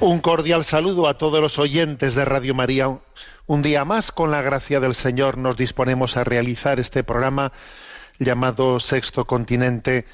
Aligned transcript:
Un 0.00 0.20
cordial 0.20 0.64
saludo 0.64 1.08
a 1.08 1.18
todos 1.18 1.42
los 1.42 1.58
oyentes 1.58 2.14
de 2.14 2.24
Radio 2.24 2.54
María. 2.54 2.88
Un 3.46 3.60
día 3.60 3.84
más, 3.84 4.12
con 4.12 4.30
la 4.30 4.40
gracia 4.40 4.80
del 4.80 4.94
Señor, 4.94 5.36
nos 5.36 5.58
disponemos 5.58 6.16
a 6.16 6.24
realizar 6.24 6.80
este 6.80 7.04
programa 7.04 7.52
llamado 8.18 8.80
Sexto 8.80 9.26
Continente, 9.26 10.06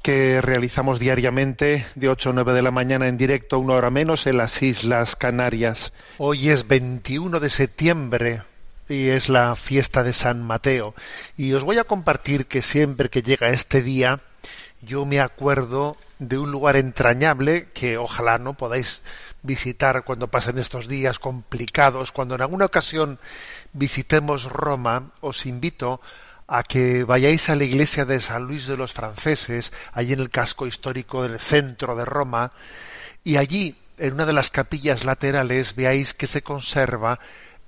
que 0.00 0.40
realizamos 0.40 0.98
diariamente 0.98 1.84
de 1.96 2.08
8 2.08 2.30
a 2.30 2.32
9 2.32 2.54
de 2.54 2.62
la 2.62 2.70
mañana 2.70 3.08
en 3.08 3.18
directo, 3.18 3.58
una 3.58 3.74
hora 3.74 3.90
menos, 3.90 4.26
en 4.26 4.38
las 4.38 4.62
Islas 4.62 5.16
Canarias. 5.16 5.92
Hoy 6.16 6.48
es 6.48 6.66
21 6.66 7.40
de 7.40 7.50
septiembre 7.50 8.42
y 8.88 9.08
es 9.08 9.28
la 9.28 9.54
fiesta 9.54 10.02
de 10.02 10.14
San 10.14 10.42
Mateo. 10.42 10.94
Y 11.36 11.52
os 11.52 11.62
voy 11.62 11.76
a 11.76 11.84
compartir 11.84 12.46
que 12.46 12.62
siempre 12.62 13.10
que 13.10 13.20
llega 13.20 13.50
este 13.50 13.82
día, 13.82 14.20
yo 14.80 15.04
me 15.04 15.20
acuerdo 15.20 15.98
de 16.28 16.38
un 16.38 16.52
lugar 16.52 16.76
entrañable 16.76 17.68
que 17.72 17.98
ojalá 17.98 18.38
no 18.38 18.54
podáis 18.54 19.02
visitar 19.42 20.04
cuando 20.04 20.28
pasen 20.28 20.58
estos 20.58 20.86
días 20.86 21.18
complicados, 21.18 22.12
cuando 22.12 22.36
en 22.36 22.42
alguna 22.42 22.66
ocasión 22.66 23.18
visitemos 23.72 24.44
Roma, 24.44 25.10
os 25.20 25.46
invito 25.46 26.00
a 26.46 26.62
que 26.62 27.02
vayáis 27.02 27.50
a 27.50 27.56
la 27.56 27.64
iglesia 27.64 28.04
de 28.04 28.20
San 28.20 28.44
Luis 28.44 28.66
de 28.66 28.76
los 28.76 28.92
Franceses, 28.92 29.72
allí 29.92 30.12
en 30.12 30.20
el 30.20 30.30
casco 30.30 30.66
histórico 30.66 31.22
del 31.22 31.40
centro 31.40 31.96
de 31.96 32.04
Roma, 32.04 32.52
y 33.24 33.36
allí, 33.36 33.76
en 33.98 34.14
una 34.14 34.26
de 34.26 34.32
las 34.32 34.50
capillas 34.50 35.04
laterales, 35.04 35.74
veáis 35.74 36.14
que 36.14 36.26
se 36.26 36.42
conserva 36.42 37.18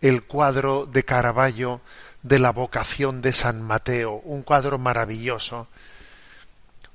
el 0.01 0.23
cuadro 0.25 0.87
de 0.87 1.05
Caravaggio 1.05 1.81
de 2.23 2.39
la 2.39 2.53
vocación 2.53 3.21
de 3.21 3.33
San 3.33 3.63
Mateo, 3.63 4.21
un 4.25 4.43
cuadro 4.43 4.79
maravilloso 4.79 5.69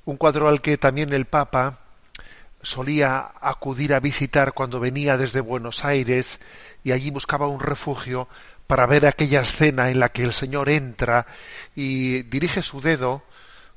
un 0.06 0.18
cuadro 0.18 0.48
al 0.48 0.62
que 0.62 0.78
también 0.78 1.14
el 1.14 1.26
Papa 1.26 1.80
solía 2.62 3.32
acudir 3.42 3.94
a 3.94 4.00
visitar 4.00 4.54
cuando 4.54 4.80
venía 4.80 5.18
desde 5.18 5.40
Buenos 5.42 5.86
Aires 5.86 6.40
y 6.84 6.92
allí 6.92 7.10
buscaba 7.10 7.48
un 7.48 7.60
refugio 7.60 8.28
para 8.68 8.86
ver 8.86 9.06
aquella 9.06 9.42
escena 9.42 9.90
en 9.90 10.00
la 10.00 10.10
que 10.10 10.24
el 10.24 10.34
Señor 10.34 10.70
entra 10.70 11.26
y 11.76 12.24
dirige 12.24 12.62
su 12.62 12.82
dedo 12.82 13.24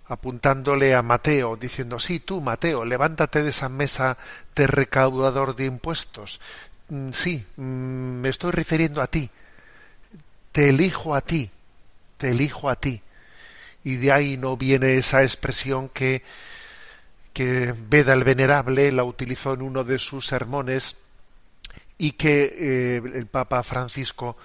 apuntándole 0.06 0.95
a 0.95 1.01
Mateo, 1.01 1.56
diciendo, 1.56 1.98
sí, 1.98 2.20
tú, 2.20 2.41
Mateo, 2.42 2.84
levántate 2.84 3.42
de 3.42 3.51
esa 3.51 3.69
mesa 3.70 4.19
de 4.55 4.67
recaudador 4.67 5.57
de 5.57 5.64
impuestos. 5.64 6.41
Mm, 6.89 7.11
Sí, 7.12 7.47
mm, 7.57 7.62
me 8.20 8.29
estoy 8.29 8.51
refiriendo 8.51 9.01
a 9.01 9.07
ti. 9.07 9.31
Te 10.51 10.69
elijo 10.69 11.14
a 11.14 11.23
ti, 11.23 11.51
te 12.18 12.30
elijo 12.30 12.68
a 12.68 12.77
ti 12.77 13.01
y 13.85 13.97
de 13.97 14.13
ahí 14.13 14.37
no 14.37 14.57
viene 14.57 14.97
esa 14.97 15.23
expresión 15.23 15.89
que, 15.89 16.23
que 17.33 17.75
Beda 17.77 18.13
el 18.13 18.25
Venerable 18.25 18.93
la 18.93 19.05
utilizó 19.05 19.55
en 19.55 19.63
uno 19.63 19.85
de 19.85 19.98
sus 19.98 20.27
sermones 20.27 20.97
y 21.98 22.13
que 22.13 22.55
eh, 22.57 23.03
el 23.15 23.27
Papa 23.27 23.63
Francisco 23.63 24.37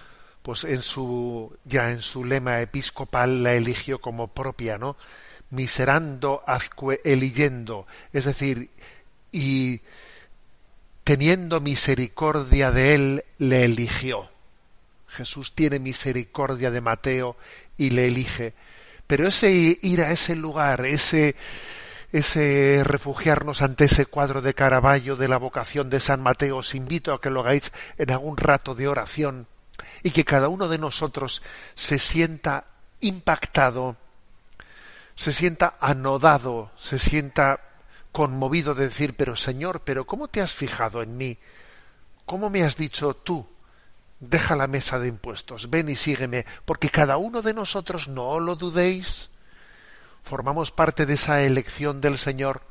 pues 0.42 0.64
en 0.64 0.82
su 0.82 1.58
ya 1.66 1.92
en 1.92 2.02
su 2.02 2.24
lema 2.24 2.62
episcopal 2.62 3.44
la 3.44 3.54
eligió 3.54 4.00
como 4.00 4.30
propia, 4.30 4.78
¿no? 4.78 4.96
Miserando 5.50 6.42
azque 6.48 7.02
eligiendo, 7.04 7.86
es 8.14 8.26
decir, 8.26 8.70
y 9.32 9.82
teniendo 11.04 11.60
misericordia 11.60 12.72
de 12.72 12.96
él 12.96 13.26
le 13.40 13.66
eligió. 13.66 14.30
Jesús 15.08 15.54
tiene 15.54 15.80
misericordia 15.80 16.72
de 16.72 16.82
Mateo 16.82 17.38
y 17.78 17.90
le 17.90 18.08
elige 18.08 18.54
pero 19.08 19.28
ese 19.28 19.50
ir 19.82 20.02
a 20.02 20.12
ese 20.12 20.36
lugar, 20.36 20.86
ese, 20.86 21.36
ese 22.12 22.82
refugiarnos 22.84 23.62
ante 23.62 23.86
ese 23.86 24.06
cuadro 24.06 24.42
de 24.42 24.54
Caravaggio 24.54 25.16
de 25.16 25.30
la 25.30 25.38
vocación 25.38 25.90
de 25.90 26.02
San 26.02 26.22
Mateo, 26.22 26.58
os 26.58 26.76
invito 26.76 27.14
a 27.14 27.22
que 27.22 27.30
lo 27.30 27.40
hagáis 27.40 27.72
en 27.98 28.12
algún 28.12 28.38
rato 28.38 28.76
de 28.76 28.88
oración 28.88 29.48
y 30.04 30.12
que 30.12 30.26
cada 30.26 30.50
uno 30.50 30.68
de 30.68 30.78
nosotros 30.78 31.42
se 31.76 31.98
sienta 31.98 32.66
impactado, 33.00 33.96
se 35.16 35.32
sienta 35.32 35.76
anodado, 35.80 36.72
se 36.78 37.00
sienta 37.00 37.62
conmovido 38.12 38.76
de 38.76 38.86
decir, 38.86 39.16
pero 39.16 39.36
Señor, 39.36 39.82
pero 39.82 40.06
¿cómo 40.06 40.28
te 40.28 40.42
has 40.42 40.52
fijado 40.54 41.02
en 41.02 41.18
mí? 41.18 41.38
¿Cómo 42.26 42.50
me 42.50 42.64
has 42.64 42.76
dicho 42.76 43.14
tú 43.14 43.48
deja 44.20 44.56
la 44.56 44.68
mesa 44.68 45.00
de 45.00 45.08
impuestos, 45.08 45.70
ven 45.70 45.90
y 45.90 45.96
sígueme, 45.96 46.46
porque 46.66 46.90
cada 46.90 47.18
uno 47.18 47.42
de 47.42 47.54
nosotros, 47.54 48.08
no 48.08 48.40
lo 48.40 48.56
dudéis, 48.56 49.30
formamos 50.24 50.72
parte 50.72 51.06
de 51.06 51.14
esa 51.14 51.42
elección 51.44 52.02
del 52.02 52.18
Señor. 52.18 52.62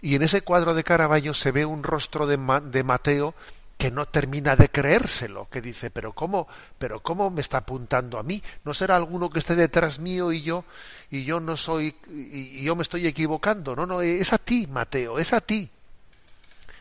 Y 0.00 0.14
en 0.14 0.22
ese 0.22 0.42
cuadro 0.42 0.74
de 0.74 0.84
Caravaggio 0.84 1.34
se 1.34 1.50
ve 1.50 1.64
un 1.64 1.82
rostro 1.82 2.26
de, 2.26 2.36
Ma 2.36 2.60
de 2.60 2.82
Mateo 2.82 3.34
que 3.76 3.90
no 3.92 4.06
termina 4.06 4.56
de 4.56 4.68
creérselo, 4.68 5.48
que 5.50 5.60
dice, 5.60 5.90
pero 5.90 6.12
cómo, 6.12 6.48
pero 6.78 7.00
cómo 7.00 7.30
me 7.30 7.40
está 7.40 7.58
apuntando 7.58 8.18
a 8.18 8.24
mí, 8.24 8.42
no 8.64 8.74
será 8.74 8.96
alguno 8.96 9.30
que 9.30 9.38
esté 9.38 9.54
detrás 9.54 10.00
mío 10.00 10.32
y 10.32 10.42
yo 10.42 10.64
y 11.10 11.24
yo 11.24 11.38
no 11.38 11.56
soy 11.56 11.94
y 12.10 12.64
yo 12.64 12.74
me 12.74 12.82
estoy 12.82 13.06
equivocando, 13.06 13.76
no, 13.76 13.86
no, 13.86 14.02
es 14.02 14.32
a 14.32 14.38
ti, 14.38 14.66
Mateo, 14.66 15.18
es 15.18 15.32
a 15.32 15.40
ti. 15.40 15.70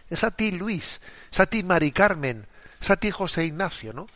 Es 0.09 0.23
a 0.23 0.31
ti, 0.31 0.51
Luis, 0.51 1.01
es 1.31 1.39
a 1.39 1.45
ti, 1.45 1.63
Mari 1.63 1.91
Carmen, 1.91 2.47
es 2.79 3.13
José 3.13 3.45
Ignacio, 3.45 3.93
¿no? 3.93 4.07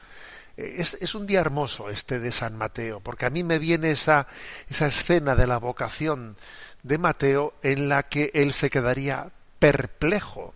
Es, 0.58 0.98
es, 1.00 1.16
un 1.16 1.26
día 1.26 1.40
hermoso 1.40 1.90
este 1.90 2.20
de 2.20 2.32
San 2.32 2.58
Mateo, 2.58 3.00
porque 3.00 3.26
a 3.26 3.30
mí 3.30 3.44
me 3.44 3.58
viene 3.58 3.92
esa, 3.92 4.28
esa 4.70 4.88
escena 4.88 5.36
de 5.36 5.48
la 5.48 5.58
vocación 5.58 6.36
de 6.84 6.98
Mateo 6.98 7.54
en 7.64 7.90
la 7.90 8.04
que 8.04 8.32
él 8.34 8.54
se 8.54 8.70
quedaría 8.70 9.32
perplejo, 9.60 10.54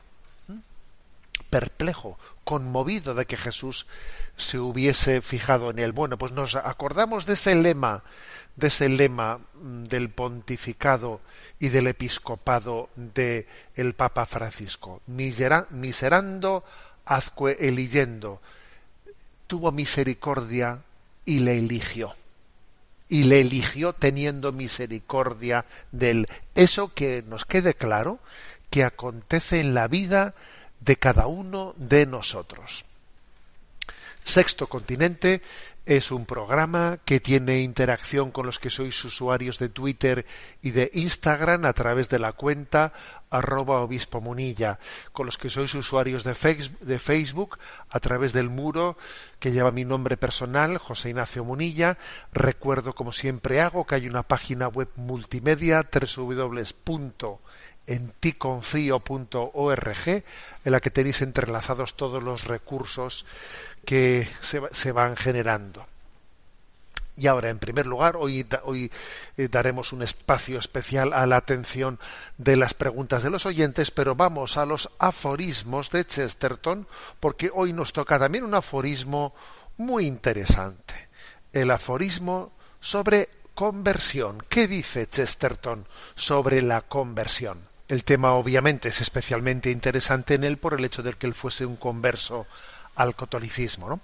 perplejo, 1.50 2.20
conmovido 2.44 3.14
de 3.16 3.26
que 3.26 3.38
Jesús 3.38 3.88
se 4.38 4.60
hubiese 4.60 5.22
fijado 5.22 5.72
en 5.72 5.80
él. 5.80 5.92
Bueno, 5.92 6.18
pues 6.18 6.32
nos 6.32 6.56
acordamos 6.56 7.26
de 7.26 7.34
ese 7.34 7.56
lema, 7.56 8.04
de 8.56 8.68
ese 8.68 8.90
lema 8.90 9.40
del 9.62 10.10
pontificado 10.10 11.22
y 11.60 11.70
del 11.70 11.88
episcopado 11.88 12.90
de 12.96 13.48
el 13.76 13.94
Papa 13.94 14.26
Francisco, 14.26 15.02
Misera, 15.08 15.68
miserando 15.72 16.64
azque 17.06 17.58
eligiendo, 17.60 18.42
tuvo 19.48 19.72
misericordia 19.72 20.80
y 21.26 21.40
le 21.40 21.58
eligió. 21.58 22.14
Y 23.08 23.26
le 23.26 23.42
eligió 23.42 23.94
teniendo 23.94 24.52
misericordia 24.52 25.66
de 25.92 26.12
él. 26.12 26.28
Eso 26.56 26.94
que 26.94 27.24
nos 27.28 27.46
quede 27.46 27.76
claro 27.76 28.20
que 28.70 28.84
acontece 28.84 29.60
en 29.60 29.76
la 29.76 29.88
vida 29.88 30.34
de 30.80 30.96
cada 30.96 31.28
uno 31.28 31.74
de 31.78 32.06
nosotros. 32.06 32.84
Sexto 34.26 34.66
Continente 34.66 35.44
es 35.86 36.12
un 36.12 36.26
programa 36.26 36.98
que 37.06 37.20
tiene 37.20 37.62
interacción 37.62 38.32
con 38.32 38.48
los 38.48 38.58
que 38.58 38.72
sois 38.72 39.06
usuarios 39.06 39.60
de 39.60 39.70
Twitter 39.70 40.26
y 40.64 40.72
de 40.72 40.90
Instagram 40.96 41.64
a 41.66 41.74
través 41.74 42.10
de 42.10 42.18
la 42.18 42.34
cuenta 42.34 42.92
arroba 43.30 43.82
obispo 43.82 44.22
munilla, 44.22 44.80
con 45.14 45.28
los 45.28 45.38
que 45.38 45.52
sois 45.52 45.72
usuarios 45.76 46.24
de, 46.24 46.34
Facebook 46.34 47.60
a 47.88 48.00
través 48.00 48.34
del 48.34 48.50
muro 48.50 48.98
que 49.40 49.52
lleva 49.52 49.70
mi 49.70 49.86
nombre 49.86 50.18
personal, 50.18 50.80
José 50.80 51.10
Ignacio 51.10 51.46
Munilla. 51.46 52.00
Recuerdo, 52.34 52.96
como 52.96 53.12
siempre 53.12 53.62
hago, 53.62 53.86
que 53.86 53.94
hay 53.94 54.08
una 54.08 54.24
página 54.24 54.68
web 54.68 54.90
multimedia 54.96 55.88
www.enticonfio.org 55.94 57.45
en 57.88 58.14
la 60.72 60.80
que 60.80 60.90
tenéis 60.90 61.22
entrelazados 61.22 61.96
todos 61.96 62.24
los 62.24 62.46
recursos 62.46 63.26
que 63.86 64.28
se, 64.42 64.92
van 64.92 65.16
generando. 65.16 65.86
Y 67.18 67.28
ahora, 67.28 67.50
en 67.50 67.60
primer 67.60 67.86
lugar, 67.86 68.18
hoy, 68.18 68.46
hoy 68.64 68.92
eh, 69.38 69.48
daremos 69.48 69.94
un 69.94 70.02
espacio 70.02 70.60
especial 70.60 71.14
a 71.14 71.26
la 71.26 71.38
atención 71.38 71.98
de 72.38 72.58
las 72.58 72.74
preguntas 72.74 73.24
de 73.24 73.30
los 73.30 73.46
oyentes, 73.46 73.92
pero 73.92 74.16
vamos 74.16 74.58
a 74.58 74.66
los 74.66 74.90
aforismos 75.00 75.92
de 75.92 76.06
Chesterton, 76.06 76.88
porque 77.22 77.50
hoy 77.54 77.72
nos 77.72 77.94
toca 77.94 78.20
también 78.20 78.44
un 78.44 78.56
aforismo 78.56 79.34
muy 79.78 80.06
interesante. 80.06 81.08
El 81.54 81.72
aforismo 81.72 82.52
sobre 82.82 83.30
conversión. 83.54 84.44
¿Qué 84.50 84.68
dice 84.68 85.08
Chesterton 85.08 85.88
sobre 86.16 86.62
la 86.62 86.82
conversión? 86.82 87.75
El 87.88 88.04
tema 88.04 88.34
obviamente 88.34 88.90
es 88.90 89.02
especialmente 89.02 89.70
interesante 89.70 90.34
en 90.34 90.44
él 90.44 90.58
por 90.58 90.74
el 90.74 90.86
hecho 90.86 91.04
de 91.04 91.14
que 91.14 91.28
él 91.28 91.34
fuese 91.34 91.66
un 91.66 91.76
converso 91.76 92.48
al 92.96 93.16
catolicismo, 93.16 93.90
¿no? 93.90 94.00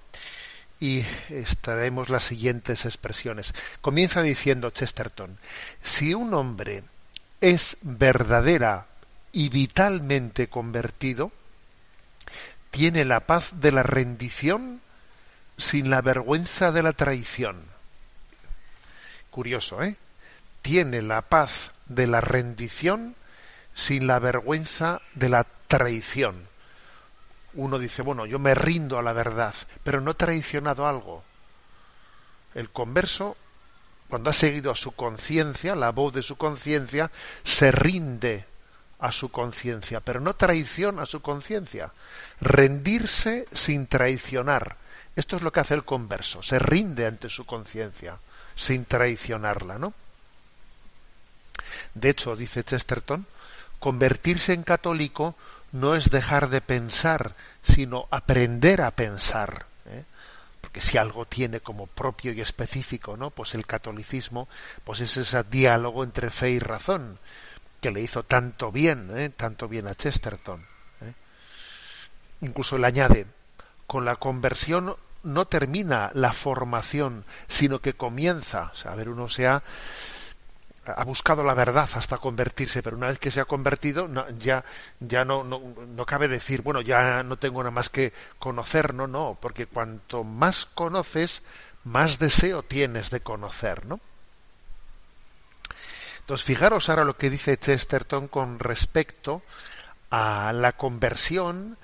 y 0.81 1.05
extraemos 1.29 2.09
las 2.09 2.23
siguientes 2.23 2.85
expresiones. 2.85 3.53
Comienza 3.81 4.23
diciendo 4.23 4.71
Chesterton, 4.71 5.37
si 5.83 6.15
un 6.15 6.33
hombre 6.33 6.83
es 7.39 7.77
verdadera 7.83 8.87
y 9.31 9.49
vitalmente 9.49 10.47
convertido, 10.47 11.31
tiene 12.71 13.05
la 13.05 13.21
paz 13.21 13.61
de 13.61 13.71
la 13.71 13.83
rendición 13.83 14.81
sin 15.55 15.91
la 15.91 16.01
vergüenza 16.01 16.71
de 16.71 16.81
la 16.81 16.93
traición. 16.93 17.63
Curioso, 19.29 19.83
¿eh? 19.83 19.95
Tiene 20.63 21.03
la 21.03 21.21
paz 21.21 21.71
de 21.85 22.07
la 22.07 22.21
rendición 22.21 23.15
sin 23.73 24.07
la 24.07 24.19
vergüenza 24.19 25.01
de 25.15 25.29
la 25.29 25.45
traición 25.67 26.51
uno 27.53 27.79
dice, 27.79 28.01
bueno, 28.01 28.25
yo 28.25 28.39
me 28.39 28.55
rindo 28.55 28.97
a 28.97 29.01
la 29.01 29.13
verdad, 29.13 29.53
pero 29.83 30.01
no 30.01 30.11
he 30.11 30.15
traicionado 30.15 30.87
algo. 30.87 31.23
El 32.53 32.69
converso, 32.69 33.35
cuando 34.07 34.29
ha 34.29 34.33
seguido 34.33 34.71
a 34.71 34.75
su 34.75 34.93
conciencia, 34.93 35.75
la 35.75 35.91
voz 35.91 36.13
de 36.13 36.23
su 36.23 36.37
conciencia, 36.37 37.11
se 37.43 37.71
rinde 37.71 38.45
a 38.99 39.11
su 39.11 39.31
conciencia, 39.31 39.99
pero 39.99 40.19
no 40.19 40.35
traiciona 40.35 41.03
a 41.03 41.07
su 41.07 41.21
conciencia. 41.21 41.91
Rendirse 42.39 43.47
sin 43.51 43.87
traicionar. 43.87 44.77
Esto 45.15 45.35
es 45.35 45.41
lo 45.41 45.51
que 45.51 45.59
hace 45.59 45.73
el 45.73 45.83
converso, 45.83 46.41
se 46.41 46.57
rinde 46.57 47.05
ante 47.05 47.27
su 47.27 47.45
conciencia, 47.45 48.17
sin 48.55 48.85
traicionarla, 48.85 49.77
¿no? 49.77 49.93
De 51.93 52.09
hecho, 52.09 52.35
dice 52.37 52.63
Chesterton, 52.63 53.25
convertirse 53.81 54.53
en 54.53 54.63
católico 54.63 55.35
no 55.73 55.95
es 55.95 56.11
dejar 56.11 56.49
de 56.49 56.61
pensar, 56.61 57.35
sino 57.61 58.07
aprender 58.11 58.81
a 58.81 58.91
pensar. 58.91 59.65
¿eh? 59.87 60.05
Porque 60.61 60.79
si 60.79 60.97
algo 60.97 61.25
tiene 61.25 61.59
como 61.61 61.87
propio 61.87 62.31
y 62.31 62.41
específico, 62.41 63.17
¿no? 63.17 63.31
Pues 63.31 63.55
el 63.55 63.65
catolicismo, 63.65 64.47
pues 64.83 65.01
es 65.01 65.17
ese 65.17 65.43
diálogo 65.43 66.03
entre 66.03 66.29
fe 66.29 66.51
y 66.51 66.59
razón 66.59 67.19
que 67.81 67.91
le 67.91 68.01
hizo 68.01 68.21
tanto 68.23 68.71
bien, 68.71 69.09
¿eh? 69.17 69.29
tanto 69.29 69.67
bien 69.67 69.87
a 69.87 69.95
Chesterton. 69.95 70.61
¿eh? 71.01 71.13
Incluso 72.41 72.77
le 72.77 72.85
añade, 72.85 73.25
con 73.87 74.05
la 74.05 74.17
conversión 74.17 74.95
no 75.23 75.45
termina 75.45 76.11
la 76.13 76.33
formación, 76.33 77.25
sino 77.47 77.79
que 77.79 77.93
comienza. 77.93 78.71
Sea, 78.75 78.91
a 78.91 78.95
ver, 78.95 79.09
uno 79.09 79.27
se 79.27 79.47
ha 79.47 79.63
ha 80.85 81.03
buscado 81.03 81.43
la 81.43 81.53
verdad 81.53 81.89
hasta 81.93 82.17
convertirse, 82.17 82.81
pero 82.81 82.97
una 82.97 83.07
vez 83.07 83.19
que 83.19 83.31
se 83.31 83.39
ha 83.39 83.45
convertido, 83.45 84.09
ya, 84.37 84.63
ya 84.99 85.25
no, 85.25 85.43
no, 85.43 85.59
no, 85.59 86.05
cabe 86.05 86.27
decir, 86.27 86.61
bueno, 86.61 86.81
ya 86.81 87.23
no 87.23 87.37
tengo 87.37 87.61
nada 87.61 87.71
más 87.71 87.89
que 87.89 88.13
conocer, 88.39 88.93
no, 88.93 89.07
no, 89.07 89.37
porque 89.39 89.67
cuanto 89.67 90.23
más 90.23 90.65
conoces, 90.65 91.43
más 91.83 92.17
deseo 92.17 92.63
tienes 92.63 93.11
de 93.11 93.21
conocer, 93.21 93.85
¿no? 93.85 93.99
Entonces, 96.21 96.45
fijaros 96.45 96.89
ahora 96.89 97.03
lo 97.03 97.17
que 97.17 97.29
dice 97.29 97.57
Chesterton 97.57 98.27
con 98.27 98.59
respecto 98.59 99.41
a 100.09 100.53
la 100.53 100.73
conversión 100.73 101.77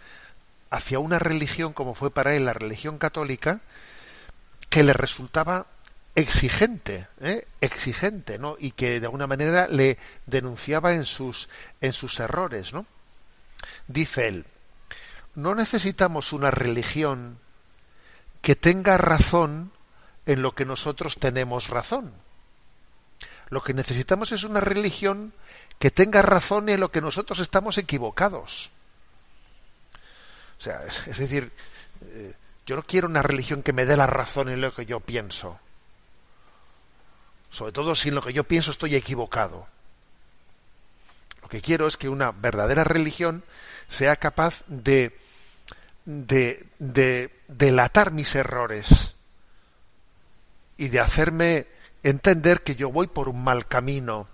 hacia 0.69 0.99
una 0.99 1.19
religión 1.19 1.73
como 1.73 1.94
fue 1.94 2.11
para 2.11 2.35
él 2.35 2.45
la 2.45 2.53
religión 2.53 2.97
católica, 2.97 3.61
que 4.69 4.83
le 4.83 4.94
resultaba 4.94 5.67
exigente, 6.17 7.07
¿eh? 7.21 7.45
exigente, 7.61 8.39
¿no? 8.39 8.55
Y 8.59 8.71
que 8.71 8.99
de 8.99 9.05
alguna 9.05 9.27
manera 9.27 9.67
le 9.67 9.99
denunciaba 10.25 10.93
en 10.93 11.05
sus, 11.05 11.47
en 11.79 11.93
sus 11.93 12.19
errores, 12.19 12.73
¿no? 12.73 12.87
Dice 13.87 14.27
él, 14.27 14.45
no 15.35 15.53
necesitamos 15.53 16.33
una 16.33 16.49
religión 16.49 17.37
que 18.41 18.55
tenga 18.55 18.97
razón 18.97 19.71
en 20.25 20.41
lo 20.41 20.55
que 20.55 20.65
nosotros 20.65 21.17
tenemos 21.19 21.69
razón. 21.69 22.11
Lo 23.49 23.61
que 23.61 23.75
necesitamos 23.75 24.31
es 24.31 24.43
una 24.43 24.59
religión 24.59 25.33
que 25.77 25.91
tenga 25.91 26.23
razón 26.23 26.67
en 26.69 26.79
lo 26.79 26.89
que 26.89 26.99
nosotros 26.99 27.37
estamos 27.37 27.77
equivocados. 27.77 28.71
O 30.57 30.61
sea, 30.63 30.81
es, 30.87 31.19
decir, 31.19 31.51
eh, 32.01 32.33
yo 32.65 32.75
no 32.75 32.81
quiero 32.81 33.07
una 33.07 33.21
religión 33.21 33.61
que 33.61 33.71
me 33.71 33.85
dé 33.85 33.95
la 33.95 34.07
razón 34.07 34.49
en 34.49 34.61
lo 34.61 34.73
que 34.73 34.87
yo 34.87 34.99
pienso 34.99 35.59
sobre 37.57 37.71
todo 37.71 37.95
si 37.95 38.09
en 38.09 38.15
lo 38.15 38.21
que 38.21 38.33
yo 38.33 38.44
pienso 38.44 38.69
estoy 38.69 38.95
equivocado. 38.95 39.65
Lo 41.42 41.50
que 41.50 41.59
quiero 41.59 41.88
es 41.88 41.98
que 41.98 42.07
una 42.07 42.31
verdadera 42.31 42.83
religión 42.83 43.44
sea 43.88 44.18
capaz 44.18 44.63
de, 44.68 45.18
de, 46.06 46.68
de 46.77 47.31
delatar 47.48 48.12
mis 48.12 48.36
errores 48.36 49.15
y 50.77 50.89
de 50.89 51.00
hacerme 51.00 51.65
entender 52.04 52.62
que 52.62 52.75
yo 52.75 52.92
voy 52.92 53.07
por 53.07 53.27
un 53.27 53.44
mal 53.44 53.65
camino. 53.65 54.27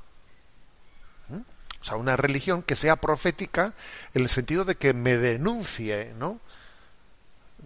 ¿Mm? 1.30 1.44
O 1.80 1.84
sea, 1.86 1.96
una 1.96 2.18
religión 2.18 2.62
que 2.62 2.76
sea 2.76 2.98
profética 2.98 3.74
en 4.14 4.24
el 4.24 4.30
sentido 4.30 4.66
de 4.66 4.76
que 4.76 4.94
me 4.94 5.16
denuncie, 5.16 6.14
¿no? 6.20 6.42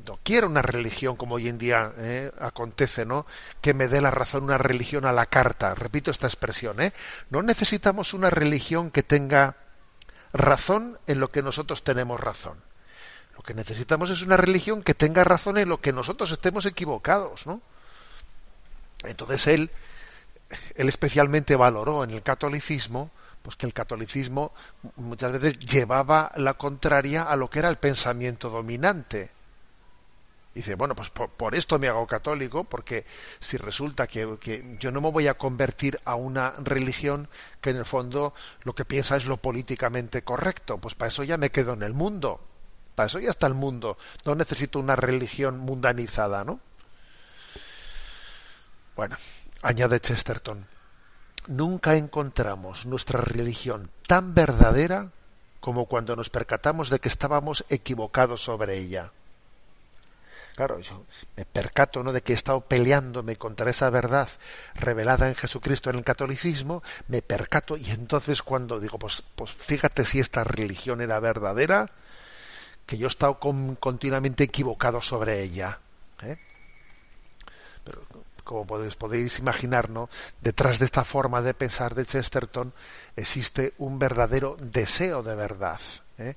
No 0.05 0.19
quiero 0.23 0.47
una 0.47 0.61
religión 0.61 1.15
como 1.15 1.35
hoy 1.35 1.47
en 1.47 1.57
día 1.57 1.93
eh, 1.97 2.31
acontece, 2.39 3.05
¿no? 3.05 3.25
Que 3.61 3.73
me 3.73 3.87
dé 3.87 4.01
la 4.01 4.11
razón 4.11 4.43
una 4.43 4.57
religión 4.57 5.05
a 5.05 5.11
la 5.11 5.25
carta. 5.25 5.73
Repito 5.75 6.11
esta 6.11 6.27
expresión, 6.27 6.81
¿eh? 6.81 6.93
No 7.29 7.41
necesitamos 7.41 8.13
una 8.13 8.29
religión 8.29 8.91
que 8.91 9.03
tenga 9.03 9.57
razón 10.33 10.99
en 11.07 11.19
lo 11.19 11.31
que 11.31 11.41
nosotros 11.41 11.83
tenemos 11.83 12.19
razón. 12.19 12.61
Lo 13.35 13.43
que 13.43 13.53
necesitamos 13.53 14.09
es 14.09 14.21
una 14.21 14.37
religión 14.37 14.83
que 14.83 14.93
tenga 14.93 15.23
razón 15.23 15.57
en 15.57 15.69
lo 15.69 15.79
que 15.79 15.93
nosotros 15.93 16.31
estemos 16.31 16.65
equivocados, 16.65 17.47
¿no? 17.47 17.61
Entonces 19.03 19.47
él, 19.47 19.71
él 20.75 20.89
especialmente 20.89 21.55
valoró 21.55 22.03
en 22.03 22.11
el 22.11 22.23
catolicismo, 22.23 23.11
pues 23.41 23.55
que 23.55 23.65
el 23.65 23.73
catolicismo 23.73 24.53
muchas 24.95 25.31
veces 25.33 25.59
llevaba 25.59 26.31
la 26.35 26.55
contraria 26.55 27.23
a 27.23 27.35
lo 27.35 27.49
que 27.49 27.59
era 27.59 27.69
el 27.69 27.77
pensamiento 27.77 28.49
dominante 28.49 29.36
dice, 30.57 30.75
bueno, 30.75 30.95
pues 30.95 31.09
por, 31.09 31.55
esto 31.55 31.77
me 31.77 31.87
hago 31.87 32.07
católico, 32.07 32.63
porque 32.63 33.05
si 33.39 33.57
resulta 33.57 34.07
que, 34.07 34.37
que, 34.39 34.75
yo 34.79 34.91
no 34.91 35.01
me 35.01 35.11
voy 35.11 35.27
a 35.27 35.35
convertir 35.35 35.99
a 36.03 36.15
una 36.15 36.53
religión 36.57 37.29
que 37.61 37.69
en 37.69 37.77
el 37.77 37.85
fondo 37.85 38.33
lo 38.63 38.73
que 38.73 38.83
piensa 38.83 39.17
es 39.17 39.25
lo 39.25 39.37
políticamente 39.37 40.23
correcto, 40.23 40.79
pues 40.79 40.95
para 40.95 41.09
eso 41.09 41.23
ya 41.23 41.37
me 41.37 41.51
quedo 41.51 41.73
en 41.73 41.83
el 41.83 41.93
mundo, 41.93 42.41
para 42.95 43.05
eso 43.05 43.19
ya 43.19 43.29
está 43.29 43.45
el 43.45 43.53
mundo, 43.53 43.97
no 44.25 44.33
necesito 44.33 44.79
una 44.79 44.95
religión 44.95 45.59
mundanizada, 45.59 46.43
¿no? 46.43 46.59
Bueno, 48.95 49.15
añade 49.61 49.99
Chesterton, 49.99 50.65
nunca 51.47 51.95
encontramos 51.95 52.87
nuestra 52.87 53.21
religión 53.21 53.91
tan 54.07 54.33
verdadera 54.33 55.11
como 55.59 55.85
cuando 55.85 56.15
nos 56.15 56.31
percatamos 56.31 56.89
de 56.89 56.99
que 56.99 57.09
estábamos 57.09 57.63
equivocados 57.69 58.41
sobre 58.43 58.79
ella. 58.79 59.11
Claro, 60.57 60.79
yo 60.79 61.05
me 61.35 61.45
percato 61.45 62.01
¿no? 62.01 62.11
de 62.11 62.23
que 62.23 62.31
he 62.31 62.35
estado 62.35 62.61
peleándome 62.61 63.35
contra 63.35 63.69
esa 63.69 63.91
verdad 63.91 64.27
revelada 64.73 65.27
en 65.27 65.35
Jesucristo 65.35 65.91
en 65.91 65.97
el 65.97 66.03
catolicismo, 66.03 66.81
me 67.09 67.21
percato 67.21 67.77
y 67.77 67.91
entonces 67.91 68.41
cuando 68.41 68.79
digo, 68.79 68.97
pues, 68.97 69.21
pues 69.35 69.51
fíjate 69.51 70.03
si 70.03 70.19
esta 70.19 70.43
religión 70.43 70.99
era 71.01 71.19
verdadera, 71.19 71.91
que 72.87 72.97
yo 72.97 73.05
he 73.05 73.09
estado 73.09 73.37
continuamente 73.37 74.45
equivocado 74.45 74.99
sobre 74.99 75.43
ella. 75.43 75.77
¿eh? 76.23 76.39
Pero 77.83 78.01
como 78.43 78.65
podéis, 78.65 78.95
podéis 78.95 79.37
imaginar, 79.37 79.91
¿no? 79.91 80.09
detrás 80.41 80.79
de 80.79 80.85
esta 80.85 81.03
forma 81.03 81.43
de 81.43 81.53
pensar 81.53 81.93
de 81.93 82.07
Chesterton 82.07 82.73
existe 83.15 83.75
un 83.77 83.99
verdadero 83.99 84.57
deseo 84.59 85.21
de 85.21 85.35
verdad, 85.35 85.81
¿eh? 86.17 86.33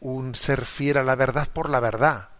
un 0.00 0.34
ser 0.34 0.64
fiel 0.64 0.96
a 0.96 1.02
la 1.02 1.16
verdad 1.16 1.48
por 1.52 1.68
la 1.68 1.80
verdad 1.80 2.30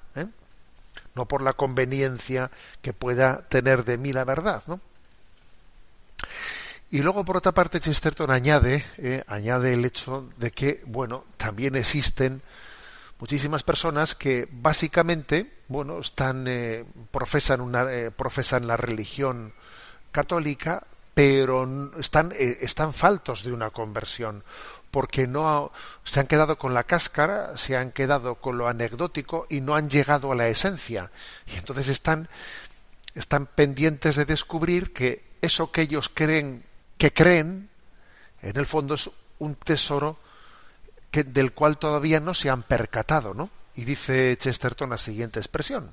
no 1.18 1.26
por 1.26 1.42
la 1.42 1.54
conveniencia 1.54 2.48
que 2.80 2.92
pueda 2.92 3.42
tener 3.48 3.84
de 3.84 3.98
mí 3.98 4.12
la 4.12 4.22
verdad, 4.22 4.62
¿no? 4.68 4.80
Y 6.92 7.02
luego, 7.02 7.24
por 7.24 7.36
otra 7.36 7.52
parte, 7.52 7.80
Chesterton 7.80 8.30
añade, 8.30 8.84
eh, 8.96 9.24
añade 9.26 9.74
el 9.74 9.84
hecho 9.84 10.30
de 10.38 10.52
que, 10.52 10.80
bueno, 10.86 11.24
también 11.36 11.74
existen 11.74 12.40
muchísimas 13.18 13.64
personas 13.64 14.14
que 14.14 14.48
básicamente, 14.50 15.52
bueno, 15.66 15.98
están, 15.98 16.46
eh, 16.46 16.84
profesan 17.10 17.60
una, 17.60 17.92
eh, 17.92 18.12
profesan 18.12 18.68
la 18.68 18.76
religión 18.76 19.52
católica, 20.12 20.86
pero 21.18 21.90
están, 21.98 22.30
eh, 22.30 22.58
están 22.60 22.94
faltos 22.94 23.42
de 23.42 23.50
una 23.50 23.70
conversión, 23.70 24.44
porque 24.92 25.26
no 25.26 25.72
se 26.04 26.20
han 26.20 26.28
quedado 26.28 26.58
con 26.58 26.74
la 26.74 26.84
cáscara, 26.84 27.56
se 27.56 27.76
han 27.76 27.90
quedado 27.90 28.36
con 28.36 28.56
lo 28.56 28.68
anecdótico 28.68 29.44
y 29.50 29.60
no 29.60 29.74
han 29.74 29.90
llegado 29.90 30.30
a 30.30 30.36
la 30.36 30.46
esencia. 30.46 31.10
Y 31.52 31.56
entonces 31.56 31.88
están, 31.88 32.28
están 33.16 33.46
pendientes 33.46 34.14
de 34.14 34.26
descubrir 34.26 34.92
que 34.92 35.24
eso 35.42 35.72
que 35.72 35.80
ellos 35.80 36.08
creen 36.08 36.62
que 36.98 37.12
creen, 37.12 37.68
en 38.40 38.56
el 38.56 38.66
fondo 38.66 38.94
es 38.94 39.10
un 39.40 39.56
tesoro 39.56 40.18
del 41.10 41.50
cual 41.50 41.78
todavía 41.78 42.20
no 42.20 42.32
se 42.32 42.48
han 42.48 42.62
percatado, 42.62 43.34
¿no? 43.34 43.50
Y 43.74 43.84
dice 43.84 44.36
Chesterton 44.38 44.90
la 44.90 44.98
siguiente 44.98 45.40
expresión. 45.40 45.90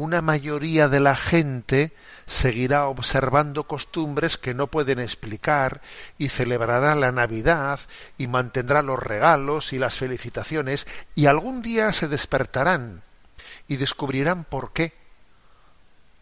Una 0.00 0.22
mayoría 0.22 0.86
de 0.86 1.00
la 1.00 1.16
gente 1.16 1.92
seguirá 2.24 2.86
observando 2.86 3.64
costumbres 3.64 4.38
que 4.38 4.54
no 4.54 4.68
pueden 4.68 5.00
explicar 5.00 5.80
y 6.18 6.28
celebrará 6.28 6.94
la 6.94 7.10
Navidad 7.10 7.80
y 8.16 8.28
mantendrá 8.28 8.82
los 8.82 9.00
regalos 9.00 9.72
y 9.72 9.78
las 9.80 9.96
felicitaciones 9.96 10.86
y 11.16 11.26
algún 11.26 11.62
día 11.62 11.92
se 11.92 12.06
despertarán 12.06 13.02
y 13.66 13.74
descubrirán 13.74 14.44
por 14.44 14.72
qué. 14.72 14.92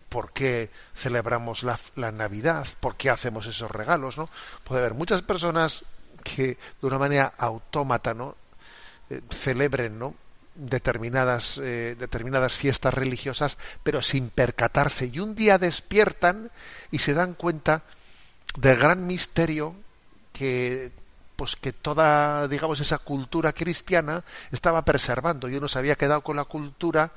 ¿Por 0.09 0.33
qué 0.33 0.71
celebramos 0.95 1.63
la, 1.63 2.13
Navidad? 2.13 2.67
¿Por 2.81 2.97
qué 2.97 3.11
hacemos 3.11 3.45
esos 3.45 3.71
regalos? 3.71 4.17
¿no? 4.17 4.31
Puede 4.65 4.81
haber 4.81 4.95
muchas 4.95 5.21
personas 5.21 5.85
que 6.25 6.57
de 6.81 6.87
una 6.87 6.97
manera 6.97 7.35
autómata 7.37 8.15
¿no? 8.15 8.37
Eh, 9.11 9.21
celebren 9.29 9.99
¿no? 9.99 10.15
Determinadas, 10.57 11.59
eh, 11.63 11.97
determinadas 11.99 12.53
fiestas 12.53 12.95
religiosas, 12.95 13.59
pero 13.83 14.03
sin 14.03 14.31
percatarse. 14.31 15.11
Y 15.13 15.21
un 15.21 15.35
día 15.35 15.59
despiertan 15.59 16.51
y 16.91 16.99
se 16.99 17.15
dan 17.15 17.35
cuenta 17.35 17.83
del 18.57 18.77
gran 18.77 19.07
misterio 19.07 19.75
que 20.33 20.91
pues 21.37 21.55
que 21.55 21.73
toda 21.73 22.49
digamos 22.49 22.81
esa 22.81 22.99
cultura 22.99 23.53
cristiana 23.53 24.25
estaba 24.51 24.83
preservando 24.83 25.49
y 25.49 25.57
uno 25.57 25.69
se 25.69 25.79
había 25.79 25.97
quedado 25.97 26.23
con 26.23 26.37
la 26.37 26.45
cultura 26.45 27.13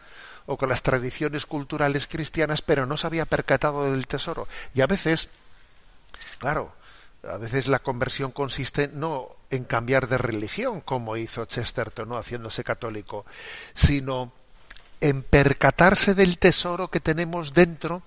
o 0.46 0.58
con 0.58 0.68
las 0.68 0.82
tradiciones 0.84 1.46
culturales 1.46 2.08
cristianas 2.08 2.62
pero 2.62 2.86
no 2.86 2.98
se 2.98 3.08
había 3.08 3.26
percatado 3.26 3.90
del 3.90 4.08
tesoro 4.08 4.50
y 4.74 4.82
a 4.82 4.88
veces 4.88 5.30
claro 6.38 6.74
a 7.24 7.38
veces 7.38 7.70
la 7.70 7.80
conversión 7.80 8.32
consiste 8.32 8.90
no 8.90 9.39
en 9.50 9.64
cambiar 9.64 10.08
de 10.08 10.18
religión, 10.18 10.82
como 10.82 11.18
hizo 11.18 11.46
Chesterton, 11.46 12.10
¿no? 12.10 12.18
haciéndose 12.18 12.64
católico, 12.64 13.26
sino 13.74 14.32
en 15.02 15.24
percatarse 15.24 16.14
del 16.14 16.38
tesoro 16.38 16.90
que 16.90 17.00
tenemos 17.00 17.54
dentro, 17.54 18.04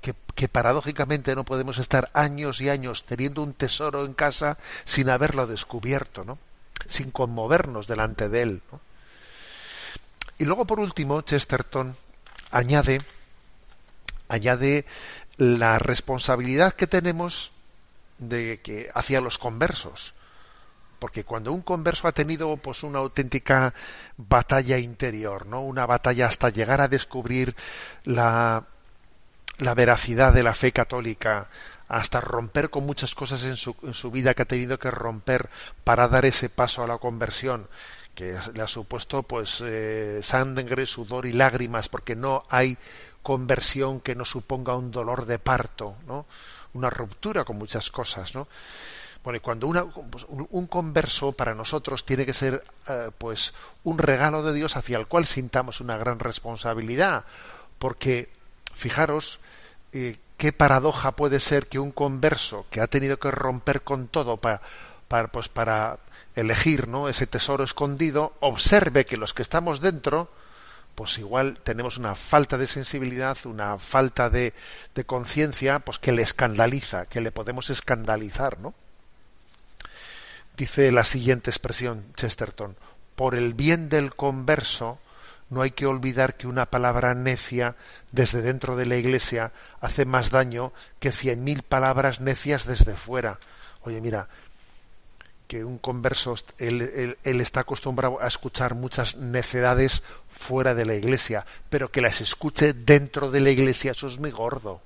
que, 0.00 0.48
paradójicamente 0.48 1.34
no 1.34 1.44
podemos 1.44 1.76
estar 1.76 2.10
años 2.14 2.62
y 2.62 2.70
años 2.70 3.04
teniendo 3.04 3.42
un 3.42 3.52
tesoro 3.52 4.06
en 4.06 4.14
casa 4.14 4.56
sin 4.84 5.10
haberlo 5.10 5.46
descubierto, 5.46 6.24
¿no? 6.24 6.38
sin 6.88 7.10
conmovernos 7.10 7.86
delante 7.86 8.30
de 8.30 8.42
él. 8.42 8.62
Y 10.38 10.46
luego, 10.46 10.66
por 10.66 10.80
último, 10.80 11.20
Chesterton 11.20 11.94
añade, 12.50 13.02
añade 14.28 14.86
la 15.36 15.78
responsabilidad 15.78 16.72
que 16.72 16.86
tenemos 16.86 17.52
de 18.20 18.60
que 18.62 18.88
hacia 18.94 19.20
los 19.20 19.38
conversos 19.38 20.14
porque 20.98 21.24
cuando 21.24 21.52
un 21.52 21.62
converso 21.62 22.06
ha 22.06 22.12
tenido 22.12 22.56
pues 22.58 22.82
una 22.82 22.98
auténtica 22.98 23.74
batalla 24.16 24.78
interior 24.78 25.46
no 25.46 25.62
una 25.62 25.86
batalla 25.86 26.26
hasta 26.26 26.50
llegar 26.50 26.80
a 26.80 26.88
descubrir 26.88 27.56
la 28.04 28.66
la 29.58 29.74
veracidad 29.74 30.32
de 30.32 30.42
la 30.42 30.54
fe 30.54 30.72
católica 30.72 31.48
hasta 31.88 32.20
romper 32.20 32.70
con 32.70 32.86
muchas 32.86 33.14
cosas 33.14 33.44
en 33.44 33.56
su, 33.56 33.74
en 33.82 33.94
su 33.94 34.10
vida 34.10 34.34
que 34.34 34.42
ha 34.42 34.46
tenido 34.46 34.78
que 34.78 34.90
romper 34.90 35.50
para 35.82 36.08
dar 36.08 36.24
ese 36.24 36.48
paso 36.48 36.84
a 36.84 36.86
la 36.86 36.98
conversión 36.98 37.68
que 38.14 38.36
le 38.54 38.62
ha 38.62 38.68
supuesto 38.68 39.22
pues 39.22 39.62
eh, 39.64 40.20
sangre, 40.22 40.86
sudor 40.86 41.26
y 41.26 41.32
lágrimas 41.32 41.88
porque 41.88 42.14
no 42.14 42.44
hay 42.48 42.78
conversión 43.22 44.00
que 44.00 44.14
no 44.14 44.24
suponga 44.24 44.76
un 44.76 44.90
dolor 44.90 45.26
de 45.26 45.38
parto, 45.38 45.96
¿no? 46.06 46.26
Una 46.74 46.90
ruptura 46.90 47.44
con 47.44 47.56
muchas 47.56 47.90
cosas, 47.90 48.34
¿no? 48.34 48.48
Bueno, 49.22 49.36
y 49.36 49.40
cuando 49.40 49.66
una, 49.66 49.84
pues, 49.84 50.26
un 50.28 50.66
converso 50.66 51.32
para 51.32 51.54
nosotros 51.54 52.06
tiene 52.06 52.24
que 52.24 52.32
ser 52.32 52.64
eh, 52.88 53.10
pues 53.18 53.52
un 53.84 53.98
regalo 53.98 54.42
de 54.42 54.54
Dios 54.54 54.76
hacia 54.76 54.96
el 54.96 55.06
cual 55.06 55.26
sintamos 55.26 55.80
una 55.80 55.98
gran 55.98 56.18
responsabilidad, 56.18 57.24
porque 57.78 58.30
fijaros 58.72 59.38
eh, 59.92 60.16
qué 60.38 60.52
paradoja 60.52 61.12
puede 61.12 61.38
ser 61.38 61.66
que 61.66 61.78
un 61.78 61.92
converso 61.92 62.64
que 62.70 62.80
ha 62.80 62.86
tenido 62.86 63.18
que 63.18 63.30
romper 63.30 63.82
con 63.82 64.08
todo 64.08 64.38
para, 64.38 64.62
para, 65.06 65.28
pues, 65.28 65.48
para 65.48 65.98
elegir 66.34 66.88
¿no? 66.88 67.08
ese 67.10 67.26
tesoro 67.26 67.62
escondido, 67.64 68.32
observe 68.40 69.04
que 69.04 69.18
los 69.18 69.34
que 69.34 69.42
estamos 69.42 69.82
dentro 69.82 70.30
pues 71.00 71.16
igual 71.16 71.58
tenemos 71.64 71.96
una 71.96 72.14
falta 72.14 72.58
de 72.58 72.66
sensibilidad, 72.66 73.38
una 73.44 73.78
falta 73.78 74.28
de, 74.28 74.52
de 74.94 75.04
conciencia, 75.04 75.78
pues 75.78 75.98
que 75.98 76.12
le 76.12 76.20
escandaliza, 76.20 77.06
que 77.06 77.22
le 77.22 77.32
podemos 77.32 77.70
escandalizar, 77.70 78.60
¿no? 78.60 78.74
Dice 80.58 80.92
la 80.92 81.04
siguiente 81.04 81.48
expresión 81.48 82.04
Chesterton, 82.16 82.76
por 83.16 83.34
el 83.34 83.54
bien 83.54 83.88
del 83.88 84.14
converso, 84.14 84.98
no 85.48 85.62
hay 85.62 85.70
que 85.70 85.86
olvidar 85.86 86.36
que 86.36 86.46
una 86.46 86.66
palabra 86.66 87.14
necia 87.14 87.76
desde 88.12 88.42
dentro 88.42 88.76
de 88.76 88.84
la 88.84 88.96
iglesia 88.96 89.52
hace 89.80 90.04
más 90.04 90.28
daño 90.28 90.74
que 90.98 91.12
cien 91.12 91.44
mil 91.44 91.62
palabras 91.62 92.20
necias 92.20 92.66
desde 92.66 92.94
fuera. 92.94 93.38
Oye, 93.80 94.02
mira, 94.02 94.28
que 95.50 95.64
un 95.64 95.78
converso, 95.78 96.36
él, 96.58 97.16
está 97.24 97.62
acostumbrado 97.62 98.22
a 98.22 98.28
escuchar 98.28 98.76
muchas 98.76 99.16
necedades 99.16 100.04
fuera 100.30 100.76
de 100.76 100.86
la 100.86 100.94
iglesia, 100.94 101.44
pero 101.68 101.90
que 101.90 102.00
las 102.00 102.20
escuche 102.20 102.72
dentro 102.72 103.32
de 103.32 103.40
la 103.40 103.50
iglesia, 103.50 103.90
eso 103.90 104.06
es 104.06 104.20
muy 104.20 104.30
gordo. 104.30 104.80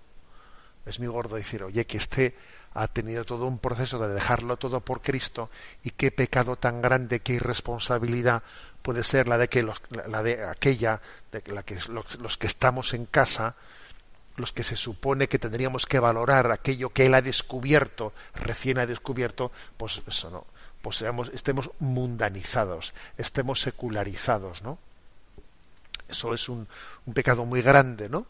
Es 0.87 0.99
muy 0.99 1.09
gordo 1.09 1.37
decir, 1.37 1.65
oye, 1.65 1.85
que 1.85 1.99
este 1.99 2.35
ha 2.73 2.89
tenido 2.89 3.27
todo 3.27 3.45
un 3.45 3.59
proceso 3.59 3.99
de 3.99 4.15
dejarlo 4.15 4.57
todo 4.57 4.81
por 4.81 5.03
Cristo 5.03 5.51
y 5.83 5.91
qué 5.91 6.11
pecado 6.11 6.57
tan 6.57 6.81
grande, 6.81 7.21
qué 7.21 7.35
irresponsabilidad 7.35 8.43
puede 8.81 9.03
ser 9.03 9.29
la 9.29 9.37
de 9.37 9.51
que 9.51 9.63
los, 9.63 9.83
la 9.91 10.23
de 10.23 10.47
aquella, 10.47 11.03
de 11.31 11.43
la 11.53 11.63
que 11.63 11.77
los, 11.91 12.19
los 12.19 12.39
que 12.39 12.47
estamos 12.47 12.95
en 12.95 13.05
casa, 13.05 13.55
los 14.37 14.55
que 14.55 14.63
se 14.63 14.77
supone 14.77 15.29
que 15.29 15.39
tendríamos 15.39 15.85
que 15.85 15.99
valorar 15.99 16.51
aquello 16.51 16.89
que 16.89 17.05
él 17.05 17.13
ha 17.13 17.21
descubierto, 17.21 18.15
recién 18.35 18.79
ha 18.79 18.87
descubierto, 18.87 19.53
pues 19.77 20.03
eso 20.07 20.31
no, 20.31 20.47
pues 20.85 20.97
seamos, 20.97 21.31
estemos 21.33 21.71
mundanizados, 21.81 22.93
estemos 23.17 23.63
secularizados, 23.63 24.63
¿no? 24.63 24.79
Eso 26.11 26.35
es 26.35 26.51
un, 26.51 26.69
un 27.07 27.15
pecado 27.15 27.47
muy 27.47 27.63
grande, 27.63 28.11
¿no? 28.11 28.27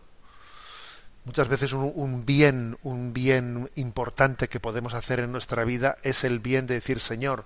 Muchas 1.25 1.49
veces 1.49 1.73
un, 1.73 2.25
bien, 2.25 2.79
un 2.85 3.13
bien 3.13 3.71
importante 3.75 4.47
que 4.47 4.61
podemos 4.61 4.95
hacer 4.95 5.19
en 5.19 5.33
nuestra 5.33 5.65
vida 5.65 5.97
es 6.05 6.23
el 6.23 6.39
bien 6.39 6.69
de 6.69 6.75
decir, 6.75 7.01
Señor, 7.01 7.45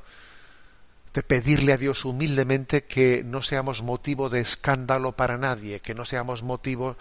de 1.14 1.22
pedirle 1.22 1.72
a 1.72 1.78
Dios 1.78 2.04
humildemente 2.04 2.84
que 2.84 3.22
no 3.24 3.40
seamos 3.40 3.82
motivo 3.82 4.28
de 4.28 4.40
escándalo 4.40 5.12
para 5.12 5.38
nadie, 5.38 5.80
que 5.80 5.94
no 5.94 6.04
seamos 6.04 6.42
motivo 6.42 6.98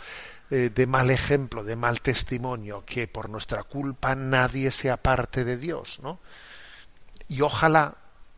eh, 0.50 0.72
de 0.74 0.88
mal 0.88 1.10
ejemplo, 1.10 1.66
de 1.66 1.76
mal 1.76 2.00
testimonio, 2.00 2.86
que 2.86 3.10
por 3.10 3.30
nuestra 3.30 3.64
culpa 3.64 4.16
nadie 4.16 4.72
sea 4.72 4.96
parte 4.96 5.44
de 5.44 5.58
Dios, 5.58 6.00
¿no? 6.02 6.20
Y 7.28 7.42
ojalá 7.42 7.96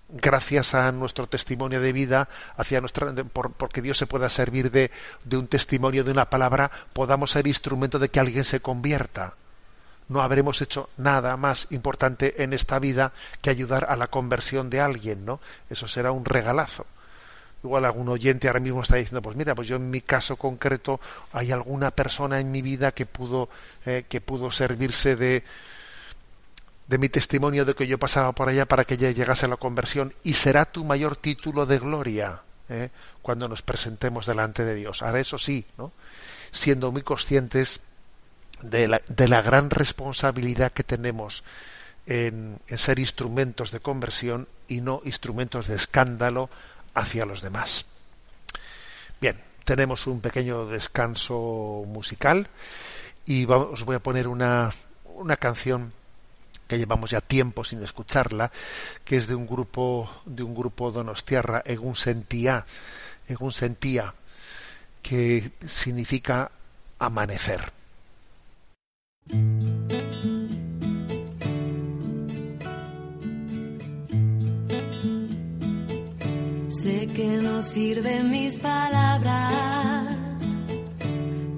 gracias 0.09 0.73
a 0.73 0.91
nuestro 0.91 1.27
testimonio 1.27 1.79
de 1.79 1.93
vida 1.93 2.27
hacia 2.57 2.81
nuestra 2.81 3.13
por, 3.13 3.53
porque 3.53 3.81
Dios 3.81 3.97
se 3.97 4.07
pueda 4.07 4.29
servir 4.29 4.71
de, 4.71 4.91
un 5.31 5.47
testimonio 5.47 6.03
de 6.03 6.11
una 6.11 6.29
palabra 6.29 6.71
podamos 6.93 7.31
ser 7.31 7.47
instrumento 7.47 7.99
de 7.99 8.09
que 8.09 8.19
alguien 8.19 8.43
se 8.43 8.59
convierta. 8.59 9.35
No 10.07 10.21
habremos 10.21 10.59
hecho 10.63 10.89
nada 10.97 11.37
más 11.37 11.67
importante 11.69 12.41
en 12.41 12.53
esta 12.53 12.79
vida 12.79 13.13
que 13.41 13.51
ayudar 13.51 13.85
a 13.89 13.95
la 13.95 14.07
conversión 14.07 14.69
de 14.71 14.81
alguien 14.81 15.25
no 15.25 15.39
eso 15.69 15.87
será 15.87 16.11
un 16.11 16.25
regalazo. 16.25 16.85
Igual 17.61 17.83
algún 17.83 18.07
oyente 18.07 18.47
ahora 18.47 18.61
mismo 18.61 18.81
está 18.81 18.95
diciendo 18.95 19.21
pues 19.21 19.35
mira 19.35 19.53
pues 19.53 19.67
yo 19.67 19.75
en 19.75 19.91
mi 19.91 20.01
caso 20.01 20.37
concreto 20.37 20.99
hay 21.33 21.51
alguna 21.51 21.91
persona 21.91 22.39
en 22.39 22.49
mi 22.49 22.63
vida 22.63 22.93
que 22.93 23.05
pudo 23.05 23.49
eh, 23.85 24.05
que 24.09 24.21
pudo 24.21 24.49
servirse 24.49 25.15
de 25.15 25.43
de 26.89 26.97
mi 26.97 27.07
testimonio 27.07 27.65
de 27.65 27.75
que 27.75 27.85
yo 27.85 27.99
pasaba 27.99 28.31
por 28.31 28.49
allá 28.49 28.65
para 28.65 28.83
que 28.83 28.95
ella 28.95 29.11
llegase 29.11 29.45
a 29.45 29.49
la 29.49 29.57
conversión 29.57 30.11
y 30.23 30.33
será 30.33 30.65
tu 30.65 30.83
mayor 30.83 31.15
título 31.15 31.67
de 31.67 31.77
gloria 31.77 32.41
¿eh? 32.67 32.89
cuando 33.21 33.47
nos 33.47 33.61
presentemos 33.61 34.25
delante 34.25 34.65
de 34.65 34.73
Dios. 34.73 35.03
Ahora 35.03 35.19
eso 35.19 35.37
sí, 35.37 35.67
¿no? 35.77 35.91
siendo 36.51 36.91
muy 36.91 37.03
conscientes 37.03 37.79
de 38.63 38.87
la, 38.87 39.01
de 39.07 39.27
la 39.27 39.43
gran 39.43 39.69
responsabilidad 39.69 40.71
que 40.71 40.83
tenemos 40.83 41.43
en, 42.07 42.57
en 42.67 42.77
ser 42.79 42.97
instrumentos 42.97 43.69
de 43.69 43.81
conversión 43.81 44.47
y 44.67 44.81
no 44.81 45.01
instrumentos 45.05 45.67
de 45.67 45.75
escándalo 45.75 46.49
hacia 46.95 47.27
los 47.27 47.43
demás. 47.43 47.85
Bien, 49.21 49.39
tenemos 49.63 50.07
un 50.07 50.21
pequeño 50.21 50.65
descanso 50.65 51.83
musical 51.85 52.47
y 53.27 53.45
os 53.45 53.85
voy 53.85 53.95
a 53.95 53.99
poner 53.99 54.27
una, 54.27 54.71
una 55.05 55.37
canción 55.37 55.93
que 56.69 56.77
llevamos 56.77 57.09
ya 57.09 57.19
tiempo 57.19 57.63
sin 57.63 57.83
escucharla, 57.83 58.51
que 59.03 59.17
es 59.17 59.27
de 59.27 59.33
un 59.33 59.47
grupo 59.47 60.07
de 60.25 60.43
un 60.43 60.53
grupo 60.53 60.91
donostiarra, 60.91 61.63
Egun 61.65 61.95
Sentía, 61.95 62.63
Egun 63.27 63.51
Sentía, 63.51 64.13
que 65.01 65.51
significa 65.65 66.51
amanecer. 66.99 67.73
Sé 76.69 77.09
que 77.15 77.27
no 77.41 77.63
sirven 77.63 78.29
mis 78.29 78.59
palabras 78.59 80.13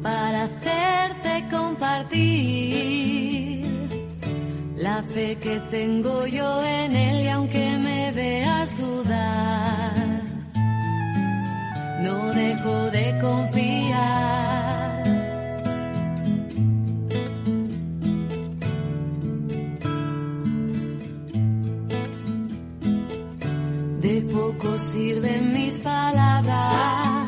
para 0.01 0.45
hacerte 0.45 1.47
compartir 1.51 3.60
la 4.81 5.03
fe 5.03 5.37
que 5.37 5.59
tengo 5.69 6.25
yo 6.25 6.63
en 6.63 6.95
él 6.95 7.21
y 7.21 7.27
aunque 7.27 7.77
me 7.77 8.11
veas 8.11 8.75
dudar, 8.77 10.23
no 12.01 12.33
dejo 12.33 12.75
de 12.89 13.19
confiar. 13.21 15.03
De 24.01 24.15
poco 24.33 24.79
sirven 24.79 25.51
mis 25.51 25.79
palabras 25.79 27.27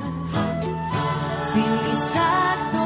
si 1.43 1.59
mis 1.59 2.15
actos 2.15 2.82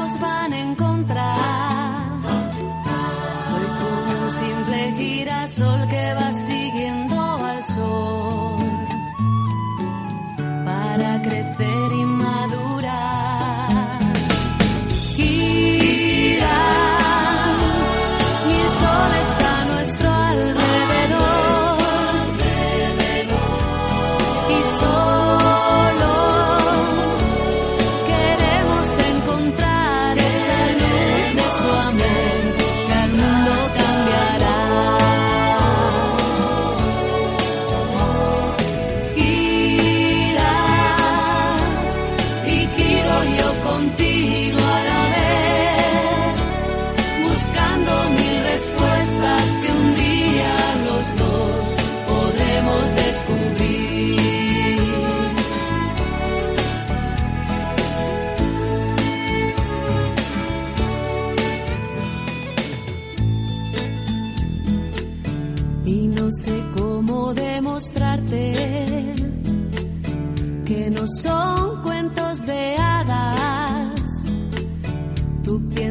girasol 6.08 6.67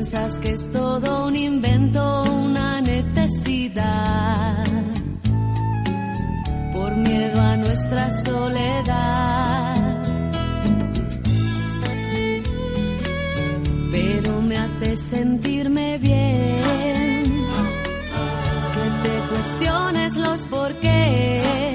piensas 0.10 0.38
que 0.38 0.52
es 0.52 0.72
todo 0.72 1.28
un 1.28 1.36
invento, 1.36 2.24
una 2.24 2.80
necesidad. 2.82 4.64
Por 6.74 6.96
miedo 6.96 7.42
a 7.42 7.58
nuestra 7.58 8.10
soledad. 8.12 9.76
Pero 13.92 14.42
me 14.42 14.58
hace 14.58 14.96
sentirme 14.96 15.98
bien 15.98 17.24
que 18.74 19.10
te 19.10 19.20
cuestiones 19.30 20.16
los 20.16 20.46
porqués. 20.46 21.67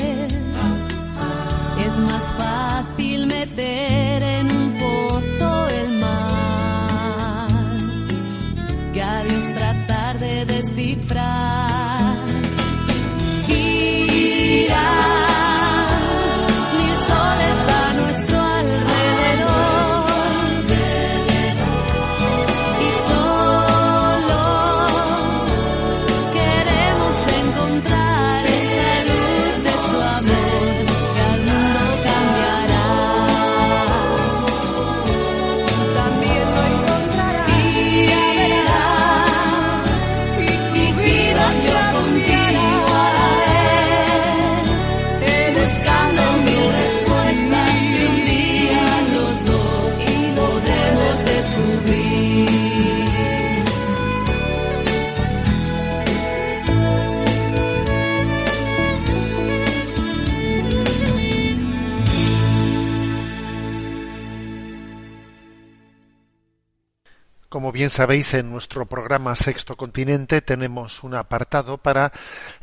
Como 67.72 67.78
bien 67.78 67.88
sabéis, 67.88 68.34
en 68.34 68.50
nuestro 68.50 68.84
programa 68.84 69.34
Sexto 69.34 69.78
Continente 69.78 70.42
tenemos 70.42 71.02
un 71.04 71.14
apartado 71.14 71.78
para 71.78 72.12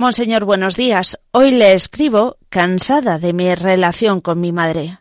Monseñor, 0.00 0.46
buenos 0.46 0.76
días. 0.76 1.18
Hoy 1.30 1.50
le 1.50 1.74
escribo 1.74 2.38
cansada 2.48 3.18
de 3.18 3.34
mi 3.34 3.54
relación 3.54 4.22
con 4.22 4.40
mi 4.40 4.50
madre. 4.50 4.98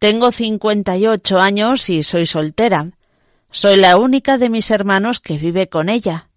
Tengo 0.00 0.32
58 0.32 1.38
años 1.38 1.88
y 1.88 2.02
soy 2.02 2.26
soltera. 2.26 2.90
Soy 3.52 3.76
la 3.76 3.96
única 3.96 4.36
de 4.36 4.50
mis 4.50 4.72
hermanos 4.72 5.20
que 5.20 5.38
vive 5.38 5.68
con 5.68 5.88
ella. 5.88 6.30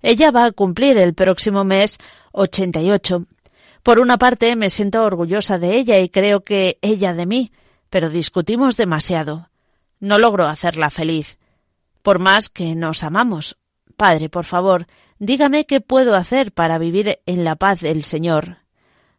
Ella 0.00 0.30
va 0.30 0.46
a 0.46 0.52
cumplir 0.52 0.96
el 0.96 1.12
próximo 1.12 1.62
mes 1.62 1.98
88. 2.32 3.26
Por 3.82 3.98
una 3.98 4.16
parte 4.16 4.56
me 4.56 4.70
siento 4.70 5.04
orgullosa 5.04 5.58
de 5.58 5.76
ella 5.76 5.98
y 5.98 6.08
creo 6.08 6.40
que 6.40 6.78
ella 6.80 7.12
de 7.12 7.26
mí, 7.26 7.52
pero 7.90 8.08
discutimos 8.08 8.78
demasiado. 8.78 9.50
No 9.98 10.18
logro 10.18 10.46
hacerla 10.46 10.88
feliz. 10.88 11.36
Por 12.00 12.18
más 12.18 12.48
que 12.48 12.74
nos 12.74 13.02
amamos. 13.04 13.59
Padre, 14.00 14.30
por 14.30 14.46
favor, 14.46 14.86
dígame 15.18 15.66
qué 15.66 15.82
puedo 15.82 16.16
hacer 16.16 16.52
para 16.52 16.78
vivir 16.78 17.18
en 17.26 17.44
la 17.44 17.56
paz 17.56 17.82
del 17.82 18.02
Señor. 18.02 18.56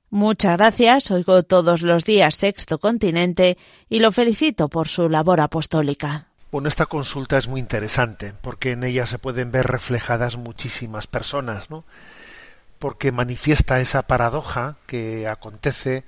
Muchas 0.10 0.58
gracias, 0.58 1.12
oigo 1.12 1.44
todos 1.44 1.84
los 1.84 2.04
días 2.04 2.34
Sexto 2.34 2.80
Continente 2.80 3.60
y 3.90 4.00
lo 4.00 4.12
felicito 4.12 4.70
por 4.70 4.88
su 4.88 5.08
labor 5.08 5.40
apostólica. 5.40 6.30
Bueno, 6.52 6.68
esta 6.68 6.88
consulta 6.88 7.38
es 7.38 7.48
muy 7.48 7.60
interesante 7.60 8.34
porque 8.42 8.72
en 8.72 8.84
ella 8.84 9.06
se 9.06 9.20
pueden 9.20 9.52
ver 9.52 9.68
reflejadas 9.68 10.36
muchísimas 10.38 11.06
personas, 11.06 11.70
¿no? 11.70 11.84
porque 12.80 13.12
manifiesta 13.12 13.82
esa 13.82 14.02
paradoja 14.02 14.78
que 14.88 15.28
acontece 15.28 16.06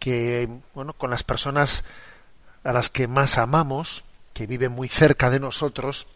que 0.00 0.48
bueno 0.74 0.94
con 0.94 1.10
las 1.10 1.22
personas 1.22 1.84
a 2.64 2.72
las 2.72 2.90
que 2.90 3.06
más 3.06 3.38
amamos 3.38 4.02
que 4.32 4.48
viven 4.48 4.72
muy 4.72 4.88
cerca 4.88 5.30
de 5.30 5.38
nosotros 5.38 6.08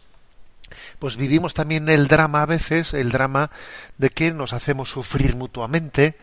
pues 0.99 1.17
vivimos 1.17 1.53
también 1.53 1.89
el 1.89 2.07
drama 2.07 2.43
a 2.43 2.45
veces 2.45 2.93
el 2.93 3.11
drama 3.11 3.51
de 3.97 4.09
que 4.09 4.31
nos 4.31 4.53
hacemos 4.53 4.89
sufrir 4.89 5.35
mutuamente 5.35 6.15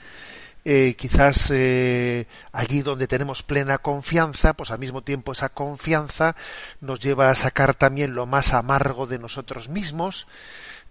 eh, 0.71 0.97
quizás 0.99 1.51
eh, 1.51 2.27
allí 2.53 2.83
donde 2.83 3.07
tenemos 3.07 3.43
plena 3.43 3.79
confianza, 3.79 4.53
pues 4.53 4.71
al 4.71 4.79
mismo 4.79 5.03
tiempo 5.03 5.33
esa 5.33 5.49
confianza 5.49 6.37
nos 6.83 7.01
lleva 7.01 7.31
a 7.31 7.35
sacar 7.35 7.73
también 7.75 8.15
lo 8.15 8.27
más 8.27 8.53
amargo 8.53 9.07
de 9.07 9.19
nosotros 9.19 9.71
mismos. 9.71 10.27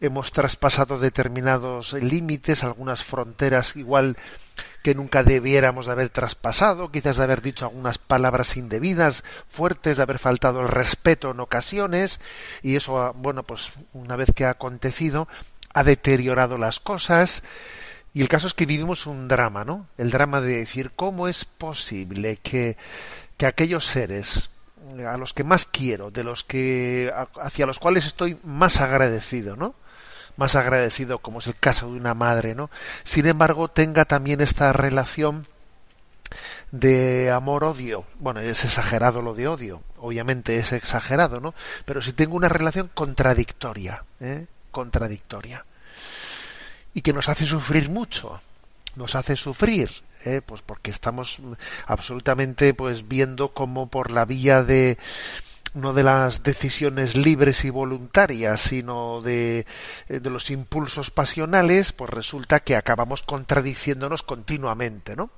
Hemos 0.01 0.31
traspasado 0.31 0.97
determinados 0.97 1.93
límites, 1.93 2.63
algunas 2.63 3.03
fronteras 3.03 3.75
igual 3.75 4.17
que 4.83 4.95
nunca 4.95 5.23
debiéramos 5.23 5.85
de 5.85 5.91
haber 5.91 6.09
traspasado, 6.09 6.91
quizás 6.91 7.17
de 7.17 7.23
haber 7.23 7.41
dicho 7.41 7.65
algunas 7.65 7.97
palabras 7.97 8.57
indebidas, 8.57 9.23
fuertes, 9.47 9.97
de 9.97 10.03
haber 10.03 10.19
faltado 10.19 10.61
el 10.61 10.67
respeto 10.67 11.31
en 11.31 11.39
ocasiones, 11.39 12.19
y 12.61 12.75
eso, 12.75 13.13
bueno, 13.15 13.43
pues 13.43 13.71
una 13.93 14.15
vez 14.15 14.29
que 14.35 14.45
ha 14.45 14.51
acontecido, 14.51 15.27
ha 15.73 15.83
deteriorado 15.83 16.57
las 16.57 16.79
cosas, 16.79 17.43
y 18.13 18.21
el 18.21 18.29
caso 18.29 18.47
es 18.47 18.53
que 18.53 18.65
vivimos 18.65 19.05
un 19.05 19.27
drama, 19.27 19.63
¿no? 19.63 19.87
El 19.97 20.09
drama 20.09 20.41
de 20.41 20.57
decir 20.57 20.91
cómo 20.95 21.27
es 21.27 21.45
posible 21.45 22.37
que, 22.37 22.77
que 23.37 23.45
aquellos 23.45 23.85
seres 23.85 24.49
a 25.05 25.17
los 25.17 25.33
que 25.33 25.43
más 25.43 25.65
quiero, 25.65 26.11
de 26.11 26.23
los 26.23 26.43
que 26.43 27.11
hacia 27.41 27.65
los 27.65 27.79
cuales 27.79 28.05
estoy 28.05 28.37
más 28.43 28.79
agradecido, 28.81 29.55
¿no? 29.55 29.75
Más 30.37 30.55
agradecido, 30.55 31.19
como 31.19 31.39
es 31.39 31.47
el 31.47 31.55
caso 31.55 31.91
de 31.91 31.97
una 31.97 32.13
madre, 32.13 32.55
¿no? 32.55 32.69
Sin 33.03 33.25
embargo, 33.25 33.67
tenga 33.67 34.05
también 34.05 34.39
esta 34.39 34.71
relación 34.71 35.47
de 36.71 37.31
amor-odio. 37.31 38.05
Bueno, 38.19 38.39
es 38.39 38.63
exagerado 38.63 39.21
lo 39.21 39.33
de 39.33 39.47
odio, 39.47 39.81
obviamente 39.97 40.57
es 40.57 40.71
exagerado, 40.73 41.39
¿no? 41.39 41.53
Pero 41.85 42.01
si 42.01 42.13
tengo 42.13 42.35
una 42.35 42.49
relación 42.49 42.89
contradictoria, 42.93 44.03
¿eh? 44.19 44.45
Contradictoria 44.71 45.65
y 46.97 47.01
que 47.01 47.13
nos 47.13 47.29
hace 47.29 47.45
sufrir 47.45 47.91
mucho, 47.91 48.41
nos 48.95 49.13
hace 49.13 49.35
sufrir, 49.35 49.91
¿eh? 50.25 50.41
pues 50.43 50.63
porque 50.63 50.89
estamos 50.89 51.37
absolutamente 51.85 52.73
pues 52.73 53.07
viendo 53.07 53.49
como 53.49 53.85
por 53.85 54.09
la 54.09 54.25
vía 54.25 54.63
de 54.63 54.97
no 55.77 55.93
de 55.93 56.03
las 56.03 56.43
decisiones 56.43 57.15
libres 57.15 57.63
y 57.65 57.69
voluntarias, 57.69 58.61
sino 58.61 59.21
de, 59.21 59.65
eh, 60.09 60.19
de 60.19 60.29
los 60.29 60.51
impulsos 60.51 61.11
pasionales, 61.11 61.91
pues 61.93 62.09
resulta 62.09 62.59
que 62.59 62.75
acabamos 62.75 63.21
contradiciéndonos 63.21 64.23
continuamente, 64.23 65.15
¿no? 65.15 65.29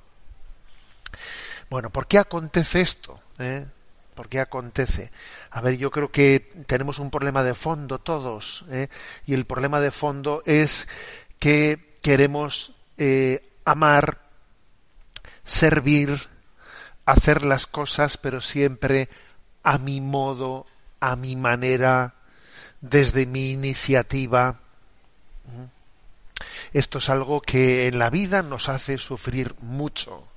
Bueno, 1.70 1.90
¿por 1.90 2.06
qué 2.06 2.18
acontece 2.18 2.80
esto? 2.80 3.20
¿Eh? 3.38 3.64
¿Por 4.14 4.28
qué 4.28 4.40
acontece? 4.40 5.12
A 5.50 5.60
ver, 5.60 5.76
yo 5.76 5.90
creo 5.90 6.10
que 6.10 6.50
tenemos 6.66 6.98
un 6.98 7.10
problema 7.10 7.44
de 7.44 7.54
fondo 7.54 8.00
todos, 8.00 8.64
¿eh? 8.70 8.88
y 9.24 9.34
el 9.34 9.44
problema 9.46 9.80
de 9.80 9.90
fondo 9.90 10.42
es 10.46 10.88
que 11.38 11.96
queremos 12.02 12.74
eh, 12.98 13.52
amar, 13.64 14.18
servir, 15.44 16.28
hacer 17.06 17.44
las 17.44 17.66
cosas, 17.66 18.16
pero 18.16 18.40
siempre 18.40 19.08
a 19.62 19.78
mi 19.78 20.00
modo, 20.00 20.66
a 21.00 21.16
mi 21.16 21.36
manera, 21.36 22.14
desde 22.80 23.26
mi 23.26 23.50
iniciativa. 23.50 24.60
Esto 26.72 26.98
es 26.98 27.10
algo 27.10 27.40
que 27.40 27.88
en 27.88 27.98
la 27.98 28.10
vida 28.10 28.42
nos 28.42 28.68
hace 28.68 28.98
sufrir 28.98 29.54
mucho 29.60 30.28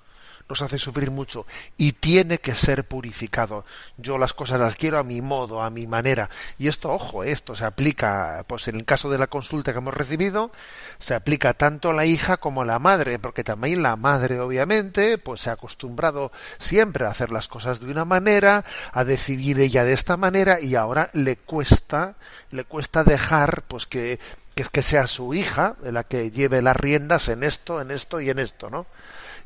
nos 0.50 0.62
hace 0.62 0.78
sufrir 0.78 1.12
mucho 1.12 1.46
y 1.78 1.94
tiene 1.94 2.40
que 2.40 2.56
ser 2.56 2.86
purificado. 2.86 3.66
Yo 3.98 4.18
las 4.18 4.34
cosas 4.34 4.60
las 4.60 4.76
quiero 4.76 5.00
a 5.00 5.04
mi 5.04 5.22
modo, 5.22 5.62
a 5.62 5.70
mi 5.70 5.88
manera. 5.88 6.30
Y 6.58 6.68
esto, 6.68 6.92
ojo, 6.92 7.24
esto 7.24 7.56
se 7.56 7.66
aplica, 7.66 8.46
pues 8.48 8.68
en 8.68 8.76
el 8.76 8.86
caso 8.86 9.10
de 9.10 9.18
la 9.18 9.28
consulta 9.28 9.72
que 9.72 9.80
hemos 9.80 9.94
recibido, 9.94 10.52
se 11.00 11.16
aplica 11.16 11.54
tanto 11.54 11.90
a 11.90 11.94
la 11.94 12.06
hija 12.06 12.38
como 12.38 12.62
a 12.62 12.66
la 12.66 12.80
madre, 12.80 13.20
porque 13.20 13.44
también 13.44 13.84
la 13.84 13.96
madre, 13.96 14.40
obviamente, 14.40 15.18
pues 15.18 15.42
se 15.42 15.50
ha 15.50 15.54
acostumbrado 15.54 16.32
siempre 16.58 17.06
a 17.06 17.10
hacer 17.10 17.32
las 17.32 17.48
cosas 17.48 17.80
de 17.80 17.92
una 17.92 18.06
manera, 18.06 18.66
a 18.92 19.04
decidir 19.04 19.60
ella 19.60 19.84
de 19.84 19.94
esta 19.94 20.18
manera, 20.18 20.60
y 20.60 20.76
ahora 20.76 21.10
le 21.14 21.38
cuesta, 21.38 22.16
le 22.52 22.66
cuesta 22.66 23.04
dejar, 23.04 23.64
pues 23.68 23.88
que 23.88 24.20
que, 24.56 24.64
que 24.66 24.82
sea 24.82 25.08
su 25.08 25.34
hija 25.34 25.76
la 25.84 26.04
que 26.04 26.32
lleve 26.32 26.62
las 26.62 26.76
riendas 26.76 27.28
en 27.30 27.44
esto, 27.44 27.82
en 27.82 27.92
esto 27.92 28.22
y 28.22 28.30
en 28.30 28.40
esto, 28.40 28.70
¿no? 28.70 28.86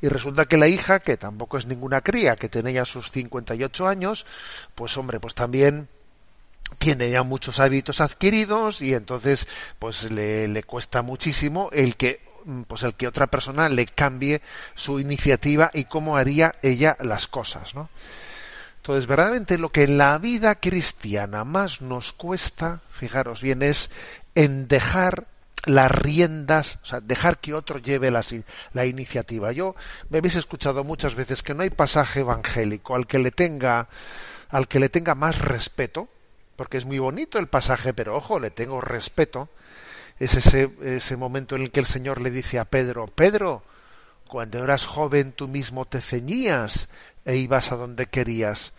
Y 0.02 0.08
resulta 0.08 0.46
que 0.46 0.58
la 0.58 0.68
hija, 0.68 1.00
que 1.00 1.18
tampoco 1.18 1.58
es 1.58 1.66
ninguna 1.66 2.02
cría, 2.02 2.36
que 2.36 2.50
tiene 2.50 2.74
ya 2.74 2.86
sus 2.86 3.12
58 3.12 3.88
años, 3.88 4.26
pues 4.76 4.98
hombre, 4.98 5.20
pues 5.20 5.34
también 5.34 5.88
tiene 6.78 7.10
ya 7.10 7.24
muchos 7.24 7.60
hábitos 7.60 8.02
adquiridos 8.02 8.82
y 8.82 8.94
entonces 8.94 9.48
pues 9.80 10.12
le, 10.12 10.64
cuesta 10.64 11.02
muchísimo 11.02 11.70
el 11.72 11.96
que 11.96 12.26
pues 12.68 12.84
el 12.84 12.94
que 12.94 13.08
otra 13.08 13.28
persona 13.28 13.68
le 13.68 13.86
cambie 13.86 14.42
su 14.74 15.00
iniciativa 15.00 15.70
y 15.74 15.86
cómo 15.86 16.16
haría 16.16 16.54
ella 16.62 16.96
las 17.02 17.28
cosas, 17.28 17.76
¿no? 17.76 17.90
Entonces, 18.78 19.06
verdaderamente 19.06 19.58
lo 19.58 19.70
que 19.70 19.84
en 19.84 19.98
la 19.98 20.18
vida 20.18 20.56
cristiana 20.56 21.44
más 21.44 21.82
nos 21.82 22.14
cuesta, 22.14 22.80
fijaros 22.90 23.42
bien, 23.42 23.62
es 23.62 23.90
en 24.34 24.70
dejar 24.70 25.28
las 25.68 25.92
riendas, 25.92 26.80
o 26.82 26.86
sea, 26.86 27.02
dejar 27.02 27.40
que 27.40 27.54
otro 27.54 27.80
lleve 27.80 28.10
la, 28.10 28.24
la, 28.74 28.86
iniciativa. 28.86 29.52
Yo 29.52 29.76
me 30.10 30.20
habéis 30.20 30.38
escuchado 30.38 30.84
muchas 30.84 31.16
veces 31.16 31.44
que 31.44 31.54
no 31.54 31.64
hay 31.64 31.70
pasaje 31.70 32.22
evangélico 32.22 32.96
al 32.96 33.06
que 33.06 33.20
le 33.20 33.32
tenga 33.32 33.88
al 34.50 34.68
que 34.70 34.80
le 34.80 34.88
tenga 34.88 35.14
más 35.14 35.40
respeto, 35.40 36.08
porque 36.56 36.78
es 36.78 36.86
muy 36.86 37.00
bonito 37.00 37.38
el 37.38 37.48
pasaje, 37.48 37.94
pero 37.94 38.16
ojo, 38.16 38.40
le 38.40 38.50
tengo 38.50 38.80
respeto. 38.80 39.50
Es 40.20 40.36
ese, 40.36 40.72
ese 40.82 41.18
momento 41.18 41.56
en 41.56 41.64
el 41.64 41.72
que 41.72 41.82
el 41.82 41.86
Señor 41.86 42.22
le 42.22 42.32
dice 42.32 42.58
a 42.58 42.66
Pedro, 42.66 43.08
Pedro, 43.08 43.64
cuando 44.28 44.64
eras 44.64 44.86
joven 44.86 45.34
tú 45.34 45.48
mismo 45.48 45.86
te 45.86 46.02
ceñías 46.02 46.88
e 47.26 47.36
ibas 47.36 47.72
a 47.72 47.76
donde 47.76 48.08
querías 48.08 48.74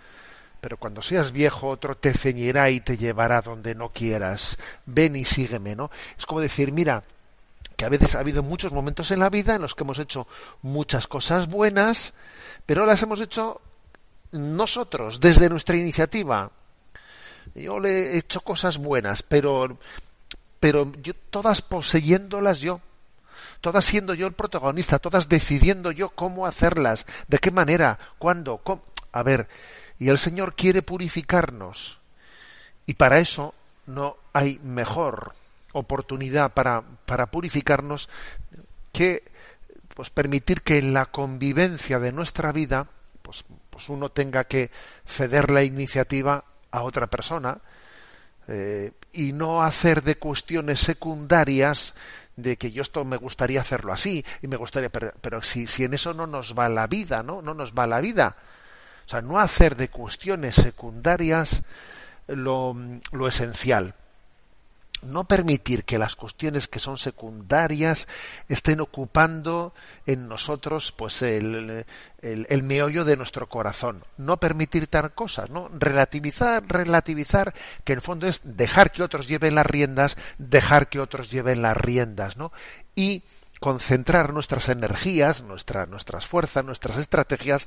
pero 0.60 0.76
cuando 0.76 1.02
seas 1.02 1.32
viejo 1.32 1.68
otro 1.68 1.96
te 1.96 2.12
ceñirá 2.12 2.70
y 2.70 2.80
te 2.80 2.96
llevará 2.96 3.40
donde 3.40 3.74
no 3.74 3.90
quieras. 3.90 4.58
Ven 4.86 5.16
y 5.16 5.24
sígueme, 5.24 5.76
¿no? 5.76 5.90
Es 6.16 6.26
como 6.26 6.40
decir, 6.40 6.72
mira, 6.72 7.04
que 7.76 7.84
a 7.84 7.88
veces 7.88 8.16
ha 8.16 8.20
habido 8.20 8.42
muchos 8.42 8.72
momentos 8.72 9.10
en 9.12 9.20
la 9.20 9.30
vida 9.30 9.54
en 9.54 9.62
los 9.62 9.74
que 9.74 9.84
hemos 9.84 9.98
hecho 9.98 10.26
muchas 10.62 11.06
cosas 11.06 11.48
buenas, 11.48 12.12
pero 12.66 12.84
las 12.86 13.02
hemos 13.02 13.20
hecho 13.20 13.60
nosotros, 14.32 15.20
desde 15.20 15.48
nuestra 15.48 15.76
iniciativa. 15.76 16.50
Yo 17.54 17.78
le 17.78 18.14
he 18.14 18.18
hecho 18.18 18.40
cosas 18.40 18.78
buenas, 18.78 19.22
pero, 19.22 19.78
pero 20.60 20.92
yo, 21.02 21.14
todas 21.30 21.62
poseyéndolas 21.62 22.60
yo, 22.60 22.80
todas 23.60 23.84
siendo 23.84 24.12
yo 24.14 24.26
el 24.26 24.34
protagonista, 24.34 24.98
todas 24.98 25.28
decidiendo 25.28 25.92
yo 25.92 26.10
cómo 26.10 26.46
hacerlas, 26.46 27.06
de 27.28 27.38
qué 27.38 27.50
manera, 27.50 27.98
cuándo, 28.18 28.58
cómo. 28.58 28.82
A 29.12 29.22
ver, 29.22 29.48
y 29.98 30.08
el 30.08 30.18
Señor 30.18 30.54
quiere 30.54 30.82
purificarnos. 30.82 31.98
Y 32.86 32.94
para 32.94 33.18
eso 33.18 33.54
no 33.86 34.16
hay 34.32 34.60
mejor 34.62 35.34
oportunidad 35.72 36.52
para, 36.52 36.82
para 37.04 37.26
purificarnos 37.26 38.08
que 38.92 39.22
pues 39.94 40.10
permitir 40.10 40.62
que 40.62 40.78
en 40.78 40.94
la 40.94 41.06
convivencia 41.06 41.98
de 41.98 42.12
nuestra 42.12 42.52
vida 42.52 42.86
pues, 43.22 43.44
pues 43.68 43.88
uno 43.88 44.10
tenga 44.10 44.44
que 44.44 44.70
ceder 45.04 45.50
la 45.50 45.64
iniciativa 45.64 46.44
a 46.70 46.82
otra 46.82 47.08
persona 47.08 47.58
eh, 48.46 48.92
y 49.12 49.32
no 49.32 49.62
hacer 49.62 50.02
de 50.02 50.16
cuestiones 50.16 50.80
secundarias 50.80 51.94
de 52.36 52.56
que 52.56 52.70
yo 52.70 52.82
esto 52.82 53.04
me 53.04 53.16
gustaría 53.16 53.60
hacerlo 53.60 53.92
así 53.92 54.24
y 54.40 54.46
me 54.46 54.56
gustaría 54.56 54.88
pero, 54.88 55.12
pero 55.20 55.42
si, 55.42 55.66
si 55.66 55.84
en 55.84 55.94
eso 55.94 56.14
no 56.14 56.26
nos 56.26 56.54
va 56.56 56.68
la 56.68 56.86
vida 56.86 57.22
no 57.22 57.42
no 57.42 57.54
nos 57.54 57.74
va 57.74 57.86
la 57.86 58.00
vida 58.00 58.36
o 59.08 59.10
sea, 59.10 59.22
no 59.22 59.40
hacer 59.40 59.74
de 59.74 59.88
cuestiones 59.88 60.54
secundarias 60.54 61.62
lo, 62.26 62.76
lo 63.10 63.26
esencial. 63.26 63.94
No 65.00 65.24
permitir 65.24 65.84
que 65.84 65.96
las 65.96 66.14
cuestiones 66.14 66.68
que 66.68 66.78
son 66.78 66.98
secundarias 66.98 68.06
estén 68.50 68.80
ocupando 68.80 69.72
en 70.04 70.28
nosotros 70.28 70.92
pues 70.92 71.22
el, 71.22 71.86
el, 72.20 72.62
meollo 72.64 73.06
de 73.06 73.16
nuestro 73.16 73.48
corazón. 73.48 74.04
No 74.18 74.36
permitir 74.36 74.88
tal 74.88 75.14
cosas, 75.14 75.48
¿no? 75.48 75.70
Relativizar, 75.72 76.62
relativizar, 76.68 77.54
que 77.84 77.94
en 77.94 78.00
el 78.00 78.02
fondo 78.02 78.26
es 78.26 78.42
dejar 78.44 78.92
que 78.92 79.02
otros 79.02 79.26
lleven 79.26 79.54
las 79.54 79.64
riendas, 79.64 80.18
dejar 80.36 80.90
que 80.90 81.00
otros 81.00 81.30
lleven 81.30 81.62
las 81.62 81.78
riendas, 81.78 82.36
¿no? 82.36 82.52
Y 82.94 83.22
concentrar 83.58 84.34
nuestras 84.34 84.68
energías, 84.68 85.42
nuestra, 85.42 85.86
nuestras 85.86 86.26
fuerzas, 86.26 86.62
nuestras 86.62 86.98
estrategias 86.98 87.66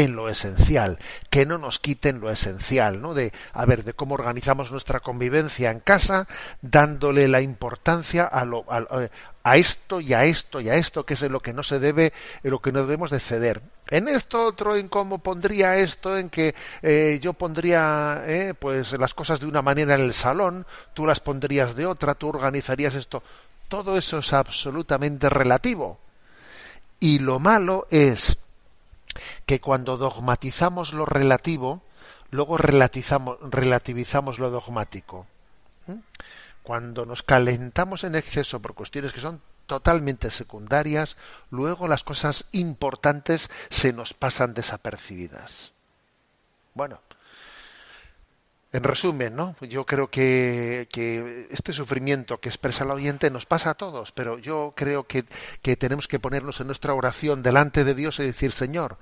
en 0.00 0.16
lo 0.16 0.28
esencial, 0.28 0.98
que 1.28 1.44
no 1.44 1.58
nos 1.58 1.78
quiten 1.78 2.20
lo 2.20 2.30
esencial, 2.30 3.02
¿no? 3.02 3.14
De, 3.14 3.32
a 3.52 3.66
ver, 3.66 3.84
de 3.84 3.92
cómo 3.92 4.14
organizamos 4.14 4.70
nuestra 4.70 5.00
convivencia 5.00 5.70
en 5.70 5.80
casa, 5.80 6.26
dándole 6.62 7.28
la 7.28 7.42
importancia 7.42 8.24
a, 8.24 8.44
lo, 8.44 8.64
a, 8.68 9.56
esto 9.56 10.00
y 10.00 10.14
a 10.14 10.24
esto 10.24 10.60
y 10.60 10.68
a 10.70 10.74
esto, 10.76 11.04
que 11.04 11.14
es 11.14 11.22
en 11.22 11.32
lo 11.32 11.40
que 11.40 11.52
no 11.52 11.62
se 11.62 11.78
debe, 11.78 12.12
en 12.42 12.50
lo 12.50 12.60
que 12.60 12.72
no 12.72 12.80
debemos 12.80 13.10
de 13.10 13.20
ceder. 13.20 13.60
En 13.88 14.08
esto 14.08 14.46
otro, 14.46 14.76
en 14.76 14.88
cómo 14.88 15.18
pondría 15.18 15.76
esto, 15.76 16.16
en 16.16 16.30
que 16.30 16.54
eh, 16.82 17.18
yo 17.20 17.34
pondría, 17.34 18.22
eh, 18.26 18.54
pues, 18.58 18.92
las 18.98 19.12
cosas 19.12 19.40
de 19.40 19.46
una 19.46 19.62
manera 19.62 19.94
en 19.94 20.02
el 20.02 20.14
salón, 20.14 20.66
tú 20.94 21.06
las 21.06 21.20
pondrías 21.20 21.76
de 21.76 21.86
otra, 21.86 22.14
tú 22.14 22.28
organizarías 22.28 22.94
esto. 22.94 23.22
Todo 23.68 23.98
eso 23.98 24.18
es 24.18 24.32
absolutamente 24.32 25.28
relativo. 25.28 25.98
Y 26.98 27.18
lo 27.18 27.38
malo 27.38 27.86
es 27.90 28.36
que 29.46 29.60
cuando 29.60 29.96
dogmatizamos 29.96 30.92
lo 30.92 31.06
relativo, 31.06 31.82
luego 32.30 32.56
relativizamos 32.58 34.38
lo 34.38 34.50
dogmático. 34.50 35.26
¿Mm? 35.86 35.98
Cuando 36.62 37.06
nos 37.06 37.22
calentamos 37.22 38.04
en 38.04 38.14
exceso 38.14 38.60
por 38.60 38.74
cuestiones 38.74 39.12
que 39.12 39.20
son 39.20 39.40
totalmente 39.66 40.30
secundarias, 40.30 41.16
luego 41.50 41.86
las 41.88 42.02
cosas 42.02 42.46
importantes 42.52 43.50
se 43.70 43.92
nos 43.92 44.14
pasan 44.14 44.52
desapercibidas. 44.54 45.72
Bueno, 46.74 47.00
en 48.72 48.84
resumen, 48.84 49.34
¿no? 49.34 49.56
Yo 49.60 49.84
creo 49.84 50.10
que, 50.10 50.86
este 51.50 51.72
sufrimiento 51.72 52.38
que 52.38 52.48
expresa 52.48 52.84
el 52.84 52.90
oyente 52.90 53.30
nos 53.30 53.46
pasa 53.46 53.70
a 53.70 53.74
todos, 53.74 54.12
pero 54.12 54.38
yo 54.38 54.74
creo 54.76 55.06
que, 55.06 55.24
que 55.62 55.76
tenemos 55.76 56.06
que 56.06 56.20
ponernos 56.20 56.60
en 56.60 56.66
nuestra 56.66 56.94
oración 56.94 57.42
delante 57.42 57.84
de 57.84 57.94
Dios 57.94 58.20
y 58.20 58.24
decir, 58.24 58.52
Señor, 58.52 58.98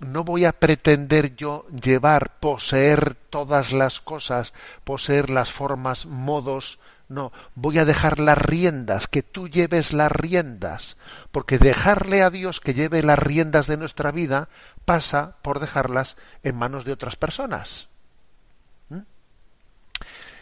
no 0.00 0.24
voy 0.24 0.44
a 0.44 0.52
pretender 0.52 1.36
yo 1.36 1.66
llevar, 1.68 2.38
poseer 2.40 3.14
todas 3.14 3.72
las 3.72 4.00
cosas, 4.00 4.52
poseer 4.84 5.30
las 5.30 5.52
formas, 5.52 6.06
modos, 6.06 6.78
no, 7.08 7.32
voy 7.54 7.78
a 7.78 7.84
dejar 7.84 8.18
las 8.18 8.38
riendas, 8.38 9.06
que 9.06 9.22
tú 9.22 9.48
lleves 9.48 9.92
las 9.92 10.12
riendas, 10.12 10.96
porque 11.32 11.58
dejarle 11.58 12.22
a 12.22 12.30
Dios 12.30 12.60
que 12.60 12.74
lleve 12.74 13.02
las 13.02 13.18
riendas 13.18 13.66
de 13.66 13.76
nuestra 13.76 14.12
vida 14.12 14.48
pasa 14.84 15.36
por 15.42 15.58
dejarlas 15.58 16.16
en 16.42 16.56
manos 16.56 16.84
de 16.84 16.92
otras 16.92 17.16
personas. 17.16 17.88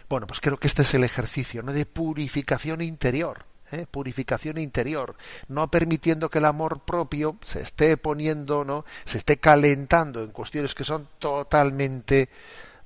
Bueno, 0.09 0.27
pues 0.27 0.41
creo 0.41 0.59
que 0.59 0.69
este 0.69 0.83
es 0.83 0.95
el 0.95 1.05
ejercicio 1.05 1.63
¿no? 1.63 1.73
de 1.73 1.87
purificación 1.87 2.81
interior. 2.81 3.45
¿eh? 3.73 3.87
purificación 3.91 4.59
interior, 4.59 5.17
no 5.49 5.71
permitiendo 5.71 6.31
que 6.31 6.39
el 6.39 6.45
amor 6.45 6.81
propio 6.81 7.37
se 7.45 7.63
esté 7.63 7.97
poniendo, 7.97 8.65
¿no? 8.65 8.85
se 9.05 9.19
esté 9.19 9.39
calentando 9.39 10.23
en 10.23 10.31
cuestiones 10.31 10.75
que 10.75 10.85
son 10.85 11.09
totalmente 11.19 12.29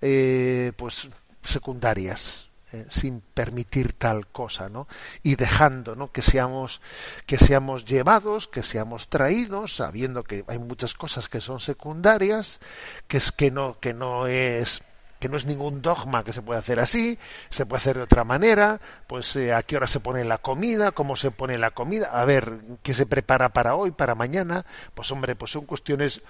eh, 0.01 0.73
pues 0.77 1.09
secundarias. 1.43 2.47
¿eh? 2.73 2.87
sin 2.89 3.21
permitir 3.21 3.95
tal 3.95 4.29
cosa, 4.29 4.69
¿no? 4.69 4.87
Y 5.25 5.35
dejando, 5.35 5.97
¿no? 5.97 6.13
Que 6.13 6.23
seamos, 6.23 6.81
que 7.27 7.37
seamos 7.37 7.85
llevados, 7.85 8.47
que 8.47 8.63
seamos 8.63 9.09
traídos, 9.09 9.75
sabiendo 9.77 10.23
que 10.23 10.45
hay 10.47 10.61
muchas 10.61 10.95
cosas 10.95 11.29
que 11.29 11.41
son 11.41 11.59
secundarias, 11.59 12.61
que 13.09 13.17
es 13.17 13.33
que 13.33 13.51
no, 13.51 13.81
que 13.81 13.93
no 13.93 14.29
es 14.29 14.83
que 15.21 15.29
no 15.29 15.37
es 15.37 15.45
ningún 15.45 15.83
dogma 15.83 16.25
que 16.25 16.33
se 16.33 16.43
puede 16.43 16.59
hacer 16.59 16.81
así, 16.81 17.19
se 17.51 17.67
puede 17.67 17.81
hacer 17.81 17.97
de 17.97 18.03
otra 18.03 18.25
manera, 18.25 18.81
pues 19.07 19.37
eh, 19.37 19.53
a 19.53 19.63
qué 19.63 19.77
hora 19.77 19.87
se 19.87 20.01
pone 20.01 20.25
la 20.25 20.39
comida, 20.39 20.93
cómo 20.93 21.15
se 21.15 21.31
pone 21.31 21.59
la 21.59 21.71
comida, 21.71 22.09
a 22.09 22.25
ver 22.25 22.55
qué 22.83 22.95
se 22.95 23.07
prepara 23.07 23.51
para 23.51 23.77
hoy, 23.77 23.91
para 23.93 24.15
mañana, 24.15 24.65
pues 24.95 25.13
hombre, 25.13 25.37
pues 25.37 25.53
son 25.53 25.67
cuestiones 25.67 26.23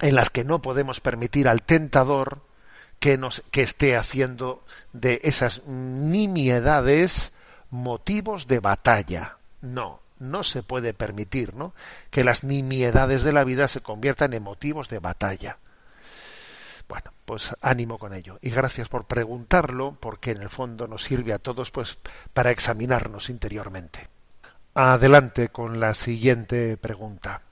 en 0.00 0.14
las 0.14 0.30
que 0.30 0.44
no 0.44 0.60
podemos 0.60 1.00
permitir 1.00 1.48
al 1.48 1.62
tentador 1.62 2.42
que 3.00 3.16
nos 3.16 3.42
que 3.50 3.62
esté 3.62 3.96
haciendo 3.96 4.62
de 4.92 5.20
esas 5.24 5.66
nimiedades 5.66 7.32
motivos 7.70 8.46
de 8.46 8.60
batalla. 8.60 9.38
No, 9.62 10.00
no 10.18 10.44
se 10.44 10.62
puede 10.62 10.92
permitir, 10.92 11.54
¿no? 11.54 11.72
Que 12.10 12.22
las 12.22 12.44
nimiedades 12.44 13.22
de 13.22 13.32
la 13.32 13.44
vida 13.44 13.66
se 13.66 13.80
conviertan 13.80 14.34
en 14.34 14.42
motivos 14.42 14.88
de 14.88 14.98
batalla. 14.98 15.58
Bueno, 16.88 17.12
pues 17.24 17.54
ánimo 17.60 17.98
con 17.98 18.14
ello. 18.14 18.38
Y 18.40 18.50
gracias 18.50 18.88
por 18.88 19.06
preguntarlo, 19.06 19.96
porque 20.00 20.30
en 20.30 20.42
el 20.42 20.48
fondo 20.48 20.86
nos 20.88 21.04
sirve 21.04 21.32
a 21.32 21.38
todos 21.38 21.70
pues 21.70 21.98
para 22.32 22.50
examinarnos 22.50 23.28
interiormente. 23.28 24.08
Adelante 24.74 25.48
con 25.48 25.80
la 25.80 25.92
siguiente 25.94 26.76
pregunta. 26.76 27.42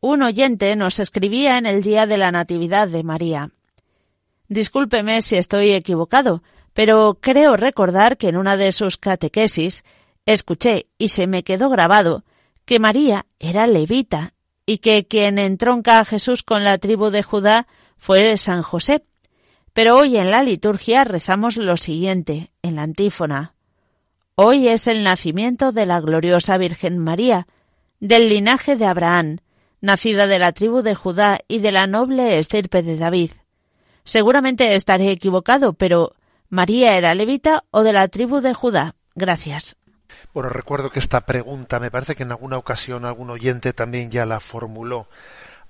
Un 0.00 0.22
oyente 0.22 0.76
nos 0.76 1.00
escribía 1.00 1.58
en 1.58 1.66
el 1.66 1.82
día 1.82 2.06
de 2.06 2.18
la 2.18 2.30
Natividad 2.30 2.88
de 2.88 3.02
María. 3.02 3.50
Discúlpeme 4.48 5.22
si 5.22 5.36
estoy 5.36 5.72
equivocado, 5.72 6.42
pero 6.74 7.18
creo 7.20 7.56
recordar 7.56 8.18
que 8.18 8.28
en 8.28 8.36
una 8.36 8.56
de 8.56 8.72
sus 8.72 8.98
catequesis 8.98 9.82
escuché 10.26 10.86
y 10.98 11.08
se 11.08 11.26
me 11.26 11.42
quedó 11.42 11.70
grabado 11.70 12.24
que 12.66 12.78
María 12.78 13.26
era 13.38 13.66
levita 13.66 14.34
y 14.66 14.78
que 14.78 15.06
quien 15.06 15.38
entronca 15.38 15.98
a 15.98 16.04
Jesús 16.04 16.42
con 16.42 16.64
la 16.64 16.78
tribu 16.78 17.10
de 17.10 17.22
Judá 17.22 17.66
fue 17.98 18.36
San 18.36 18.62
José. 18.62 19.04
Pero 19.72 19.96
hoy 19.96 20.16
en 20.16 20.30
la 20.30 20.42
liturgia 20.42 21.04
rezamos 21.04 21.56
lo 21.56 21.76
siguiente, 21.76 22.52
en 22.62 22.76
la 22.76 22.82
antífona. 22.82 23.54
Hoy 24.36 24.68
es 24.68 24.86
el 24.86 25.02
nacimiento 25.02 25.72
de 25.72 25.86
la 25.86 26.00
gloriosa 26.00 26.58
Virgen 26.58 26.98
María, 26.98 27.46
del 28.00 28.28
linaje 28.28 28.76
de 28.76 28.86
Abraham, 28.86 29.38
nacida 29.80 30.26
de 30.26 30.38
la 30.38 30.52
tribu 30.52 30.82
de 30.82 30.94
Judá 30.94 31.40
y 31.48 31.58
de 31.58 31.72
la 31.72 31.86
noble 31.86 32.38
estirpe 32.38 32.82
de 32.82 32.96
David. 32.96 33.30
Seguramente 34.04 34.74
estaré 34.74 35.10
equivocado, 35.10 35.72
pero 35.72 36.14
¿María 36.48 36.96
era 36.96 37.14
levita 37.14 37.64
o 37.70 37.82
de 37.82 37.92
la 37.92 38.08
tribu 38.08 38.40
de 38.40 38.54
Judá? 38.54 38.94
Gracias. 39.14 39.76
Bueno, 40.32 40.48
recuerdo 40.48 40.90
que 40.90 40.98
esta 40.98 41.22
pregunta 41.22 41.80
me 41.80 41.90
parece 41.90 42.14
que 42.14 42.22
en 42.22 42.30
alguna 42.30 42.58
ocasión 42.58 43.04
algún 43.04 43.30
oyente 43.30 43.72
también 43.72 44.10
ya 44.10 44.26
la 44.26 44.40
formuló 44.40 45.08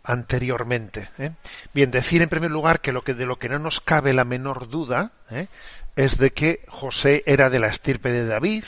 anteriormente. 0.04 1.08
¿eh? 1.18 1.32
Bien, 1.72 1.90
decir 1.90 2.22
en 2.22 2.28
primer 2.28 2.50
lugar 2.50 2.80
que, 2.80 2.92
lo 2.92 3.02
que 3.02 3.14
de 3.14 3.26
lo 3.26 3.38
que 3.38 3.48
no 3.48 3.58
nos 3.58 3.80
cabe 3.80 4.12
la 4.12 4.24
menor 4.24 4.68
duda 4.68 5.12
¿eh? 5.30 5.48
es 5.96 6.18
de 6.18 6.32
que 6.32 6.64
José 6.68 7.24
era 7.26 7.50
de 7.50 7.58
la 7.58 7.68
estirpe 7.68 8.12
de 8.12 8.26
David 8.26 8.64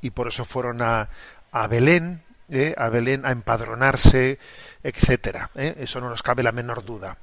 y 0.00 0.10
por 0.10 0.28
eso 0.28 0.44
fueron 0.44 0.80
a, 0.80 1.08
a 1.50 1.66
Belén, 1.66 2.22
¿eh? 2.48 2.74
a 2.78 2.88
Belén 2.88 3.26
a 3.26 3.32
empadronarse, 3.32 4.38
etcétera. 4.84 5.50
Eso 5.54 6.00
no 6.00 6.08
nos 6.08 6.22
cabe 6.22 6.44
la 6.44 6.52
menor 6.52 6.84
duda. 6.84 7.18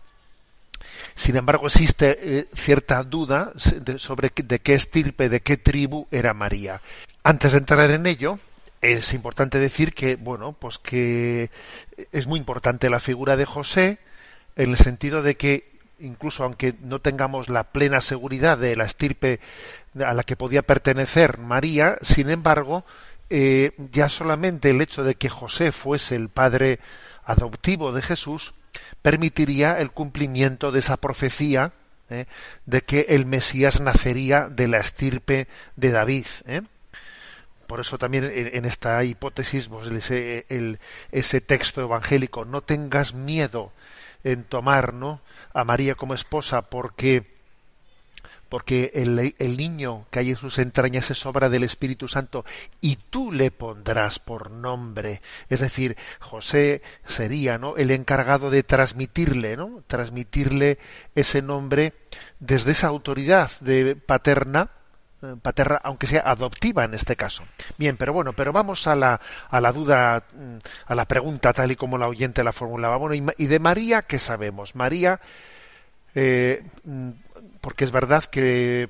Sin 1.15 1.37
embargo, 1.37 1.67
existe 1.67 2.47
cierta 2.53 3.01
duda 3.03 3.53
sobre 3.97 4.31
de 4.35 4.59
qué 4.59 4.73
estirpe, 4.73 5.29
de 5.29 5.41
qué 5.41 5.55
tribu 5.55 6.07
era 6.11 6.33
María. 6.33 6.81
Antes 7.23 7.53
de 7.53 7.59
entrar 7.59 7.89
en 7.89 8.05
ello, 8.05 8.37
es 8.93 9.13
importante 9.13 9.59
decir 9.59 9.93
que, 9.93 10.15
bueno, 10.15 10.53
pues 10.53 10.79
que 10.79 11.49
es 12.11 12.27
muy 12.27 12.39
importante 12.39 12.89
la 12.89 12.99
figura 12.99 13.35
de 13.35 13.45
José 13.45 13.99
en 14.55 14.71
el 14.71 14.77
sentido 14.77 15.21
de 15.21 15.35
que 15.35 15.75
incluso 15.99 16.43
aunque 16.43 16.75
no 16.81 16.99
tengamos 16.99 17.49
la 17.49 17.65
plena 17.65 18.01
seguridad 18.01 18.57
de 18.57 18.75
la 18.75 18.85
estirpe 18.85 19.39
a 20.05 20.13
la 20.13 20.23
que 20.23 20.35
podía 20.35 20.61
pertenecer 20.61 21.37
María, 21.37 21.97
sin 22.01 22.29
embargo, 22.29 22.85
eh, 23.29 23.71
ya 23.91 24.09
solamente 24.09 24.69
el 24.69 24.81
hecho 24.81 25.03
de 25.03 25.15
que 25.15 25.29
José 25.29 25.71
fuese 25.71 26.15
el 26.15 26.29
padre 26.29 26.79
adoptivo 27.23 27.91
de 27.91 28.01
Jesús 28.01 28.53
permitiría 29.01 29.79
el 29.79 29.91
cumplimiento 29.91 30.71
de 30.71 30.79
esa 30.79 30.97
profecía 30.97 31.71
eh, 32.09 32.25
de 32.65 32.81
que 32.81 33.07
el 33.09 33.25
Mesías 33.25 33.81
nacería 33.81 34.47
de 34.49 34.67
la 34.67 34.77
estirpe 34.77 35.47
de 35.75 35.91
David. 35.91 36.25
¿eh? 36.45 36.61
Por 37.67 37.80
eso 37.80 37.97
también 37.97 38.32
en, 38.34 38.65
esta 38.65 39.04
hipótesis, 39.04 39.67
pues, 39.67 39.88
ese, 39.88 40.45
ese 41.12 41.41
texto 41.41 41.82
evangélico, 41.82 42.45
no 42.45 42.62
tengas 42.62 43.13
miedo 43.13 43.71
en 44.23 44.43
tomar 44.43 44.93
¿no? 44.93 45.21
a 45.54 45.63
María 45.63 45.95
como 45.95 46.13
esposa, 46.13 46.63
porque 46.63 47.36
porque 48.49 48.91
el, 48.93 49.36
el, 49.38 49.58
niño 49.58 50.06
que 50.12 50.19
hay 50.19 50.30
en 50.30 50.38
sus 50.38 50.60
entrañas 50.60 51.10
es 51.12 51.25
obra 51.25 51.49
del 51.49 51.63
Espíritu 51.63 52.08
Santo 52.08 52.45
y 52.80 52.95
tú 52.95 53.32
le 53.32 53.51
pondrás 53.51 54.19
por 54.19 54.51
nombre. 54.51 55.21
Es 55.49 55.62
decir, 55.62 55.97
José 56.19 56.82
sería 57.08 57.58
¿no? 57.58 57.75
el 57.75 57.91
encargado 57.91 58.51
de 58.51 58.63
transmitirle, 58.63 59.58
¿no? 59.58 59.84
transmitirle 59.88 60.78
ese 61.15 61.41
nombre 61.41 61.93
desde 62.39 62.71
esa 62.71 62.88
autoridad 62.88 63.51
de 63.62 63.95
paterna 63.95 64.69
paterna, 65.41 65.79
aunque 65.83 66.07
sea 66.07 66.21
adoptiva 66.25 66.85
en 66.85 66.93
este 66.93 67.15
caso. 67.15 67.43
Bien, 67.77 67.97
pero 67.97 68.13
bueno, 68.13 68.33
pero 68.33 68.53
vamos 68.53 68.88
a 68.88 68.95
la, 68.95 69.19
a 69.49 69.61
la 69.61 69.71
duda, 69.71 70.23
mm, 70.33 70.57
a 70.88 70.95
la 70.95 71.05
pregunta 71.05 71.53
tal 71.53 71.71
y 71.71 71.75
como 71.75 71.97
la 71.97 72.07
oyente 72.07 72.43
la 72.43 72.53
formulaba. 72.53 72.97
Bueno, 72.97 73.33
y, 73.38 73.47
de 73.47 73.59
María, 73.59 74.03
¿qué 74.03 74.19
sabemos? 74.19 74.75
María, 74.75 75.19
eh, 76.13 76.63
mm, 76.83 77.09
porque 77.61 77.83
es 77.83 77.91
verdad 77.91 78.23
que 78.23 78.89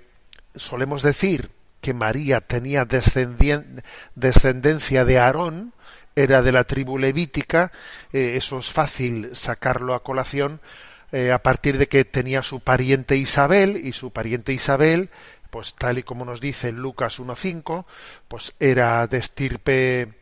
solemos 0.56 1.04
decir 1.04 1.52
que 1.82 1.94
María 1.94 2.42
tenía 2.42 2.86
descendencia 2.86 5.06
de 5.06 5.20
Aarón, 5.20 5.74
era 6.16 6.42
de 6.42 6.52
la 6.52 6.64
tribu 6.64 6.98
levítica, 6.98 7.72
eh, 8.14 8.34
eso 8.36 8.60
es 8.60 8.72
fácil 8.72 9.36
sacarlo 9.36 9.94
a 9.94 10.02
colación 10.02 10.62
eh, 11.12 11.32
a 11.32 11.40
partir 11.40 11.78
de 11.78 11.88
que 11.88 12.04
tenía 12.04 12.42
su 12.42 12.60
pariente 12.60 13.16
Isabel 13.16 13.78
y 13.78 13.92
su 13.92 14.12
pariente 14.12 14.54
Isabel, 14.54 15.10
pues 15.56 15.74
tal 15.74 15.98
y 16.00 16.04
como 16.04 16.26
nos 16.26 16.42
dice 16.42 16.74
Lucas 16.74 17.18
1.5, 17.18 17.86
pues 18.28 18.54
era 18.60 19.08
de 19.08 19.20
estirpe 19.20 20.14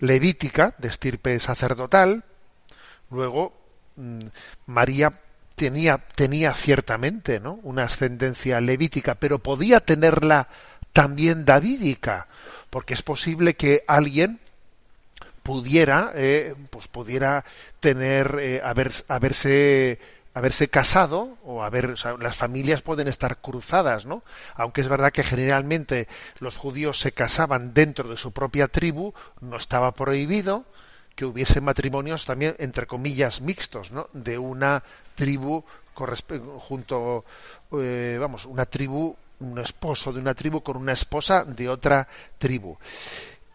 levítica, 0.00 0.74
de 0.76 0.88
estirpe 0.88 1.38
sacerdotal. 1.38 2.24
Luego 3.10 3.54
mm, 3.96 4.18
María 4.66 5.18
tenía, 5.54 5.96
tenía 5.96 6.52
ciertamente 6.52 7.40
¿no? 7.40 7.54
una 7.62 7.84
ascendencia 7.84 8.60
levítica, 8.60 9.14
pero 9.14 9.38
podía 9.38 9.80
tenerla 9.80 10.48
también 10.92 11.46
davídica, 11.46 12.28
porque 12.68 12.92
es 12.92 13.00
posible 13.00 13.54
que 13.54 13.84
alguien 13.88 14.40
pudiera, 15.42 16.12
eh, 16.14 16.54
pues 16.68 16.86
pudiera 16.88 17.46
tener, 17.80 18.38
eh, 18.42 18.60
haber, 18.62 18.92
haberse 19.08 19.98
haberse 20.34 20.68
casado 20.68 21.36
o 21.44 21.62
haber 21.62 21.94
las 22.18 22.36
familias 22.36 22.82
pueden 22.82 23.08
estar 23.08 23.38
cruzadas, 23.38 24.06
¿no? 24.06 24.22
Aunque 24.54 24.80
es 24.80 24.88
verdad 24.88 25.12
que 25.12 25.24
generalmente 25.24 26.08
los 26.40 26.56
judíos 26.56 27.00
se 27.00 27.12
casaban 27.12 27.74
dentro 27.74 28.08
de 28.08 28.16
su 28.16 28.32
propia 28.32 28.68
tribu, 28.68 29.12
no 29.40 29.56
estaba 29.56 29.92
prohibido 29.92 30.64
que 31.14 31.26
hubiese 31.26 31.60
matrimonios 31.60 32.24
también 32.24 32.56
entre 32.58 32.86
comillas 32.86 33.40
mixtos, 33.40 33.92
¿no? 33.92 34.08
De 34.12 34.38
una 34.38 34.82
tribu 35.14 35.64
junto 35.94 37.24
eh, 37.72 38.16
vamos, 38.18 38.46
una 38.46 38.66
tribu, 38.66 39.14
un 39.40 39.58
esposo 39.58 40.12
de 40.12 40.20
una 40.20 40.34
tribu 40.34 40.62
con 40.62 40.76
una 40.76 40.92
esposa 40.92 41.44
de 41.44 41.68
otra 41.68 42.08
tribu. 42.38 42.78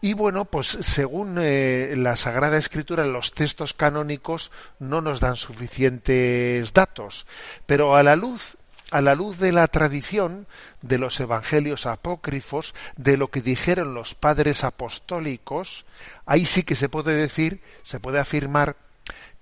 Y 0.00 0.12
bueno, 0.12 0.44
pues 0.44 0.78
según 0.80 1.38
eh, 1.40 1.94
la 1.96 2.16
Sagrada 2.16 2.56
Escritura, 2.56 3.04
los 3.04 3.32
textos 3.32 3.74
canónicos 3.74 4.52
no 4.78 5.00
nos 5.00 5.18
dan 5.18 5.36
suficientes 5.36 6.72
datos, 6.72 7.26
pero 7.66 7.96
a 7.96 8.02
la 8.02 8.14
luz 8.14 8.56
a 8.90 9.02
la 9.02 9.14
luz 9.14 9.38
de 9.38 9.52
la 9.52 9.66
tradición 9.66 10.46
de 10.80 10.96
los 10.96 11.20
evangelios 11.20 11.84
apócrifos, 11.84 12.74
de 12.96 13.18
lo 13.18 13.28
que 13.28 13.42
dijeron 13.42 13.92
los 13.92 14.14
padres 14.14 14.64
apostólicos, 14.64 15.84
ahí 16.24 16.46
sí 16.46 16.62
que 16.62 16.74
se 16.74 16.88
puede 16.88 17.12
decir, 17.14 17.60
se 17.82 18.00
puede 18.00 18.18
afirmar 18.18 18.76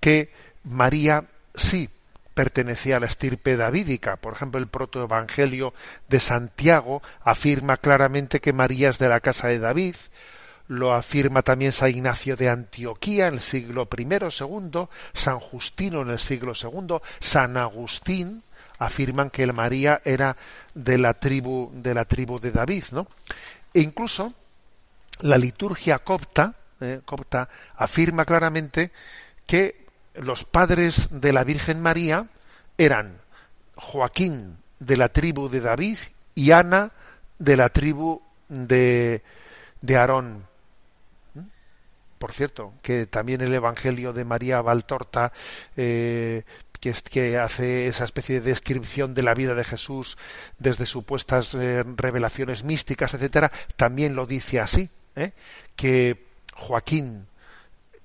que 0.01 0.31
María 0.65 1.25
sí 1.55 1.89
pertenecía 2.33 2.97
a 2.97 2.99
la 2.99 3.07
estirpe 3.07 3.55
davídica. 3.55 4.17
Por 4.17 4.33
ejemplo, 4.33 4.59
el 4.59 4.67
protoevangelio 4.67 5.73
de 6.09 6.19
Santiago 6.19 7.01
afirma 7.23 7.77
claramente 7.77 8.41
que 8.41 8.53
María 8.53 8.89
es 8.89 8.99
de 8.99 9.09
la 9.09 9.21
casa 9.21 9.47
de 9.47 9.59
David, 9.59 9.95
lo 10.67 10.93
afirma 10.93 11.41
también 11.41 11.71
San 11.71 11.89
Ignacio 11.89 12.35
de 12.35 12.49
Antioquía 12.49 13.27
en 13.27 13.35
el 13.35 13.39
siglo 13.39 13.87
I, 13.97 14.03
II, 14.03 14.87
San 15.13 15.39
Justino 15.39 16.01
en 16.01 16.09
el 16.09 16.19
siglo 16.19 16.53
II, 16.61 16.97
San 17.19 17.57
Agustín 17.57 18.43
afirman 18.79 19.29
que 19.29 19.43
el 19.43 19.53
María 19.53 20.01
era 20.03 20.35
de 20.73 20.97
la 20.97 21.13
tribu 21.15 21.71
de 21.73 21.93
la 21.93 22.05
tribu 22.05 22.39
de 22.39 22.51
David, 22.51 22.83
¿no? 22.91 23.07
E 23.73 23.81
incluso 23.81 24.33
la 25.21 25.37
liturgia 25.37 25.99
copta, 25.99 26.53
eh, 26.79 27.01
copta 27.05 27.49
afirma 27.75 28.25
claramente 28.25 28.91
que 29.45 29.87
los 30.15 30.43
padres 30.43 31.09
de 31.11 31.33
la 31.33 31.43
Virgen 31.43 31.81
María 31.81 32.27
eran 32.77 33.17
Joaquín 33.75 34.57
de 34.79 34.97
la 34.97 35.09
tribu 35.09 35.49
de 35.49 35.61
David 35.61 35.97
y 36.35 36.51
Ana 36.51 36.91
de 37.39 37.57
la 37.57 37.69
tribu 37.69 38.21
de, 38.49 39.23
de 39.81 39.97
Aarón 39.97 40.45
por 42.17 42.31
cierto, 42.31 42.73
que 42.81 43.05
también 43.05 43.41
el 43.41 43.53
Evangelio 43.53 44.13
de 44.13 44.25
María 44.25 44.61
Valtorta, 44.61 45.31
eh, 45.75 46.43
que, 46.79 47.37
hace 47.37 47.87
esa 47.87 48.03
especie 48.03 48.39
de 48.39 48.49
descripción 48.49 49.13
de 49.13 49.23
la 49.23 49.33
vida 49.33 49.55
de 49.55 49.63
Jesús 49.63 50.17
desde 50.59 50.85
supuestas 50.85 51.55
eh, 51.55 51.83
revelaciones 51.95 52.63
místicas, 52.63 53.13
etcétera, 53.13 53.51
también 53.75 54.15
lo 54.15 54.25
dice 54.25 54.59
así, 54.59 54.89
¿eh? 55.15 55.33
que 55.75 56.25
Joaquín, 56.53 57.27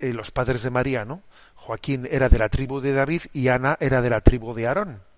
los 0.01 0.31
padres 0.31 0.63
de 0.63 0.71
María, 0.71 1.05
¿no? 1.05 1.23
Joaquín 1.55 2.09
era 2.11 2.29
de 2.29 2.39
la 2.39 2.49
tribu 2.49 2.81
de 2.81 2.93
David 2.93 3.23
y 3.33 3.49
Ana 3.49 3.77
era 3.79 4.03
de 4.03 4.11
la 4.11 4.21
tribu 4.21 4.53
de 4.53 4.67
Aarón. 4.67 5.12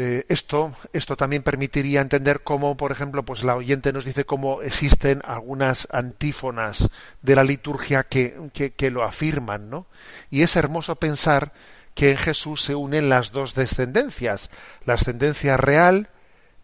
Eh, 0.00 0.24
esto, 0.28 0.72
esto 0.92 1.16
también 1.16 1.42
permitiría 1.42 2.00
entender 2.00 2.42
cómo, 2.44 2.76
por 2.76 2.92
ejemplo, 2.92 3.24
pues 3.24 3.42
la 3.42 3.56
oyente 3.56 3.92
nos 3.92 4.04
dice 4.04 4.24
cómo 4.24 4.62
existen 4.62 5.20
algunas 5.24 5.88
antífonas 5.90 6.88
de 7.20 7.34
la 7.34 7.42
liturgia 7.42 8.04
que, 8.04 8.48
que, 8.76 8.90
lo 8.92 9.02
afirman, 9.02 9.68
¿no? 9.68 9.86
Y 10.30 10.42
es 10.42 10.54
hermoso 10.54 10.94
pensar 10.94 11.50
que 11.96 12.12
en 12.12 12.16
Jesús 12.16 12.62
se 12.62 12.76
unen 12.76 13.08
las 13.08 13.32
dos 13.32 13.56
descendencias, 13.56 14.50
la 14.84 14.94
ascendencia 14.94 15.56
real 15.56 16.10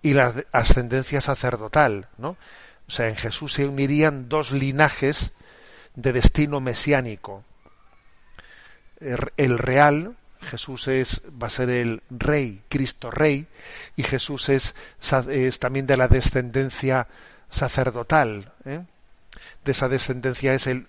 y 0.01 0.15
la 0.15 0.33
ascendencia 0.53 1.21
sacerdotal, 1.21 2.07
¿no? 2.19 2.37
O 2.87 2.91
sea, 2.93 3.09
en 3.09 3.17
Jesús 3.17 3.55
se 3.55 3.67
unirían 3.67 4.29
dos 4.29 4.53
linajes 4.53 5.33
de 5.97 6.13
destino 6.13 6.61
mesiánico. 6.61 7.43
El 9.01 9.59
real, 9.59 10.15
Jesús 10.45 10.89
es, 10.89 11.23
va 11.43 11.49
a 11.49 11.51
ser 11.51 11.71
el 11.71 12.03
rey, 12.11 12.63
Cristo 12.69 13.11
rey, 13.11 13.47
y 13.97 14.03
Jesús 14.03 14.49
es, 14.49 14.75
también 15.59 15.87
de 15.87 15.97
la 15.97 16.09
descendencia 16.09 17.07
sacerdotal. 17.51 18.53
¿eh? 18.65 18.81
De 19.65 19.73
esa 19.73 19.89
descendencia 19.89 20.55
es 20.55 20.67
el, 20.67 20.87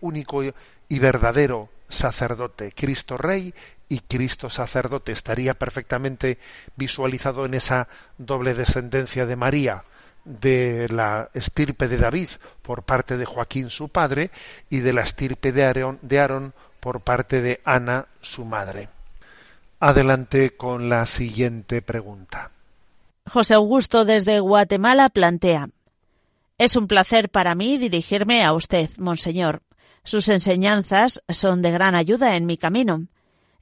único 0.00 0.42
y 0.42 0.98
verdadero 0.98 1.68
sacerdote, 1.88 2.72
Cristo 2.72 3.16
rey 3.16 3.54
y 3.88 4.00
Cristo 4.00 4.50
sacerdote. 4.50 5.12
Estaría 5.12 5.54
perfectamente 5.54 6.38
visualizado 6.76 7.46
en 7.46 7.54
esa 7.54 7.88
doble 8.18 8.54
descendencia 8.54 9.26
de 9.26 9.36
María, 9.36 9.84
de 10.24 10.88
la 10.90 11.30
estirpe 11.34 11.86
de 11.88 11.98
David 11.98 12.30
por 12.62 12.82
parte 12.82 13.16
de 13.16 13.24
Joaquín 13.24 13.70
su 13.70 13.88
padre 13.88 14.30
y 14.70 14.80
de 14.80 14.92
la 14.92 15.02
estirpe 15.02 15.52
de 15.52 15.64
Aarón 15.64 16.52
por 16.80 17.00
parte 17.00 17.42
de 17.42 17.60
Ana 17.64 18.06
su 18.20 18.44
madre. 18.44 18.95
Adelante 19.88 20.56
con 20.56 20.88
la 20.88 21.06
siguiente 21.06 21.80
pregunta. 21.80 22.50
José 23.24 23.54
Augusto 23.54 24.04
desde 24.04 24.40
Guatemala 24.40 25.10
plantea 25.10 25.68
Es 26.58 26.74
un 26.74 26.88
placer 26.88 27.28
para 27.28 27.54
mí 27.54 27.78
dirigirme 27.78 28.42
a 28.42 28.52
usted, 28.52 28.90
Monseñor. 28.98 29.62
Sus 30.02 30.28
enseñanzas 30.28 31.22
son 31.28 31.62
de 31.62 31.70
gran 31.70 31.94
ayuda 31.94 32.34
en 32.34 32.46
mi 32.46 32.56
camino. 32.56 33.06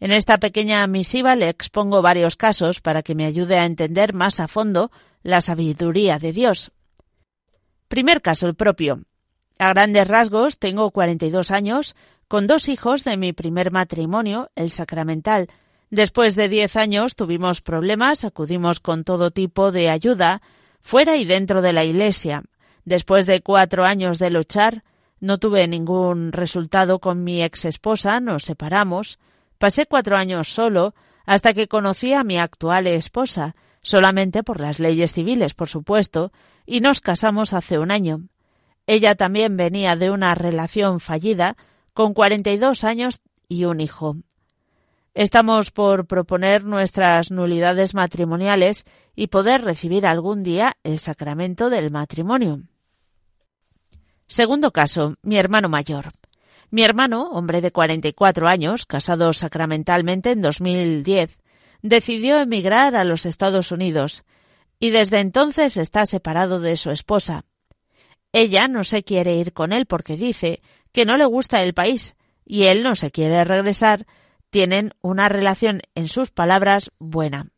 En 0.00 0.12
esta 0.12 0.38
pequeña 0.38 0.86
misiva 0.86 1.36
le 1.36 1.50
expongo 1.50 2.00
varios 2.00 2.36
casos 2.36 2.80
para 2.80 3.02
que 3.02 3.14
me 3.14 3.26
ayude 3.26 3.58
a 3.58 3.66
entender 3.66 4.14
más 4.14 4.40
a 4.40 4.48
fondo 4.48 4.90
la 5.22 5.42
sabiduría 5.42 6.18
de 6.18 6.32
Dios. 6.32 6.72
Primer 7.88 8.22
caso, 8.22 8.46
el 8.46 8.54
propio. 8.54 9.02
A 9.58 9.68
grandes 9.74 10.08
rasgos, 10.08 10.58
tengo 10.58 10.90
42 10.90 11.50
años, 11.50 11.94
con 12.28 12.46
dos 12.46 12.70
hijos 12.70 13.04
de 13.04 13.18
mi 13.18 13.34
primer 13.34 13.70
matrimonio, 13.70 14.50
el 14.56 14.70
sacramental, 14.70 15.48
Después 15.90 16.34
de 16.36 16.48
diez 16.48 16.76
años 16.76 17.16
tuvimos 17.16 17.60
problemas, 17.60 18.24
acudimos 18.24 18.80
con 18.80 19.04
todo 19.04 19.30
tipo 19.30 19.72
de 19.72 19.90
ayuda, 19.90 20.42
fuera 20.80 21.16
y 21.16 21.24
dentro 21.24 21.62
de 21.62 21.72
la 21.72 21.84
Iglesia. 21.84 22.42
Después 22.84 23.26
de 23.26 23.40
cuatro 23.40 23.84
años 23.84 24.18
de 24.18 24.30
luchar, 24.30 24.84
no 25.20 25.38
tuve 25.38 25.66
ningún 25.68 26.32
resultado 26.32 26.98
con 26.98 27.24
mi 27.24 27.42
ex 27.42 27.64
esposa, 27.64 28.20
nos 28.20 28.44
separamos. 28.44 29.18
Pasé 29.58 29.86
cuatro 29.86 30.16
años 30.16 30.48
solo 30.48 30.94
hasta 31.24 31.54
que 31.54 31.68
conocí 31.68 32.12
a 32.12 32.24
mi 32.24 32.38
actual 32.38 32.86
esposa, 32.86 33.56
solamente 33.80 34.42
por 34.42 34.60
las 34.60 34.80
leyes 34.80 35.12
civiles, 35.12 35.54
por 35.54 35.68
supuesto, 35.68 36.32
y 36.66 36.80
nos 36.80 37.00
casamos 37.00 37.52
hace 37.52 37.78
un 37.78 37.90
año. 37.90 38.28
Ella 38.86 39.14
también 39.14 39.56
venía 39.56 39.96
de 39.96 40.10
una 40.10 40.34
relación 40.34 41.00
fallida, 41.00 41.56
con 41.94 42.12
cuarenta 42.12 42.50
y 42.50 42.58
dos 42.58 42.84
años 42.84 43.22
y 43.48 43.64
un 43.64 43.80
hijo. 43.80 44.16
Estamos 45.14 45.70
por 45.70 46.06
proponer 46.08 46.64
nuestras 46.64 47.30
nulidades 47.30 47.94
matrimoniales 47.94 48.84
y 49.14 49.28
poder 49.28 49.62
recibir 49.62 50.06
algún 50.06 50.42
día 50.42 50.76
el 50.82 50.98
sacramento 50.98 51.70
del 51.70 51.92
matrimonio. 51.92 52.62
Segundo 54.26 54.72
caso, 54.72 55.14
mi 55.22 55.38
hermano 55.38 55.68
mayor. 55.68 56.10
Mi 56.70 56.82
hermano, 56.82 57.30
hombre 57.30 57.60
de 57.60 57.70
44 57.70 58.48
años, 58.48 58.86
casado 58.86 59.32
sacramentalmente 59.32 60.32
en 60.32 60.40
2010, 60.40 61.40
decidió 61.82 62.40
emigrar 62.40 62.96
a 62.96 63.04
los 63.04 63.24
Estados 63.24 63.70
Unidos 63.70 64.24
y 64.80 64.90
desde 64.90 65.20
entonces 65.20 65.76
está 65.76 66.06
separado 66.06 66.58
de 66.58 66.76
su 66.76 66.90
esposa. 66.90 67.44
Ella 68.32 68.66
no 68.66 68.82
se 68.82 69.04
quiere 69.04 69.36
ir 69.36 69.52
con 69.52 69.72
él 69.72 69.86
porque 69.86 70.16
dice 70.16 70.60
que 70.90 71.04
no 71.04 71.16
le 71.16 71.24
gusta 71.24 71.62
el 71.62 71.72
país 71.72 72.16
y 72.44 72.64
él 72.64 72.82
no 72.82 72.96
se 72.96 73.12
quiere 73.12 73.44
regresar 73.44 74.06
tienen 74.54 74.94
una 75.00 75.28
relación, 75.28 75.82
en 75.96 76.06
sus 76.06 76.30
palabras, 76.30 76.92
buena. 77.00 77.48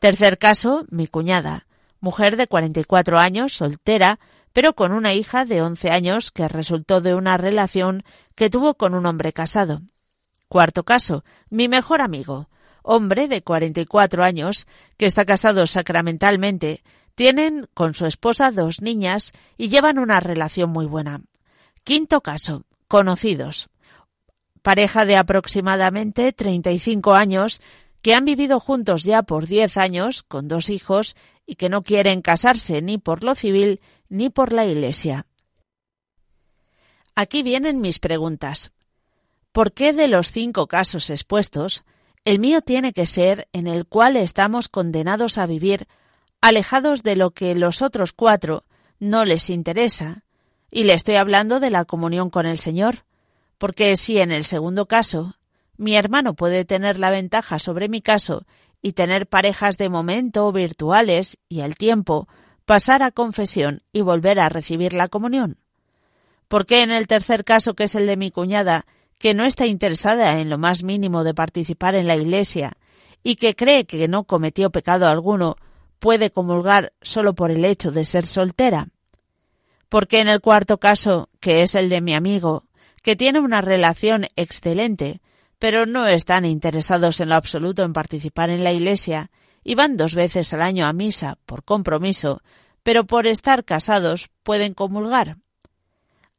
Tercer 0.00 0.36
caso, 0.36 0.84
mi 0.90 1.06
cuñada, 1.06 1.66
mujer 1.98 2.36
de 2.36 2.46
44 2.46 3.18
años, 3.18 3.54
soltera, 3.54 4.20
pero 4.52 4.74
con 4.74 4.92
una 4.92 5.14
hija 5.14 5.46
de 5.46 5.62
11 5.62 5.88
años 5.88 6.30
que 6.32 6.46
resultó 6.46 7.00
de 7.00 7.14
una 7.14 7.38
relación 7.38 8.04
que 8.34 8.50
tuvo 8.50 8.74
con 8.74 8.92
un 8.92 9.06
hombre 9.06 9.32
casado. 9.32 9.80
Cuarto 10.46 10.84
caso, 10.84 11.24
mi 11.48 11.68
mejor 11.68 12.02
amigo, 12.02 12.50
hombre 12.82 13.28
de 13.28 13.40
44 13.40 14.22
años, 14.22 14.66
que 14.98 15.06
está 15.06 15.24
casado 15.24 15.66
sacramentalmente, 15.66 16.82
tienen 17.14 17.66
con 17.72 17.94
su 17.94 18.04
esposa 18.04 18.50
dos 18.50 18.82
niñas 18.82 19.32
y 19.56 19.70
llevan 19.70 19.98
una 19.98 20.20
relación 20.20 20.68
muy 20.68 20.84
buena. 20.84 21.22
Quinto 21.82 22.20
caso, 22.20 22.66
conocidos. 22.88 23.70
Pareja 24.66 25.04
de 25.04 25.16
aproximadamente 25.16 26.32
35 26.32 27.14
años 27.14 27.62
que 28.02 28.14
han 28.14 28.24
vivido 28.24 28.58
juntos 28.58 29.04
ya 29.04 29.22
por 29.22 29.46
10 29.46 29.76
años, 29.76 30.24
con 30.24 30.48
dos 30.48 30.70
hijos, 30.70 31.14
y 31.46 31.54
que 31.54 31.68
no 31.68 31.84
quieren 31.84 32.20
casarse 32.20 32.82
ni 32.82 32.98
por 32.98 33.22
lo 33.22 33.36
civil 33.36 33.80
ni 34.08 34.28
por 34.28 34.52
la 34.52 34.66
Iglesia. 34.66 35.28
Aquí 37.14 37.44
vienen 37.44 37.80
mis 37.80 38.00
preguntas. 38.00 38.72
¿Por 39.52 39.72
qué 39.72 39.92
de 39.92 40.08
los 40.08 40.32
cinco 40.32 40.66
casos 40.66 41.10
expuestos, 41.10 41.84
el 42.24 42.40
mío 42.40 42.60
tiene 42.60 42.92
que 42.92 43.06
ser 43.06 43.46
en 43.52 43.68
el 43.68 43.86
cual 43.86 44.16
estamos 44.16 44.68
condenados 44.68 45.38
a 45.38 45.46
vivir 45.46 45.86
alejados 46.40 47.04
de 47.04 47.14
lo 47.14 47.30
que 47.30 47.54
los 47.54 47.82
otros 47.82 48.12
cuatro 48.12 48.64
no 48.98 49.24
les 49.24 49.48
interesa? 49.48 50.24
Y 50.72 50.82
le 50.82 50.94
estoy 50.94 51.14
hablando 51.14 51.60
de 51.60 51.70
la 51.70 51.84
comunión 51.84 52.30
con 52.30 52.46
el 52.46 52.58
Señor, 52.58 53.05
porque 53.58 53.96
si 53.96 54.18
en 54.18 54.32
el 54.32 54.44
segundo 54.44 54.86
caso 54.86 55.36
mi 55.76 55.96
hermano 55.96 56.34
puede 56.34 56.64
tener 56.64 56.98
la 56.98 57.10
ventaja 57.10 57.58
sobre 57.58 57.88
mi 57.88 58.00
caso 58.00 58.46
y 58.82 58.92
tener 58.92 59.26
parejas 59.26 59.78
de 59.78 59.88
momento 59.88 60.50
virtuales 60.52 61.38
y 61.48 61.60
al 61.60 61.74
tiempo 61.74 62.28
pasar 62.64 63.02
a 63.02 63.10
confesión 63.10 63.82
y 63.92 64.00
volver 64.00 64.40
a 64.40 64.48
recibir 64.48 64.92
la 64.92 65.08
comunión. 65.08 65.58
¿Por 66.48 66.66
qué 66.66 66.82
en 66.82 66.90
el 66.90 67.06
tercer 67.06 67.44
caso, 67.44 67.74
que 67.74 67.84
es 67.84 67.94
el 67.94 68.06
de 68.06 68.16
mi 68.16 68.30
cuñada, 68.30 68.86
que 69.18 69.34
no 69.34 69.44
está 69.44 69.66
interesada 69.66 70.40
en 70.40 70.50
lo 70.50 70.58
más 70.58 70.82
mínimo 70.82 71.24
de 71.24 71.34
participar 71.34 71.94
en 71.94 72.06
la 72.06 72.16
Iglesia 72.16 72.74
y 73.22 73.36
que 73.36 73.56
cree 73.56 73.86
que 73.86 74.08
no 74.08 74.24
cometió 74.24 74.70
pecado 74.70 75.06
alguno, 75.06 75.56
puede 75.98 76.30
comulgar 76.30 76.92
solo 77.02 77.34
por 77.34 77.50
el 77.50 77.64
hecho 77.64 77.90
de 77.90 78.04
ser 78.04 78.26
soltera? 78.26 78.88
Porque 79.88 80.20
en 80.20 80.28
el 80.28 80.40
cuarto 80.40 80.78
caso, 80.78 81.28
que 81.40 81.62
es 81.62 81.74
el 81.74 81.88
de 81.88 82.00
mi 82.00 82.14
amigo, 82.14 82.65
que 83.06 83.14
tiene 83.14 83.38
una 83.38 83.60
relación 83.60 84.26
excelente, 84.34 85.20
pero 85.60 85.86
no 85.86 86.08
están 86.08 86.44
interesados 86.44 87.20
en 87.20 87.28
lo 87.28 87.36
absoluto 87.36 87.84
en 87.84 87.92
participar 87.92 88.50
en 88.50 88.64
la 88.64 88.72
Iglesia 88.72 89.30
y 89.62 89.76
van 89.76 89.96
dos 89.96 90.16
veces 90.16 90.52
al 90.52 90.60
año 90.60 90.86
a 90.86 90.92
misa 90.92 91.38
por 91.46 91.62
compromiso, 91.62 92.42
pero 92.82 93.06
por 93.06 93.28
estar 93.28 93.64
casados 93.64 94.28
pueden 94.42 94.74
comulgar. 94.74 95.36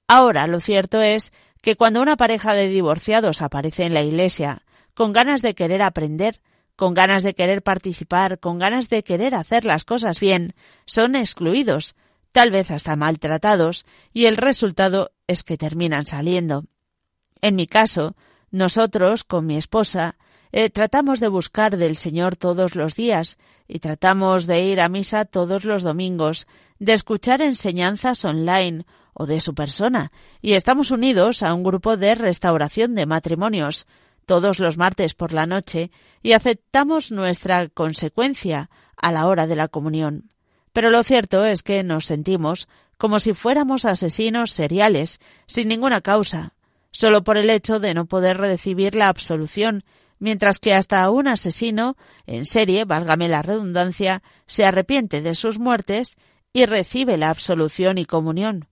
Ahora 0.09 0.45
lo 0.45 0.59
cierto 0.59 1.01
es 1.01 1.31
que 1.61 1.77
cuando 1.77 2.01
una 2.01 2.17
pareja 2.17 2.53
de 2.53 2.67
divorciados 2.67 3.41
aparece 3.41 3.85
en 3.85 3.93
la 3.93 4.01
iglesia, 4.01 4.63
con 4.93 5.13
ganas 5.13 5.41
de 5.41 5.55
querer 5.55 5.81
aprender, 5.81 6.41
con 6.75 6.93
ganas 6.93 7.23
de 7.23 7.33
querer 7.33 7.63
participar, 7.63 8.39
con 8.39 8.59
ganas 8.59 8.89
de 8.89 9.03
querer 9.03 9.35
hacer 9.35 9.63
las 9.63 9.85
cosas 9.85 10.19
bien, 10.19 10.53
son 10.85 11.15
excluidos, 11.15 11.95
tal 12.37 12.51
vez 12.51 12.69
hasta 12.69 12.95
maltratados, 12.95 13.83
y 14.13 14.25
el 14.25 14.37
resultado 14.37 15.09
es 15.25 15.43
que 15.43 15.57
terminan 15.57 16.05
saliendo. 16.05 16.65
En 17.41 17.55
mi 17.55 17.65
caso, 17.65 18.15
nosotros, 18.51 19.23
con 19.23 19.47
mi 19.47 19.57
esposa, 19.57 20.19
eh, 20.51 20.69
tratamos 20.69 21.19
de 21.19 21.29
buscar 21.29 21.77
del 21.77 21.95
Señor 21.95 22.35
todos 22.35 22.75
los 22.75 22.93
días 22.93 23.39
y 23.67 23.79
tratamos 23.79 24.45
de 24.45 24.65
ir 24.65 24.81
a 24.81 24.87
misa 24.87 25.25
todos 25.25 25.65
los 25.65 25.81
domingos, 25.81 26.45
de 26.77 26.93
escuchar 26.93 27.41
enseñanzas 27.41 28.23
online 28.23 28.85
o 29.15 29.25
de 29.25 29.39
su 29.39 29.55
persona, 29.55 30.11
y 30.39 30.53
estamos 30.53 30.91
unidos 30.91 31.41
a 31.41 31.55
un 31.55 31.63
grupo 31.63 31.97
de 31.97 32.13
restauración 32.13 32.93
de 32.93 33.07
matrimonios 33.07 33.87
todos 34.27 34.59
los 34.59 34.77
martes 34.77 35.15
por 35.15 35.33
la 35.33 35.47
noche 35.47 35.89
y 36.21 36.33
aceptamos 36.33 37.11
nuestra 37.11 37.67
consecuencia 37.69 38.69
a 38.95 39.11
la 39.11 39.25
hora 39.25 39.47
de 39.47 39.55
la 39.55 39.69
comunión. 39.69 40.29
Pero 40.77 40.91
lo 40.91 41.03
cierto 41.03 41.43
es 41.43 41.63
que 41.63 41.81
nos 41.81 42.05
sentimos 42.05 42.67
como 42.99 43.17
si 43.17 43.33
fuéramos 43.33 43.83
asesinos 43.83 44.51
seriales, 44.51 45.19
sin 45.47 45.69
ninguna 45.69 46.01
causa, 46.01 46.53
solo 46.91 47.23
por 47.23 47.37
el 47.37 47.49
hecho 47.49 47.79
de 47.79 47.95
no 47.95 48.05
poder 48.05 48.37
recibir 48.37 48.93
la 48.93 49.07
absolución, 49.07 49.83
mientras 50.19 50.59
que 50.59 50.75
hasta 50.75 51.09
un 51.09 51.27
asesino 51.27 51.97
en 52.27 52.45
serie, 52.45 52.85
válgame 52.85 53.27
la 53.27 53.41
redundancia, 53.41 54.21
se 54.45 54.65
arrepiente 54.65 55.23
de 55.23 55.33
sus 55.33 55.57
muertes 55.57 56.15
y 56.53 56.67
recibe 56.67 57.17
la 57.17 57.31
absolución 57.31 57.97
y 57.97 58.05
comunión. 58.05 58.67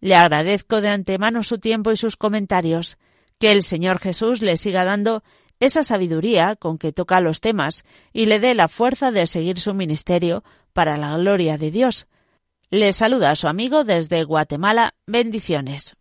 Le 0.00 0.16
agradezco 0.16 0.82
de 0.82 0.90
antemano 0.90 1.42
su 1.42 1.56
tiempo 1.56 1.92
y 1.92 1.96
sus 1.96 2.18
comentarios. 2.18 2.98
Que 3.38 3.52
el 3.52 3.62
Señor 3.62 4.00
Jesús 4.00 4.42
le 4.42 4.58
siga 4.58 4.84
dando 4.84 5.22
esa 5.60 5.82
sabiduría 5.82 6.56
con 6.56 6.76
que 6.76 6.92
toca 6.92 7.22
los 7.22 7.40
temas 7.40 7.84
y 8.12 8.26
le 8.26 8.38
dé 8.38 8.54
la 8.54 8.68
fuerza 8.68 9.10
de 9.10 9.26
seguir 9.26 9.58
su 9.58 9.72
ministerio 9.72 10.44
para 10.72 10.96
la 10.96 11.16
gloria 11.16 11.58
de 11.58 11.70
Dios. 11.70 12.06
Le 12.70 12.92
saluda 12.92 13.30
a 13.30 13.36
su 13.36 13.48
amigo 13.48 13.84
desde 13.84 14.24
Guatemala. 14.24 14.94
Bendiciones. 15.06 15.96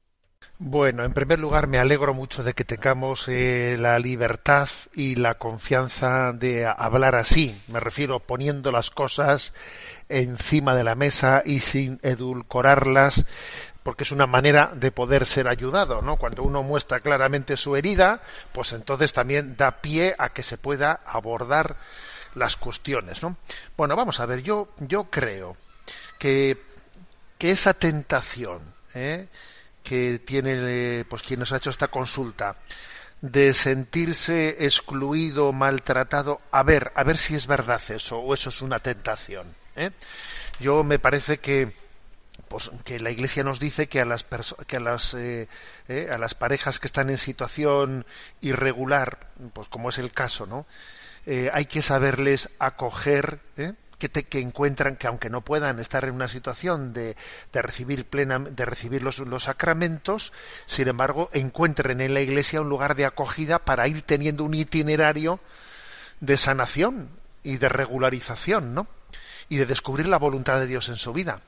Bueno, 0.60 1.04
en 1.04 1.14
primer 1.14 1.38
lugar 1.38 1.68
me 1.68 1.78
alegro 1.78 2.16
mucho 2.16 2.44
de 2.44 2.54
que 2.54 2.66
tengamos 2.66 3.28
eh, 3.28 3.76
la 3.78 4.00
libertad 4.00 4.68
y 4.94 5.16
la 5.16 5.36
confianza 5.36 6.34
de 6.34 6.66
hablar 6.66 7.14
así. 7.14 7.62
Me 7.68 7.80
refiero 7.80 8.20
poniendo 8.20 8.72
las 8.72 8.90
cosas 8.90 9.54
encima 10.10 10.74
de 10.74 10.84
la 10.84 10.96
mesa 10.96 11.44
y 11.46 11.60
sin 11.60 12.00
edulcorarlas 12.02 13.24
porque 13.84 14.04
es 14.04 14.12
una 14.12 14.28
manera 14.28 14.72
de 14.76 14.92
poder 14.92 15.26
ser 15.26 15.48
ayudado, 15.48 16.02
¿no? 16.02 16.18
Cuando 16.18 16.44
uno 16.44 16.62
muestra 16.62 17.00
claramente 17.00 17.56
su 17.56 17.78
herida, 17.78 18.22
pues 18.52 18.74
entonces 18.74 19.14
también 19.14 19.56
da 19.56 19.80
pie 19.80 20.14
a 20.18 20.28
que 20.30 20.44
se 20.44 20.58
pueda 20.58 21.00
abordar 21.06 21.78
las 22.38 22.56
cuestiones, 22.56 23.22
¿no? 23.24 23.38
Bueno, 23.76 23.96
vamos 23.96 24.20
a 24.20 24.26
ver, 24.26 24.44
yo, 24.44 24.70
yo 24.80 25.06
creo 25.10 25.58
que, 26.18 26.62
que 27.38 27.52
esa 27.52 27.74
tentación 27.74 28.62
¿eh? 28.94 29.28
que 29.84 30.20
tiene 30.20 31.06
pues 31.06 31.24
quien 31.24 31.40
nos 31.40 31.52
ha 31.52 31.58
hecho 31.58 31.70
esta 31.70 31.88
consulta 31.90 32.56
de 33.22 33.54
sentirse 33.54 34.66
excluido, 34.66 35.52
maltratado, 35.54 36.42
a 36.52 36.64
ver, 36.64 36.92
a 36.96 37.04
ver 37.04 37.18
si 37.18 37.36
es 37.36 37.48
verdad 37.48 37.82
eso 37.90 38.20
o 38.20 38.34
eso 38.34 38.50
es 38.50 38.62
una 38.62 38.80
tentación. 38.80 39.56
¿eh? 39.76 39.92
Yo 40.60 40.84
me 40.84 41.00
parece 41.00 41.40
que 41.40 41.74
pues 42.48 42.72
que 42.86 43.00
la 43.00 43.12
Iglesia 43.12 43.44
nos 43.44 43.60
dice 43.60 43.88
que 43.88 44.00
a 44.00 44.06
las 44.06 44.26
que 44.68 44.78
a 44.78 44.80
las 44.80 45.14
eh, 45.16 45.48
eh, 45.88 46.10
a 46.12 46.18
las 46.18 46.34
parejas 46.34 46.80
que 46.80 46.88
están 46.88 47.10
en 47.10 47.18
situación 47.18 48.06
irregular, 48.42 49.32
pues 49.54 49.68
como 49.68 49.90
es 49.90 49.98
el 49.98 50.12
caso, 50.12 50.46
¿no? 50.46 50.66
Eh, 51.30 51.50
hay 51.52 51.66
que 51.66 51.82
saberles 51.82 52.50
acoger, 52.58 53.42
que, 53.98 54.08
te, 54.08 54.24
que 54.24 54.40
encuentran 54.40 54.96
que 54.96 55.08
aunque 55.08 55.30
no 55.30 55.42
puedan 55.42 55.78
estar 55.80 56.06
en 56.06 56.14
una 56.14 56.30
situación 56.30 56.94
de, 56.94 57.18
de 57.52 57.62
recibir 57.62 58.06
plena, 58.06 58.40
de 58.40 58.64
recibir 58.64 59.04
los, 59.04 59.20
los 59.20 59.44
sacramentos, 59.44 60.32
sin 60.66 60.88
embargo 60.88 61.30
encuentren 61.34 62.00
en 62.00 62.14
la 62.14 62.22
Iglesia 62.22 62.62
un 62.62 62.70
lugar 62.70 62.96
de 62.96 63.06
acogida 63.06 63.60
para 63.60 63.90
ir 63.90 64.04
teniendo 64.04 64.46
un 64.46 64.54
itinerario 64.54 65.42
de 66.22 66.38
sanación 66.38 67.10
y 67.44 67.58
de 67.58 67.68
regularización, 67.68 68.74
¿no? 68.74 68.88
Y 69.50 69.58
de 69.58 69.66
descubrir 69.66 70.08
la 70.08 70.20
voluntad 70.20 70.62
de 70.62 70.68
Dios 70.68 70.88
en 70.88 70.96
su 70.96 71.12
vida. 71.12 71.42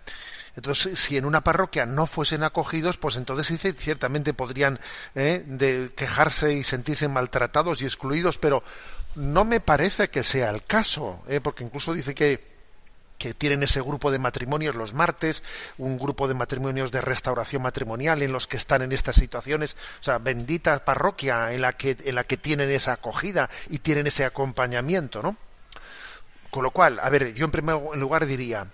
Entonces, 0.57 0.99
si 0.99 1.15
en 1.15 1.23
una 1.23 1.41
parroquia 1.41 1.85
no 1.85 2.05
fuesen 2.05 2.43
acogidos, 2.43 2.97
pues 2.97 3.15
entonces 3.15 3.75
ciertamente 3.77 4.33
podrían 4.33 4.79
eh, 5.15 5.41
de 5.45 5.91
quejarse 5.95 6.53
y 6.53 6.63
sentirse 6.63 7.07
maltratados 7.07 7.81
y 7.81 7.85
excluidos, 7.85 8.37
pero 8.37 8.63
no 9.15 9.45
me 9.45 9.59
parece 9.59 10.09
que 10.09 10.23
sea 10.23 10.49
el 10.49 10.63
caso, 10.63 11.23
eh, 11.27 11.41
porque 11.41 11.63
incluso 11.63 11.93
dice 11.93 12.13
que 12.13 12.49
que 13.19 13.33
tienen 13.33 13.61
ese 13.61 13.81
grupo 13.81 14.11
de 14.11 14.17
matrimonios 14.17 14.73
los 14.73 14.93
martes, 14.93 15.43
un 15.77 15.97
grupo 15.99 16.27
de 16.27 16.33
matrimonios 16.33 16.91
de 16.91 17.01
restauración 17.01 17.61
matrimonial 17.61 18.23
en 18.23 18.31
los 18.31 18.47
que 18.47 18.57
están 18.57 18.81
en 18.81 18.93
estas 18.93 19.17
situaciones, 19.17 19.75
o 19.99 20.03
sea, 20.03 20.17
bendita 20.17 20.85
parroquia 20.85 21.51
en 21.51 21.61
la 21.61 21.73
que 21.73 21.97
en 22.05 22.15
la 22.15 22.23
que 22.23 22.37
tienen 22.37 22.71
esa 22.71 22.93
acogida 22.93 23.49
y 23.69 23.79
tienen 23.79 24.07
ese 24.07 24.23
acompañamiento, 24.23 25.21
¿no? 25.21 25.35
Con 26.49 26.63
lo 26.63 26.71
cual, 26.71 26.99
a 26.99 27.09
ver, 27.09 27.33
yo 27.33 27.45
en 27.45 27.51
primer 27.51 27.75
lugar 27.97 28.25
diría, 28.25 28.67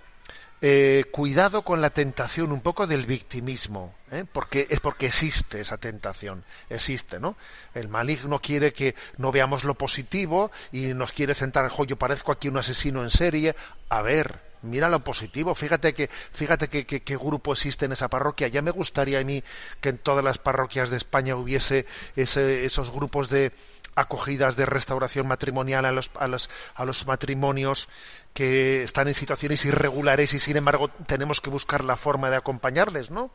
eh, 0.62 1.04
cuidado 1.10 1.62
con 1.62 1.80
la 1.80 1.90
tentación 1.90 2.50
un 2.50 2.60
poco 2.60 2.86
del 2.86 3.04
victimismo, 3.04 3.94
¿eh? 4.10 4.24
porque 4.30 4.66
es 4.70 4.80
porque 4.80 5.06
existe 5.06 5.60
esa 5.60 5.76
tentación, 5.76 6.44
existe, 6.70 7.20
¿no? 7.20 7.36
El 7.74 7.88
maligno 7.88 8.38
quiere 8.38 8.72
que 8.72 8.94
no 9.18 9.32
veamos 9.32 9.64
lo 9.64 9.74
positivo 9.74 10.50
y 10.72 10.94
nos 10.94 11.12
quiere 11.12 11.34
centrar, 11.34 11.68
jo, 11.68 11.84
yo 11.84 11.96
parezco 11.96 12.32
aquí 12.32 12.48
un 12.48 12.56
asesino 12.56 13.02
en 13.02 13.10
serie. 13.10 13.54
A 13.90 14.00
ver, 14.00 14.40
mira 14.62 14.88
lo 14.88 15.04
positivo, 15.04 15.54
fíjate 15.54 15.92
que, 15.92 16.08
fíjate 16.32 16.68
que, 16.68 16.86
que, 16.86 17.16
grupo 17.16 17.52
existe 17.52 17.84
en 17.84 17.92
esa 17.92 18.08
parroquia. 18.08 18.48
Ya 18.48 18.62
me 18.62 18.70
gustaría 18.70 19.18
a 19.18 19.24
mí 19.24 19.44
que 19.80 19.90
en 19.90 19.98
todas 19.98 20.24
las 20.24 20.38
parroquias 20.38 20.88
de 20.88 20.96
España 20.96 21.36
hubiese 21.36 21.86
ese, 22.16 22.64
esos 22.64 22.90
grupos 22.90 23.28
de 23.28 23.52
acogidas 23.94 24.56
de 24.56 24.66
restauración 24.66 25.26
matrimonial 25.26 25.86
a 25.86 25.92
los, 25.92 26.10
a 26.16 26.28
los, 26.28 26.50
a 26.74 26.84
los 26.84 27.06
matrimonios 27.06 27.88
que 28.36 28.82
están 28.82 29.08
en 29.08 29.14
situaciones 29.14 29.64
irregulares 29.64 30.34
y 30.34 30.38
sin 30.38 30.58
embargo 30.58 30.90
tenemos 31.06 31.40
que 31.40 31.48
buscar 31.48 31.82
la 31.82 31.96
forma 31.96 32.28
de 32.28 32.36
acompañarles, 32.36 33.10
¿no? 33.10 33.30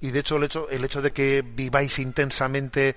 Y 0.00 0.12
de 0.12 0.20
hecho 0.20 0.36
el 0.36 0.44
hecho, 0.44 0.70
el 0.70 0.84
hecho 0.84 1.02
de 1.02 1.10
que 1.10 1.42
viváis 1.42 1.98
intensamente 1.98 2.94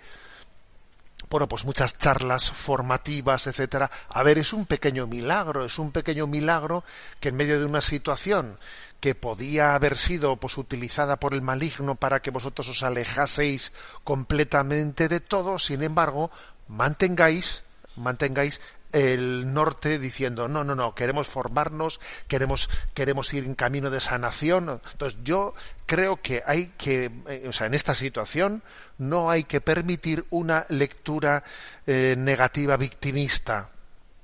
bueno, 1.28 1.48
pues 1.48 1.66
muchas 1.66 1.98
charlas 1.98 2.52
formativas, 2.52 3.48
etcétera. 3.48 3.90
A 4.10 4.22
ver, 4.22 4.38
es 4.38 4.54
un 4.54 4.68
pequeño 4.68 5.08
milagro, 5.08 5.66
es 5.66 5.80
un 5.80 5.92
pequeño 5.92 6.28
milagro 6.28 6.84
que 7.20 7.30
en 7.30 7.38
medio 7.38 7.60
de 7.60 7.66
una 7.66 7.82
situación 7.82 8.60
que 9.00 9.16
podía 9.16 9.74
haber 9.74 9.98
sido 9.98 10.36
pues 10.36 10.60
utilizada 10.60 11.16
por 11.16 11.34
el 11.34 11.42
maligno 11.42 11.96
para 11.96 12.22
que 12.22 12.30
vosotros 12.30 12.70
os 12.70 12.84
alejaseis 12.84 13.74
completamente 14.04 15.08
de 15.08 15.22
todo, 15.22 15.58
sin 15.58 15.82
embargo, 15.82 16.30
mantengáis 16.68 17.64
mantengáis 17.96 18.62
el 18.92 19.54
norte 19.54 20.00
diciendo 20.00 20.48
no 20.48 20.64
no 20.64 20.76
no 20.76 20.96
queremos 20.96 21.28
formarnos 21.28 22.00
queremos 22.28 22.70
queremos 22.94 23.34
ir 23.34 23.46
en 23.46 23.56
camino 23.56 23.90
de 23.90 24.00
sanación 24.00 24.82
entonces 24.92 25.20
yo 25.24 25.54
creo 25.86 26.22
que 26.22 26.44
hay 26.46 26.74
que 26.78 27.12
eh, 27.28 27.46
o 27.48 27.54
sea 27.54 27.68
en 27.68 27.74
esta 27.74 27.94
situación 27.94 28.64
no 28.98 29.30
hay 29.30 29.44
que 29.44 29.62
permitir 29.62 30.26
una 30.30 30.66
lectura 30.70 31.44
eh, 31.88 32.16
negativa 32.18 32.78
victimista. 32.78 33.70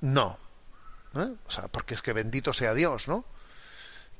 No 0.01 0.37
¿Eh? 1.15 1.33
o 1.47 1.51
sea 1.51 1.67
porque 1.67 1.95
es 1.95 2.01
que 2.01 2.13
bendito 2.13 2.53
sea 2.53 2.73
Dios 2.73 3.07
no 3.07 3.25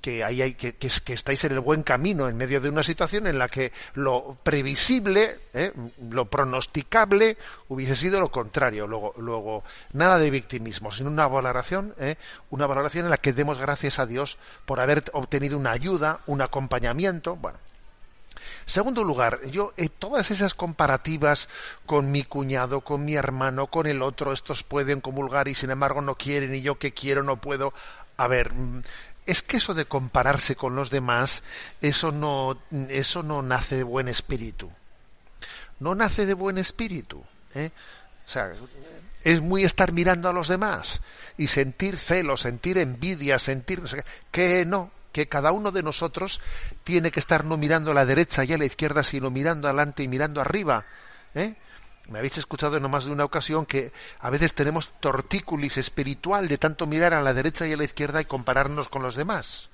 que, 0.05 0.23
ahí 0.23 0.39
hay, 0.43 0.53
que, 0.53 0.75
estáis 0.85 1.43
en 1.45 1.53
el 1.53 1.61
buen 1.61 1.81
camino 1.81 2.29
en 2.29 2.37
medio 2.37 2.61
de 2.61 2.69
una 2.69 2.83
situación 2.83 3.25
en 3.25 3.39
la 3.39 3.49
que 3.49 3.71
lo 3.95 4.37
previsible, 4.43 5.39
¿eh? 5.51 5.73
lo 6.11 6.25
pronosticable, 6.25 7.37
hubiese 7.69 7.95
sido 7.95 8.19
lo 8.19 8.29
contrario. 8.29 8.85
Luego, 8.85 9.15
luego 9.17 9.63
nada 9.93 10.19
de 10.19 10.29
victimismo, 10.29 10.91
sino 10.91 11.09
una 11.09 11.27
valoración, 11.27 11.95
¿eh? 11.97 12.17
una 12.51 12.67
valoración 12.67 13.05
en 13.05 13.09
la 13.09 13.17
que 13.17 13.33
demos 13.33 13.57
gracias 13.57 13.97
a 13.97 14.05
Dios 14.05 14.37
por 14.67 14.79
haber 14.79 15.05
obtenido 15.13 15.57
una 15.57 15.71
ayuda, 15.71 16.19
un 16.27 16.43
acompañamiento. 16.43 17.35
Bueno, 17.35 17.57
Segundo 18.65 19.03
lugar, 19.03 19.43
yo 19.47 19.73
eh, 19.75 19.89
todas 19.89 20.29
esas 20.29 20.53
comparativas 20.53 21.49
con 21.87 22.11
mi 22.11 22.21
cuñado, 22.23 22.81
con 22.81 23.03
mi 23.03 23.15
hermano, 23.15 23.67
con 23.67 23.87
el 23.87 24.03
otro, 24.03 24.33
estos 24.33 24.61
pueden 24.61 25.01
comulgar 25.01 25.47
y 25.47 25.55
sin 25.55 25.71
embargo 25.71 26.01
no 26.01 26.13
quieren 26.13 26.53
y 26.53 26.61
yo 26.61 26.77
que 26.77 26.91
quiero 26.91 27.23
no 27.23 27.37
puedo. 27.37 27.73
A 28.17 28.27
ver, 28.27 28.53
mm, 28.53 28.81
es 29.25 29.41
que 29.41 29.57
eso 29.57 29.73
de 29.73 29.85
compararse 29.85 30.55
con 30.55 30.75
los 30.75 30.89
demás, 30.89 31.43
eso 31.81 32.11
no, 32.11 32.57
eso 32.89 33.23
no 33.23 33.41
nace 33.41 33.77
de 33.77 33.83
buen 33.83 34.07
espíritu. 34.07 34.71
No 35.79 35.95
nace 35.95 36.25
de 36.25 36.33
buen 36.33 36.57
espíritu. 36.57 37.23
¿eh? 37.53 37.71
O 38.25 38.29
sea, 38.29 38.51
es 39.23 39.41
muy 39.41 39.63
estar 39.63 39.91
mirando 39.91 40.29
a 40.29 40.33
los 40.33 40.47
demás 40.47 41.01
y 41.37 41.47
sentir 41.47 41.97
celo, 41.97 42.37
sentir 42.37 42.77
envidia, 42.77 43.39
sentir 43.39 43.81
que 44.31 44.65
no, 44.65 44.91
que 45.11 45.27
cada 45.27 45.51
uno 45.51 45.71
de 45.71 45.81
nosotros 45.81 46.39
tiene 46.83 47.11
que 47.11 47.19
estar 47.19 47.45
no 47.45 47.57
mirando 47.57 47.91
a 47.91 47.95
la 47.95 48.05
derecha 48.05 48.43
y 48.43 48.53
a 48.53 48.57
la 48.57 48.65
izquierda, 48.65 49.03
sino 49.03 49.31
mirando 49.31 49.67
adelante 49.67 50.03
y 50.03 50.07
mirando 50.07 50.41
arriba. 50.41 50.85
¿eh? 51.33 51.55
Me 52.07 52.19
habéis 52.19 52.37
escuchado 52.37 52.77
en 52.77 52.89
más 52.89 53.05
de 53.05 53.11
una 53.11 53.25
ocasión 53.25 53.65
que 53.65 53.91
a 54.19 54.29
veces 54.29 54.53
tenemos 54.53 54.91
tortícolis 54.99 55.77
espiritual 55.77 56.47
de 56.47 56.57
tanto 56.57 56.85
mirar 56.85 57.13
a 57.13 57.21
la 57.21 57.33
derecha 57.33 57.65
y 57.65 57.73
a 57.73 57.77
la 57.77 57.83
izquierda 57.83 58.21
y 58.21 58.25
compararnos 58.25 58.89
con 58.89 59.01
los 59.01 59.15
demás. 59.15 59.69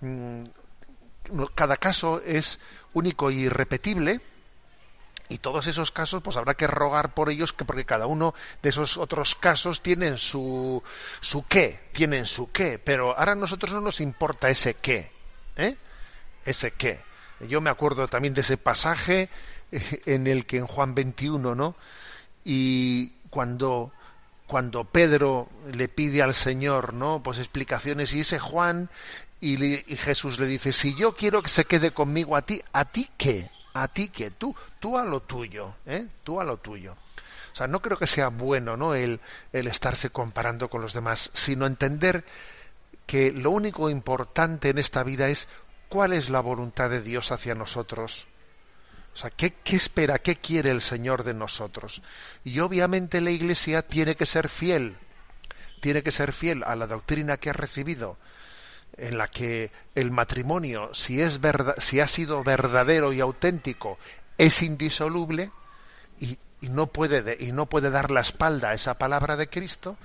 Mm, 0.00 0.44
cada 1.54 1.76
caso 1.76 2.22
es 2.24 2.58
único 2.94 3.30
y 3.30 3.40
irrepetible 3.40 4.20
y 5.28 5.38
todos 5.38 5.66
esos 5.66 5.90
casos 5.90 6.22
pues 6.22 6.36
habrá 6.36 6.54
que 6.54 6.66
rogar 6.66 7.14
por 7.14 7.30
ellos 7.30 7.52
que 7.52 7.64
porque 7.64 7.86
cada 7.86 8.06
uno 8.06 8.34
de 8.62 8.68
esos 8.68 8.96
otros 8.98 9.34
casos 9.34 9.80
tienen 9.80 10.18
su 10.18 10.82
su 11.20 11.46
qué, 11.46 11.88
tienen 11.92 12.26
su 12.26 12.50
qué, 12.50 12.78
pero 12.78 13.16
ahora 13.16 13.32
a 13.32 13.36
nosotros 13.36 13.72
no 13.72 13.80
nos 13.80 14.00
importa 14.00 14.50
ese 14.50 14.74
qué, 14.74 15.10
¿eh? 15.56 15.76
Ese 16.44 16.72
qué. 16.72 17.00
Yo 17.48 17.60
me 17.60 17.70
acuerdo 17.70 18.08
también 18.08 18.34
de 18.34 18.42
ese 18.42 18.56
pasaje 18.56 19.30
en 20.06 20.26
el 20.26 20.46
que 20.46 20.58
en 20.58 20.66
Juan 20.66 20.94
21, 20.94 21.54
¿no? 21.54 21.74
Y 22.44 23.12
cuando 23.30 23.92
cuando 24.46 24.84
Pedro 24.84 25.48
le 25.72 25.88
pide 25.88 26.20
al 26.20 26.34
Señor, 26.34 26.92
¿no? 26.92 27.22
Pues 27.22 27.38
explicaciones 27.38 28.12
y 28.12 28.20
ese 28.20 28.38
Juan 28.38 28.90
y, 29.40 29.56
Jesús 29.96 30.38
le 30.38 30.46
dice, 30.46 30.72
si 30.72 30.94
yo 30.94 31.16
quiero 31.16 31.42
que 31.42 31.48
se 31.48 31.64
quede 31.64 31.92
conmigo 31.92 32.36
a 32.36 32.42
ti, 32.42 32.62
¿a 32.72 32.84
ti 32.84 33.08
qué? 33.16 33.50
¿A 33.72 33.88
ti 33.88 34.08
qué? 34.08 34.30
Tú, 34.30 34.54
tú 34.78 34.98
a 34.98 35.04
lo 35.04 35.20
tuyo, 35.20 35.76
¿eh? 35.86 36.06
Tú 36.22 36.38
a 36.38 36.44
lo 36.44 36.58
tuyo. 36.58 36.92
O 36.92 37.56
sea, 37.56 37.66
no 37.66 37.80
creo 37.80 37.98
que 37.98 38.06
sea 38.06 38.28
bueno, 38.28 38.76
¿no? 38.76 38.94
El, 38.94 39.20
el 39.54 39.66
estarse 39.68 40.10
comparando 40.10 40.68
con 40.68 40.82
los 40.82 40.92
demás, 40.92 41.30
sino 41.32 41.64
entender 41.64 42.24
que 43.06 43.32
lo 43.32 43.50
único 43.50 43.88
importante 43.88 44.68
en 44.68 44.78
esta 44.78 45.02
vida 45.02 45.28
es 45.28 45.48
cuál 45.88 46.12
es 46.12 46.28
la 46.28 46.40
voluntad 46.40 46.90
de 46.90 47.00
Dios 47.00 47.32
hacia 47.32 47.54
nosotros 47.54 48.26
o 49.14 49.16
sea, 49.16 49.30
¿qué, 49.30 49.54
espera, 49.66 50.18
qué 50.20 50.36
quiere 50.36 50.70
el 50.70 50.80
Señor 50.80 51.22
de 51.22 51.34
nosotros? 51.34 52.02
Y 52.44 52.60
obviamente 52.60 53.20
la 53.20 53.30
Iglesia 53.30 53.82
tiene 53.82 54.16
que 54.16 54.26
ser 54.26 54.48
fiel, 54.48 54.96
tiene 55.80 56.02
que 56.02 56.12
ser 56.12 56.32
fiel 56.32 56.62
a 56.64 56.76
la 56.76 56.86
doctrina 56.86 57.36
que 57.36 57.50
ha 57.50 57.54
recibido, 57.54 58.16
en 58.96 59.18
la 59.18 59.28
que 59.28 59.70
el 59.94 60.10
matrimonio, 60.10 60.90
si, 60.94 61.20
es 61.20 61.40
si 61.78 62.00
ha 62.00 62.08
sido 62.08 62.42
verdadero 62.42 63.12
y 63.12 63.20
auténtico, 63.20 63.98
es 64.38 64.62
indisoluble 64.62 65.50
y, 66.20 66.38
no 66.60 66.86
puede 66.86 67.36
y 67.40 67.52
no 67.52 67.66
puede 67.66 67.90
dar 67.90 68.10
la 68.10 68.20
espalda 68.20 68.70
a 68.70 68.74
esa 68.74 68.94
palabra 68.94 69.36
de 69.36 69.48
Cristo, 69.48 69.98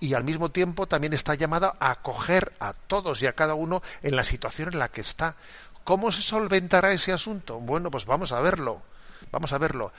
y 0.00 0.14
al 0.14 0.24
mismo 0.24 0.50
tiempo 0.50 0.86
también 0.86 1.14
está 1.14 1.34
llamado 1.34 1.74
a 1.80 1.90
acoger 1.90 2.52
a 2.60 2.74
todos 2.74 3.22
y 3.22 3.26
a 3.26 3.32
cada 3.32 3.54
uno 3.54 3.82
en 4.02 4.16
la 4.16 4.24
situación 4.24 4.70
en 4.72 4.78
la 4.78 4.88
que 4.88 5.00
está. 5.00 5.36
¿Cómo 5.84 6.10
se 6.10 6.22
solventará 6.22 6.92
ese 6.92 7.12
asunto? 7.12 7.60
Bueno, 7.60 7.90
pues 7.90 8.06
vamos 8.06 8.32
a 8.32 8.40
verlo, 8.40 8.82
vamos 9.30 9.52
a 9.52 9.58
verlo, 9.58 9.92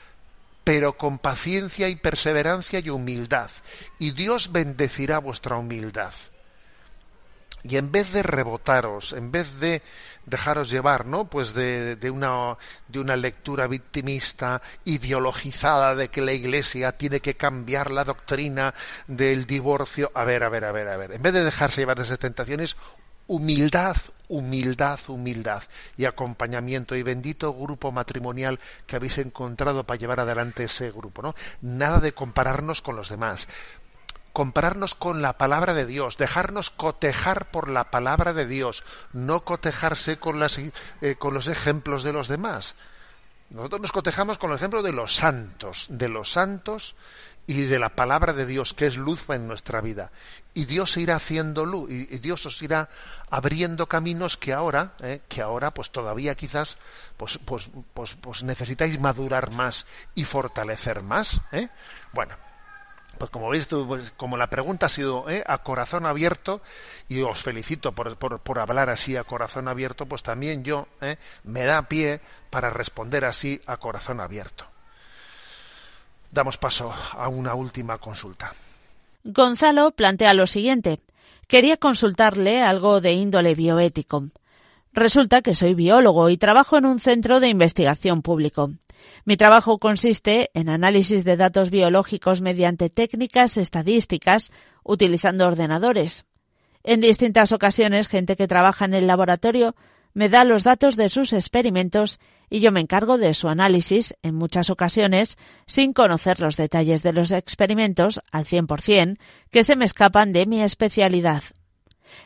pero 0.64 0.98
con 0.98 1.20
paciencia 1.20 1.88
y 1.90 1.96
perseverancia 1.96 2.80
y 2.80 2.90
humildad, 2.90 3.52
y 4.00 4.12
Dios 4.12 4.52
bendecirá 4.52 5.20
vuestra 5.20 5.58
humildad. 5.58 6.14
Y 7.68 7.78
en 7.78 7.92
vez 7.92 8.14
de 8.14 8.22
rebotaros, 8.22 9.14
en 9.14 9.32
vez 9.32 9.60
de 9.60 9.82
dejaros 10.28 10.70
llevar, 10.70 11.08
¿no? 11.08 11.26
Pues 11.26 11.56
de, 11.56 11.96
de, 11.96 12.12
una, 12.12 12.58
de 12.88 13.00
una 13.00 13.16
lectura 13.16 13.66
victimista, 13.66 14.62
ideologizada 14.84 15.96
de 15.96 16.10
que 16.10 16.22
la 16.22 16.34
Iglesia 16.34 16.92
tiene 16.92 17.22
que 17.22 17.36
cambiar 17.36 17.90
la 17.90 18.04
doctrina 18.04 18.76
del 19.08 19.48
divorcio. 19.48 20.12
A 20.14 20.26
ver, 20.26 20.44
a 20.44 20.50
ver, 20.50 20.66
a 20.66 20.72
ver, 20.72 20.88
a 20.88 20.98
ver. 20.98 21.14
En 21.14 21.24
vez 21.24 21.34
de 21.34 21.44
dejarse 21.44 21.82
llevar 21.82 21.98
de 21.98 22.04
esas 22.04 22.20
tentaciones, 22.20 22.76
humildad, 23.28 23.98
humildad, 24.28 25.00
humildad 25.08 25.64
y 25.98 26.06
acompañamiento 26.06 26.96
y 26.96 27.04
bendito 27.04 27.54
grupo 27.54 27.92
matrimonial 27.92 28.60
que 28.86 28.96
habéis 28.96 29.18
encontrado 29.18 29.86
para 29.86 30.00
llevar 30.00 30.20
adelante 30.20 30.66
ese 30.66 30.92
grupo, 30.92 31.22
¿no? 31.22 31.36
Nada 31.62 32.00
de 32.00 32.14
compararnos 32.14 32.82
con 32.82 32.96
los 32.96 33.10
demás. 33.10 33.48
Compararnos 34.34 34.96
con 34.96 35.22
la 35.22 35.38
palabra 35.38 35.74
de 35.74 35.86
Dios, 35.86 36.18
dejarnos 36.18 36.70
cotejar 36.70 37.52
por 37.52 37.70
la 37.70 37.90
palabra 37.90 38.34
de 38.34 38.46
Dios, 38.46 38.84
no 39.14 39.46
cotejarse 39.46 40.18
con, 40.18 40.40
las, 40.40 40.60
eh, 40.60 40.72
con 41.18 41.34
los 41.34 41.48
ejemplos 41.48 42.04
de 42.04 42.12
los 42.12 42.28
demás. 42.28 42.76
Nosotros 43.50 43.82
nos 43.82 43.92
cotejamos 43.92 44.38
con 44.38 44.50
el 44.50 44.58
ejemplo 44.58 44.82
de 44.82 44.92
los 44.92 45.16
santos, 45.16 45.86
de 45.90 46.10
los 46.10 46.32
santos 46.32 46.96
y 47.48 47.64
de 47.64 47.80
la 47.80 47.90
palabra 47.90 48.34
de 48.34 48.46
Dios, 48.46 48.74
que 48.74 48.86
es 48.86 48.98
luz 48.98 49.30
en 49.30 49.48
nuestra 49.48 49.82
vida. 49.82 50.12
Y 50.54 50.66
Dios 50.66 50.98
irá 50.98 51.16
haciendo 51.16 51.66
luz, 51.66 51.92
y, 51.92 52.06
Dios 52.18 52.46
os 52.46 52.62
irá 52.62 52.90
abriendo 53.30 53.88
caminos 53.88 54.38
que 54.38 54.54
ahora, 54.54 54.94
eh, 55.00 55.22
que 55.28 55.42
ahora, 55.42 55.72
pues 55.72 55.92
todavía 55.92 56.36
quizás, 56.36 56.78
pues, 57.18 57.40
pues, 57.46 57.70
pues, 57.94 58.16
pues 58.16 58.44
necesitáis 58.44 59.00
madurar 59.00 59.52
más 59.52 59.86
y 60.16 60.24
fortalecer 60.24 61.02
más. 61.02 61.40
¿eh? 61.52 61.70
Bueno, 62.14 62.36
pues 63.18 63.30
como 63.30 63.50
veis, 63.50 63.68
pues, 63.68 64.12
como 64.18 64.38
la 64.38 64.48
pregunta 64.48 64.88
ha 64.88 64.90
sido 64.90 65.30
¿eh? 65.30 65.44
a 65.46 65.60
corazón 65.60 66.06
abierto, 66.06 66.62
y 67.08 67.22
os 67.22 67.42
felicito 67.42 67.92
por, 67.94 68.18
por, 68.18 68.40
por, 68.40 68.60
hablar 68.60 68.90
así 68.90 69.16
a 69.16 69.24
corazón 69.24 69.68
abierto, 69.68 70.06
pues 70.06 70.24
también 70.24 70.64
yo 70.64 70.88
¿eh? 71.02 71.18
me 71.44 71.64
da 71.64 71.84
pie 71.84 72.22
para 72.50 72.70
responder 72.70 73.26
así 73.26 73.62
a 73.68 73.78
corazón 73.78 74.20
abierto 74.20 74.75
damos 76.36 76.58
paso 76.58 76.94
a 77.14 77.28
una 77.30 77.56
última 77.56 77.98
consulta. 77.98 78.54
Gonzalo 79.24 79.92
plantea 79.92 80.36
lo 80.36 80.46
siguiente. 80.46 81.00
Quería 81.48 81.78
consultarle 81.78 82.62
algo 82.62 83.02
de 83.02 83.14
índole 83.14 83.56
bioético. 83.56 84.28
Resulta 84.94 85.42
que 85.42 85.56
soy 85.56 85.74
biólogo 85.74 86.30
y 86.30 86.38
trabajo 86.38 86.78
en 86.78 86.86
un 86.86 87.00
centro 87.00 87.40
de 87.40 87.50
investigación 87.50 88.22
público. 88.22 88.72
Mi 89.24 89.38
trabajo 89.38 89.80
consiste 89.80 90.52
en 90.54 90.70
análisis 90.70 91.24
de 91.24 91.38
datos 91.38 91.70
biológicos 91.70 92.42
mediante 92.42 92.90
técnicas 92.90 93.58
estadísticas 93.58 94.52
utilizando 94.84 95.48
ordenadores. 95.48 96.26
En 96.84 97.00
distintas 97.02 97.52
ocasiones, 97.52 98.08
gente 98.08 98.36
que 98.36 98.48
trabaja 98.48 98.86
en 98.86 98.94
el 98.94 99.08
laboratorio 99.08 99.76
me 100.14 100.30
da 100.30 100.44
los 100.44 100.64
datos 100.64 100.96
de 100.96 101.10
sus 101.10 101.34
experimentos 101.34 102.20
y 102.50 102.60
yo 102.60 102.72
me 102.72 102.80
encargo 102.80 103.18
de 103.18 103.34
su 103.34 103.48
análisis, 103.48 104.16
en 104.22 104.36
muchas 104.36 104.70
ocasiones, 104.70 105.38
sin 105.66 105.94
conocer 105.94 106.40
los 106.40 106.58
detalles 106.58 107.04
de 107.04 107.14
los 107.14 107.32
experimentos 107.32 108.22
al 108.32 108.46
100%, 108.46 109.18
que 109.52 109.64
se 109.64 109.76
me 109.76 109.86
escapan 109.86 110.32
de 110.32 110.46
mi 110.46 110.62
especialidad. 110.62 111.44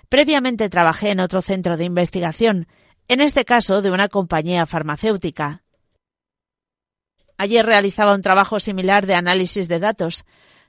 Previamente 0.09 0.69
trabajé 0.69 1.11
en 1.11 1.19
otro 1.19 1.41
centro 1.41 1.77
de 1.77 1.85
investigación, 1.85 2.67
en 3.07 3.21
este 3.21 3.45
caso 3.45 3.81
de 3.81 3.91
una 3.91 4.07
compañía 4.07 4.65
farmacéutica. 4.65 5.63
Allí 7.37 7.61
realizaba 7.61 8.15
un 8.15 8.21
trabajo 8.21 8.59
similar 8.59 9.05
de 9.05 9.15
análisis 9.15 9.67
de 9.67 9.79
datos. 9.79 10.25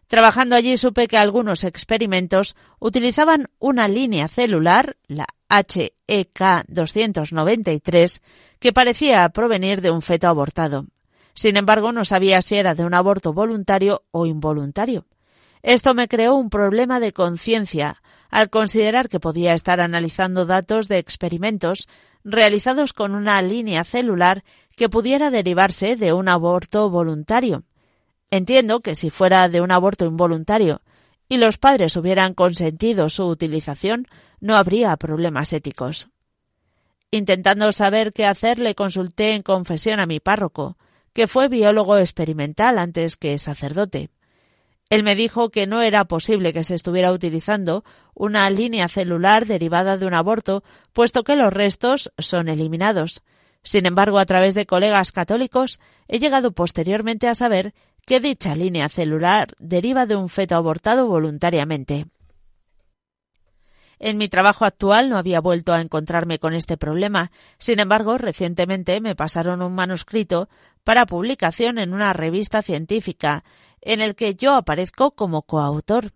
Trabajando 0.06 0.54
allí 0.54 0.76
supe 0.76 1.08
que 1.08 1.18
algunos 1.18 1.64
experimentos 1.64 2.56
utilizaban 2.78 3.48
una 3.58 3.88
línea 3.88 4.28
celular, 4.28 4.96
la 5.06 5.26
HEK293, 5.50 8.20
que 8.58 8.72
parecía 8.72 9.28
provenir 9.30 9.80
de 9.80 9.90
un 9.90 10.00
feto 10.00 10.28
abortado. 10.28 10.86
Sin 11.34 11.56
embargo, 11.56 11.90
no 11.92 12.04
sabía 12.04 12.42
si 12.42 12.56
era 12.56 12.74
de 12.74 12.84
un 12.84 12.94
aborto 12.94 13.32
voluntario 13.32 14.02
o 14.10 14.26
involuntario. 14.26 15.06
Esto 15.62 15.94
me 15.94 16.08
creó 16.08 16.34
un 16.36 16.50
problema 16.50 17.00
de 17.00 17.12
conciencia 17.12 18.02
al 18.30 18.48
considerar 18.48 19.08
que 19.08 19.20
podía 19.20 19.54
estar 19.54 19.80
analizando 19.80 20.46
datos 20.46 20.88
de 20.88 20.98
experimentos 20.98 21.88
realizados 22.24 22.92
con 22.92 23.14
una 23.14 23.40
línea 23.42 23.84
celular 23.84 24.44
que 24.76 24.88
pudiera 24.88 25.30
derivarse 25.30 25.96
de 25.96 26.12
un 26.12 26.28
aborto 26.28 26.90
voluntario. 26.90 27.64
Entiendo 28.30 28.80
que 28.80 28.94
si 28.94 29.10
fuera 29.10 29.48
de 29.48 29.60
un 29.60 29.72
aborto 29.72 30.04
involuntario 30.04 30.80
y 31.30 31.38
los 31.38 31.58
padres 31.58 31.96
hubieran 31.96 32.34
consentido 32.34 33.08
su 33.08 33.24
utilización, 33.24 34.08
no 34.40 34.56
habría 34.56 34.96
problemas 34.96 35.52
éticos. 35.52 36.08
Intentando 37.12 37.70
saber 37.70 38.12
qué 38.12 38.26
hacer, 38.26 38.58
le 38.58 38.74
consulté 38.74 39.34
en 39.34 39.42
confesión 39.42 40.00
a 40.00 40.06
mi 40.06 40.18
párroco, 40.18 40.76
que 41.12 41.28
fue 41.28 41.48
biólogo 41.48 41.96
experimental 41.98 42.78
antes 42.78 43.16
que 43.16 43.38
sacerdote. 43.38 44.10
Él 44.90 45.04
me 45.04 45.14
dijo 45.14 45.50
que 45.50 45.68
no 45.68 45.82
era 45.82 46.04
posible 46.06 46.52
que 46.52 46.64
se 46.64 46.74
estuviera 46.74 47.12
utilizando 47.12 47.84
una 48.12 48.50
línea 48.50 48.88
celular 48.88 49.46
derivada 49.46 49.96
de 49.96 50.06
un 50.06 50.14
aborto, 50.14 50.64
puesto 50.92 51.22
que 51.22 51.36
los 51.36 51.52
restos 51.52 52.12
son 52.18 52.48
eliminados. 52.48 53.22
Sin 53.62 53.86
embargo, 53.86 54.18
a 54.18 54.26
través 54.26 54.54
de 54.54 54.66
colegas 54.66 55.12
católicos, 55.12 55.78
he 56.08 56.18
llegado 56.18 56.50
posteriormente 56.50 57.28
a 57.28 57.36
saber 57.36 57.72
que 58.06 58.20
dicha 58.20 58.54
línea 58.54 58.88
celular 58.88 59.48
deriva 59.58 60.06
de 60.06 60.16
un 60.16 60.28
feto 60.28 60.56
abortado 60.56 61.06
voluntariamente. 61.06 62.06
En 63.98 64.16
mi 64.16 64.30
trabajo 64.30 64.64
actual 64.64 65.10
no 65.10 65.18
había 65.18 65.42
vuelto 65.42 65.74
a 65.74 65.80
encontrarme 65.82 66.38
con 66.38 66.54
este 66.54 66.78
problema. 66.78 67.30
Sin 67.58 67.80
embargo, 67.80 68.16
recientemente 68.16 68.98
me 69.02 69.14
pasaron 69.14 69.60
un 69.60 69.74
manuscrito 69.74 70.48
para 70.84 71.04
publicación 71.04 71.78
en 71.78 71.92
una 71.92 72.14
revista 72.14 72.62
científica, 72.62 73.44
en 73.82 74.00
el 74.00 74.14
que 74.14 74.34
yo 74.34 74.54
aparezco 74.54 75.10
como 75.10 75.42
coautor. 75.42 76.12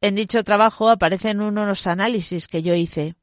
En 0.00 0.16
dicho 0.16 0.42
trabajo 0.42 0.90
aparecen 0.90 1.40
unos 1.40 1.86
análisis 1.86 2.48
que 2.48 2.62
yo 2.62 2.74
hice. 2.74 3.14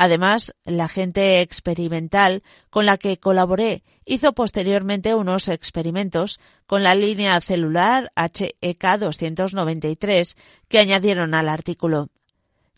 Además, 0.00 0.54
la 0.64 0.86
gente 0.86 1.40
experimental 1.40 2.44
con 2.70 2.86
la 2.86 2.98
que 2.98 3.16
colaboré 3.16 3.82
hizo 4.04 4.32
posteriormente 4.32 5.16
unos 5.16 5.48
experimentos 5.48 6.38
con 6.68 6.84
la 6.84 6.94
línea 6.94 7.40
celular 7.40 8.12
HEK 8.14 8.98
293 9.00 10.36
que 10.68 10.78
añadieron 10.78 11.34
al 11.34 11.48
artículo. 11.48 12.10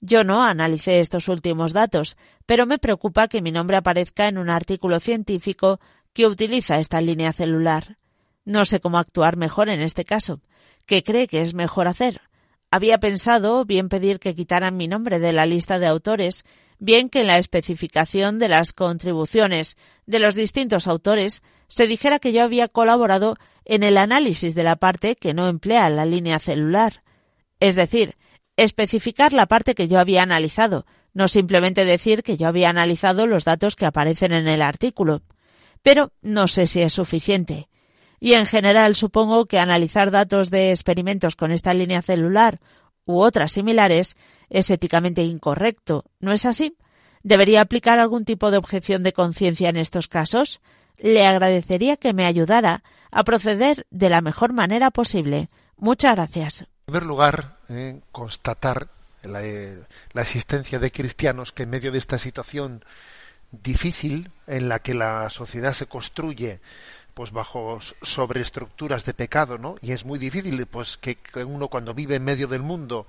Yo 0.00 0.24
no 0.24 0.42
analicé 0.42 1.00
estos 1.00 1.28
últimos 1.28 1.74
datos, 1.74 2.16
pero 2.46 2.64
me 2.64 2.78
preocupa 2.78 3.28
que 3.28 3.42
mi 3.42 3.52
nombre 3.52 3.76
aparezca 3.76 4.26
en 4.26 4.38
un 4.38 4.48
artículo 4.48 4.98
científico 4.98 5.78
que 6.14 6.26
utiliza 6.26 6.78
esta 6.78 7.02
línea 7.02 7.34
celular. 7.34 7.98
No 8.46 8.64
sé 8.64 8.80
cómo 8.80 8.96
actuar 8.96 9.36
mejor 9.36 9.68
en 9.68 9.82
este 9.82 10.06
caso. 10.06 10.40
¿Qué 10.86 11.04
cree 11.04 11.28
que 11.28 11.42
es 11.42 11.52
mejor 11.52 11.86
hacer? 11.86 12.22
Había 12.70 12.98
pensado 12.98 13.66
bien 13.66 13.90
pedir 13.90 14.20
que 14.20 14.34
quitaran 14.34 14.78
mi 14.78 14.88
nombre 14.88 15.18
de 15.18 15.34
la 15.34 15.44
lista 15.44 15.78
de 15.78 15.86
autores, 15.86 16.46
bien 16.81 17.09
que 17.09 17.20
en 17.20 17.28
la 17.28 17.39
especificación 17.39 18.39
de 18.39 18.49
las 18.49 18.72
contribuciones 18.72 19.76
de 20.07 20.18
los 20.18 20.35
distintos 20.35 20.89
autores 20.89 21.43
se 21.68 21.87
dijera 21.87 22.18
que 22.18 22.33
yo 22.33 22.43
había 22.43 22.66
colaborado 22.66 23.37
en 23.64 23.85
el 23.85 23.97
análisis 23.97 24.57
de 24.57 24.64
la 24.64 24.76
parte 24.76 25.14
que 25.14 25.35
no 25.35 25.47
emplea 25.47 25.89
la 25.91 26.05
línea 26.05 26.41
celular. 26.41 27.05
Es 27.61 27.76
decir, 27.76 28.16
especificar 28.57 29.33
la 29.33 29.47
parte 29.47 29.74
que 29.76 29.87
yo 29.87 30.01
había 30.01 30.22
analizado, 30.22 30.87
no 31.12 31.28
simplemente 31.28 31.85
decir 31.85 32.22
que 32.24 32.37
yo 32.37 32.49
había 32.49 32.70
analizado 32.70 33.26
los 33.26 33.45
datos 33.45 33.76
que 33.76 33.87
aparecen 33.87 34.33
en 34.33 34.49
el 34.49 34.62
artículo. 34.62 35.22
Pero 35.83 36.12
no 36.22 36.49
sé 36.49 36.66
si 36.66 36.81
es 36.83 36.93
suficiente 36.93 37.68
y 38.20 38.35
en 38.35 38.45
general 38.45 38.95
supongo 38.95 39.47
que 39.47 39.59
analizar 39.59 40.11
datos 40.11 40.51
de 40.51 40.70
experimentos 40.70 41.35
con 41.35 41.51
esta 41.51 41.72
línea 41.72 42.03
celular 42.03 42.61
u 43.05 43.20
otras 43.20 43.53
similares 43.53 44.16
es 44.48 44.70
éticamente 44.70 45.22
incorrecto, 45.22 46.05
¿no 46.18 46.32
es 46.32 46.46
así? 46.46 46.76
¿Debería 47.22 47.61
aplicar 47.61 47.98
algún 47.98 48.24
tipo 48.24 48.51
de 48.51 48.57
objeción 48.57 49.03
de 49.03 49.12
conciencia 49.12 49.68
en 49.68 49.76
estos 49.76 50.09
casos? 50.09 50.61
Le 50.98 51.26
agradecería 51.26 51.96
que 51.96 52.12
me 52.12 52.26
ayudara 52.26 52.82
a 53.11 53.24
proceder 53.24 53.86
de 53.90 54.09
la 54.09 54.20
mejor 54.20 54.53
manera 54.53 54.90
posible. 54.90 55.48
Muchas 55.76 56.14
gracias. 56.14 56.62
En 56.62 56.66
primer 56.86 57.05
lugar, 57.05 57.59
eh, 57.68 58.01
constatar 58.12 58.88
eh, 59.22 59.82
la 60.12 60.22
existencia 60.22 60.78
de 60.78 60.90
cristianos 60.90 61.53
que 61.53 61.64
en 61.64 61.70
medio 61.70 61.92
de 61.92 61.98
esta 61.98 62.18
situación 62.18 62.84
difícil 63.51 64.30
en 64.46 64.68
la 64.68 64.78
que 64.78 64.94
la 64.94 65.28
sociedad 65.30 65.72
se 65.72 65.86
construye 65.86 66.61
pues 67.14 67.32
bajo 67.32 67.78
sobreestructuras 68.02 69.04
de 69.04 69.14
pecado, 69.14 69.58
¿no? 69.58 69.76
Y 69.80 69.92
es 69.92 70.04
muy 70.04 70.18
difícil 70.18 70.66
pues 70.66 70.96
que 70.96 71.18
uno 71.44 71.68
cuando 71.68 71.94
vive 71.94 72.16
en 72.16 72.24
medio 72.24 72.48
del 72.48 72.62
mundo 72.62 73.06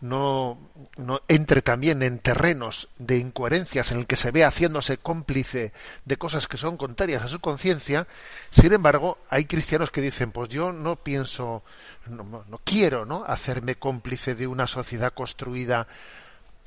no, 0.00 0.58
no 0.96 1.22
entre 1.28 1.62
también 1.62 2.02
en 2.02 2.18
terrenos 2.18 2.88
de 2.98 3.18
incoherencias 3.18 3.92
en 3.92 3.98
el 3.98 4.06
que 4.06 4.16
se 4.16 4.30
ve 4.30 4.44
haciéndose 4.44 4.98
cómplice 4.98 5.72
de 6.04 6.16
cosas 6.16 6.48
que 6.48 6.56
son 6.56 6.76
contrarias 6.76 7.22
a 7.22 7.28
su 7.28 7.40
conciencia, 7.40 8.06
sin 8.50 8.72
embargo, 8.72 9.18
hay 9.30 9.46
cristianos 9.46 9.90
que 9.90 10.00
dicen, 10.00 10.32
pues 10.32 10.48
yo 10.48 10.72
no 10.72 10.96
pienso, 10.96 11.62
no, 12.08 12.44
no 12.48 12.60
quiero, 12.64 13.06
¿no? 13.06 13.24
hacerme 13.26 13.76
cómplice 13.76 14.34
de 14.34 14.46
una 14.46 14.66
sociedad 14.66 15.12
construida 15.14 15.86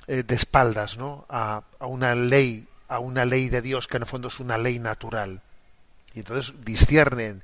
eh, 0.07 0.23
de 0.23 0.35
espaldas, 0.35 0.97
¿no? 0.97 1.25
A, 1.29 1.63
a 1.79 1.85
una 1.85 2.15
ley, 2.15 2.67
a 2.87 2.99
una 2.99 3.25
ley 3.25 3.49
de 3.49 3.61
Dios 3.61 3.87
que 3.87 3.97
en 3.97 4.03
el 4.03 4.09
fondo 4.09 4.29
es 4.29 4.39
una 4.39 4.57
ley 4.57 4.79
natural 4.79 5.41
y 6.13 6.19
entonces 6.19 6.53
disciernen, 6.63 7.43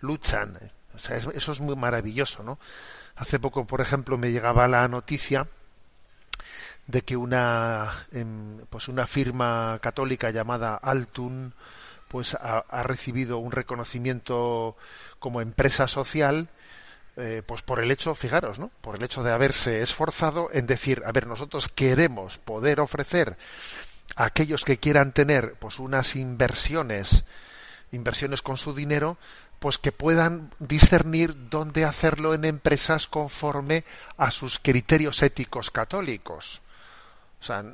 luchan. 0.00 0.58
O 0.94 0.98
sea, 0.98 1.16
eso 1.16 1.52
es 1.52 1.60
muy 1.60 1.76
maravilloso, 1.76 2.42
¿no? 2.42 2.58
Hace 3.16 3.38
poco, 3.38 3.66
por 3.66 3.80
ejemplo, 3.80 4.18
me 4.18 4.30
llegaba 4.30 4.68
la 4.68 4.86
noticia 4.88 5.46
de 6.86 7.02
que 7.02 7.16
una 7.16 8.06
em, 8.12 8.58
pues 8.70 8.88
una 8.88 9.06
firma 9.06 9.78
católica 9.82 10.30
llamada 10.30 10.76
Altun 10.76 11.54
pues 12.08 12.34
ha, 12.34 12.82
recibido 12.84 13.38
un 13.38 13.50
reconocimiento 13.50 14.76
como 15.18 15.40
empresa 15.40 15.88
social 15.88 16.48
eh, 17.16 17.42
pues 17.44 17.62
por 17.62 17.80
el 17.82 17.90
hecho, 17.90 18.14
fijaros, 18.14 18.58
¿no? 18.58 18.70
Por 18.80 18.96
el 18.96 19.02
hecho 19.02 19.22
de 19.22 19.32
haberse 19.32 19.82
esforzado 19.82 20.50
en 20.52 20.66
decir, 20.66 21.02
a 21.04 21.12
ver, 21.12 21.26
nosotros 21.26 21.68
queremos 21.68 22.38
poder 22.38 22.78
ofrecer 22.78 23.36
a 24.14 24.26
aquellos 24.26 24.64
que 24.64 24.78
quieran 24.78 25.12
tener 25.12 25.54
pues 25.58 25.78
unas 25.78 26.14
inversiones 26.14 27.24
inversiones 27.92 28.42
con 28.42 28.56
su 28.56 28.74
dinero, 28.74 29.18
pues 29.58 29.78
que 29.78 29.92
puedan 29.92 30.52
discernir 30.58 31.48
dónde 31.48 31.84
hacerlo 31.84 32.34
en 32.34 32.44
empresas 32.44 33.06
conforme 33.06 33.84
a 34.16 34.30
sus 34.30 34.58
criterios 34.58 35.22
éticos 35.22 35.70
católicos. 35.70 36.62
O 37.40 37.44
sea, 37.44 37.64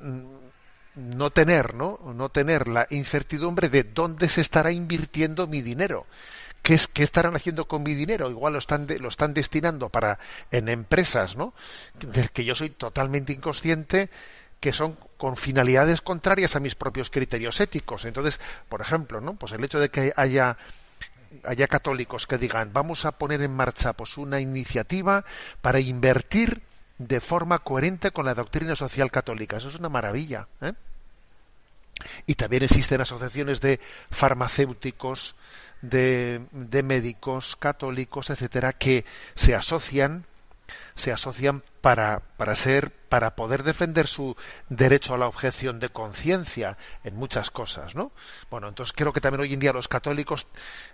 no 0.95 1.31
tener, 1.31 1.75
¿no? 1.75 1.99
No 2.15 2.29
tener 2.29 2.69
la 2.69 2.87
incertidumbre 2.91 3.69
de 3.69 3.85
dónde 3.85 4.29
se 4.29 4.41
estará 4.41 4.73
invirtiendo 4.73 5.47
mi 5.47 5.63
dinero. 5.63 6.07
¿Qué, 6.63 6.75
es, 6.75 6.87
qué 6.87 7.03
estarán 7.03 7.35
haciendo 7.35 7.67
con 7.67 7.83
mi 7.83 7.95
dinero? 7.95 8.31
Igual 8.31 8.53
lo 8.53 8.59
están, 8.61 8.87
lo 9.01 9.09
están 9.09 9.35
destinando 9.35 9.89
para 9.89 10.21
en 10.53 10.69
empresas, 10.69 11.37
¿no? 11.37 11.55
Del 11.99 12.31
que 12.31 12.45
yo 12.45 12.55
soy 12.55 12.71
totalmente 12.71 13.33
inconsciente 13.33 14.11
que 14.63 14.73
son 14.73 14.97
con 15.17 15.37
finalidades 15.37 16.01
contrarias 16.03 16.55
a 16.55 16.61
mis 16.61 16.77
propios 16.77 17.11
criterios 17.11 17.61
éticos. 17.61 18.05
Entonces, 18.05 18.39
por 18.69 18.81
ejemplo, 18.81 19.21
¿no? 19.21 19.35
Pues 19.35 19.51
el 19.53 19.65
hecho 19.65 19.81
de 19.81 19.91
que 19.91 20.13
haya 20.17 20.57
haya 21.45 21.67
católicos 21.67 22.27
que 22.27 22.37
digan 22.37 22.73
vamos 22.73 23.07
a 23.07 23.13
poner 23.13 23.41
en 23.41 23.57
marcha 23.57 23.95
pues 23.95 24.19
una 24.19 24.39
iniciativa 24.39 25.25
para 25.63 25.81
invertir 25.81 26.61
de 26.99 27.21
forma 27.21 27.59
coherente 27.59 28.13
con 28.13 28.25
la 28.25 28.35
doctrina 28.35 28.77
social 28.77 29.11
católica. 29.11 29.57
Eso 29.57 29.69
es 29.69 29.75
una 29.75 29.89
maravilla. 29.89 30.47
¿eh? 30.61 30.75
Y 32.27 32.37
también 32.37 32.63
existen 32.63 33.01
asociaciones 33.01 33.61
de 33.61 33.81
farmacéuticos, 34.13 35.35
de, 35.81 36.43
de 36.53 36.83
médicos 36.85 37.57
católicos, 37.57 38.31
etcétera, 38.31 38.75
que 38.75 39.05
se 39.35 39.57
asocian 39.57 40.25
se 40.95 41.13
asocian 41.13 41.63
para, 41.81 42.21
para 42.37 42.55
ser, 42.55 42.91
para 43.09 43.35
poder 43.35 43.63
defender 43.63 44.07
su 44.07 44.37
derecho 44.69 45.15
a 45.15 45.19
la 45.19 45.27
objeción 45.27 45.81
de 45.81 45.89
conciencia 45.89 46.77
en 47.05 47.17
muchas 47.17 47.51
cosas, 47.51 47.95
¿no? 47.95 48.13
Bueno, 48.51 48.69
entonces 48.69 48.93
creo 48.97 49.13
que 49.13 49.21
también 49.21 49.41
hoy 49.41 49.53
en 49.55 49.61
día 49.61 49.73
los 49.73 49.89
católicos, 49.89 50.47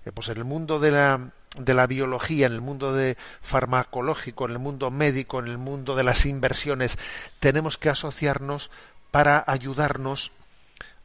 eh, 0.05 0.13
pues 0.13 0.29
en 0.29 0.39
el 0.39 0.45
mundo 0.45 0.79
de 0.79 0.91
la, 0.91 1.31
de 1.57 1.75
la 1.75 1.87
biología, 1.87 2.47
en 2.47 2.55
el 2.55 2.61
mundo 2.61 2.93
de 2.93 3.17
farmacológico, 3.41 4.47
en 4.47 4.53
el 4.53 4.59
mundo 4.59 4.91
médico, 4.91 5.39
en 5.39 5.49
el 5.49 5.59
mundo 5.59 5.95
de 5.95 6.05
las 6.05 6.27
inversiones, 6.27 6.99
tenemos 7.41 7.79
que 7.79 7.91
asociarnos 7.91 8.71
para 9.11 9.45
ayudarnos 9.47 10.33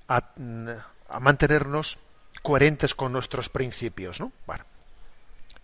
a, 0.08 0.32
a 1.10 1.20
mantenernos 1.20 2.00
coherentes 2.42 2.94
con 2.94 3.14
nuestros 3.14 3.50
principios, 3.50 4.20
¿no? 4.20 4.32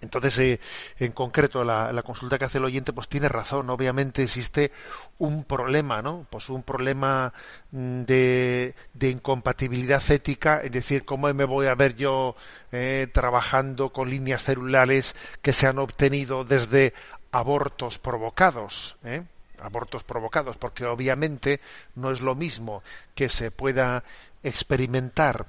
Entonces, 0.02 0.39
eh, 0.39 0.60
en 0.97 1.12
concreto, 1.12 1.64
la, 1.64 2.02
consulta 2.04 2.38
que 2.38 2.45
hace 2.45 2.58
el 2.58 2.66
oyente, 2.66 2.93
pues 2.93 3.10
tiene 3.10 3.28
razón. 3.28 3.70
Obviamente 3.70 4.24
existe 4.24 4.72
un 5.18 5.43
problema, 5.43 6.02
¿no? 6.02 6.26
Pues 6.30 6.50
un 6.50 6.64
problema 6.64 7.34
mm, 7.72 8.04
de, 8.04 8.76
incompatibilidad 9.02 10.02
ética, 10.10 10.62
es 10.64 10.72
decir, 10.72 11.04
cómo 11.04 11.34
me 11.34 11.43
voy 11.43 11.68
a 11.68 11.76
ver 11.76 11.95
yo 11.95 12.36
eh, 12.72 13.08
trabajando 13.12 13.91
con 13.91 14.10
líneas 14.10 14.43
celulares 14.43 15.16
que 15.41 15.52
se 15.54 15.68
han 15.68 15.80
obtenido 15.80 16.45
desde 16.45 16.93
abortos 17.32 18.00
provocados, 18.00 18.97
¿eh? 19.04 19.24
abortos 19.62 20.06
provocados, 20.06 20.56
porque 20.58 20.86
obviamente 20.86 21.60
no 21.95 22.12
es 22.12 22.22
lo 22.22 22.36
mismo 22.36 22.82
que 23.16 23.28
se 23.28 23.52
pueda 23.52 24.06
experimentar 24.43 25.47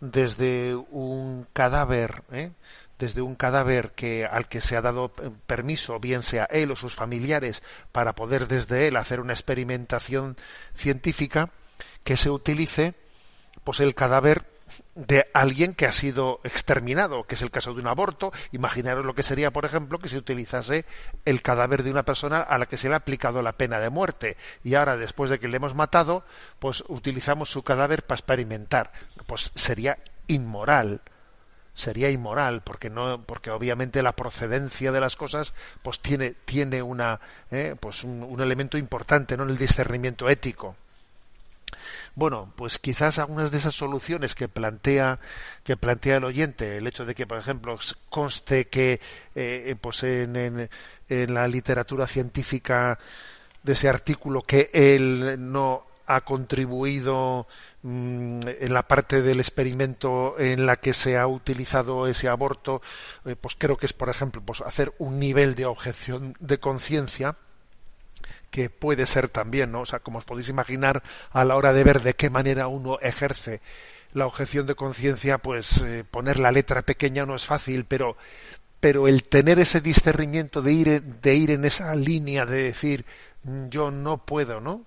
desde 0.00 0.74
un 0.74 1.46
cadáver, 1.52 2.24
¿eh? 2.32 2.50
Desde 3.02 3.20
un 3.20 3.34
cadáver 3.34 3.90
que 3.96 4.26
al 4.26 4.46
que 4.46 4.60
se 4.60 4.76
ha 4.76 4.80
dado 4.80 5.12
eh, 5.20 5.30
permiso, 5.44 5.98
bien 5.98 6.22
sea 6.22 6.44
él 6.44 6.70
o 6.70 6.76
sus 6.76 6.94
familiares, 6.94 7.60
para 7.90 8.14
poder 8.14 8.46
desde 8.46 8.86
él 8.86 8.94
hacer 8.94 9.18
una 9.18 9.32
experimentación 9.32 10.36
científica, 10.76 11.50
que 12.04 12.16
se 12.16 12.30
utilice 12.30 12.94
pues 13.64 13.80
el 13.80 13.96
cadáver 13.96 14.44
de 14.94 15.26
alguien 15.34 15.74
que 15.74 15.86
ha 15.86 15.90
sido 15.90 16.38
exterminado, 16.44 17.24
que 17.24 17.34
es 17.34 17.42
el 17.42 17.50
caso 17.50 17.74
de 17.74 17.80
un 17.80 17.88
aborto. 17.88 18.30
Imaginaros 18.52 19.04
lo 19.04 19.16
que 19.16 19.24
sería, 19.24 19.50
por 19.50 19.64
ejemplo, 19.64 19.98
que 19.98 20.08
se 20.08 20.16
utilizase 20.16 20.84
el 21.24 21.42
cadáver 21.42 21.82
de 21.82 21.90
una 21.90 22.04
persona 22.04 22.40
a 22.40 22.56
la 22.56 22.66
que 22.66 22.76
se 22.76 22.86
le 22.86 22.94
ha 22.94 22.98
aplicado 22.98 23.42
la 23.42 23.54
pena 23.54 23.80
de 23.80 23.90
muerte 23.90 24.36
y 24.62 24.76
ahora, 24.76 24.96
después 24.96 25.28
de 25.28 25.40
que 25.40 25.48
le 25.48 25.56
hemos 25.56 25.74
matado, 25.74 26.24
pues 26.60 26.84
utilizamos 26.86 27.50
su 27.50 27.64
cadáver 27.64 28.04
para 28.04 28.20
experimentar. 28.20 28.92
Pues 29.26 29.50
sería 29.56 29.98
inmoral 30.28 31.02
sería 31.74 32.10
inmoral 32.10 32.62
porque 32.62 32.90
no 32.90 33.22
porque 33.22 33.50
obviamente 33.50 34.02
la 34.02 34.12
procedencia 34.12 34.92
de 34.92 35.00
las 35.00 35.16
cosas 35.16 35.54
pues 35.82 36.00
tiene 36.00 36.34
tiene 36.44 36.82
una 36.82 37.20
eh, 37.50 37.76
pues 37.80 38.04
un, 38.04 38.40
elemento 38.40 38.76
importante 38.76 39.36
no 39.36 39.44
en 39.44 39.50
el 39.50 39.58
discernimiento 39.58 40.28
ético. 40.28 40.76
Bueno 42.14 42.52
pues 42.56 42.78
quizás 42.78 43.18
algunas 43.18 43.50
de 43.50 43.56
esas 43.56 43.74
soluciones 43.74 44.34
que 44.34 44.48
plantea 44.48 45.18
que 45.64 45.76
plantea 45.76 46.16
el 46.16 46.24
oyente 46.24 46.76
el 46.76 46.86
hecho 46.86 47.06
de 47.06 47.14
que 47.14 47.26
por 47.26 47.38
ejemplo 47.38 47.78
conste 48.10 48.66
que 48.66 49.00
eh, 49.34 49.74
pues 49.80 50.02
en, 50.02 50.36
en, 50.36 50.70
en 51.08 51.34
la 51.34 51.48
literatura 51.48 52.06
científica 52.06 52.98
de 53.62 53.72
ese 53.72 53.88
artículo 53.88 54.42
que 54.42 54.68
él 54.74 55.36
no 55.38 55.86
ha 56.06 56.22
contribuido 56.22 57.46
mm, 57.82 58.40
en 58.60 58.74
la 58.74 58.86
parte 58.86 59.22
del 59.22 59.40
experimento 59.40 60.38
en 60.38 60.66
la 60.66 60.76
que 60.76 60.94
se 60.94 61.18
ha 61.18 61.26
utilizado 61.26 62.06
ese 62.06 62.28
aborto, 62.28 62.82
eh, 63.24 63.36
pues 63.40 63.54
creo 63.58 63.76
que 63.76 63.86
es, 63.86 63.92
por 63.92 64.08
ejemplo, 64.08 64.42
pues 64.44 64.60
hacer 64.60 64.92
un 64.98 65.18
nivel 65.18 65.54
de 65.54 65.66
objeción 65.66 66.34
de 66.40 66.58
conciencia 66.58 67.36
que 68.50 68.68
puede 68.68 69.06
ser 69.06 69.28
también, 69.28 69.72
¿no? 69.72 69.80
O 69.80 69.86
sea, 69.86 70.00
como 70.00 70.18
os 70.18 70.24
podéis 70.24 70.48
imaginar, 70.50 71.02
a 71.30 71.44
la 71.44 71.56
hora 71.56 71.72
de 71.72 71.84
ver 71.84 72.02
de 72.02 72.14
qué 72.14 72.28
manera 72.30 72.68
uno 72.68 72.98
ejerce 73.00 73.60
la 74.12 74.26
objeción 74.26 74.66
de 74.66 74.74
conciencia, 74.74 75.38
pues 75.38 75.78
eh, 75.80 76.04
poner 76.08 76.38
la 76.38 76.52
letra 76.52 76.82
pequeña 76.82 77.24
no 77.26 77.34
es 77.34 77.46
fácil, 77.46 77.86
pero 77.86 78.16
pero 78.78 79.06
el 79.06 79.22
tener 79.22 79.60
ese 79.60 79.80
discernimiento 79.80 80.60
de 80.60 80.72
ir 80.72 81.02
de 81.02 81.34
ir 81.36 81.50
en 81.52 81.64
esa 81.64 81.94
línea 81.94 82.44
de 82.44 82.64
decir 82.64 83.06
yo 83.70 83.90
no 83.90 84.18
puedo, 84.18 84.60
¿no? 84.60 84.84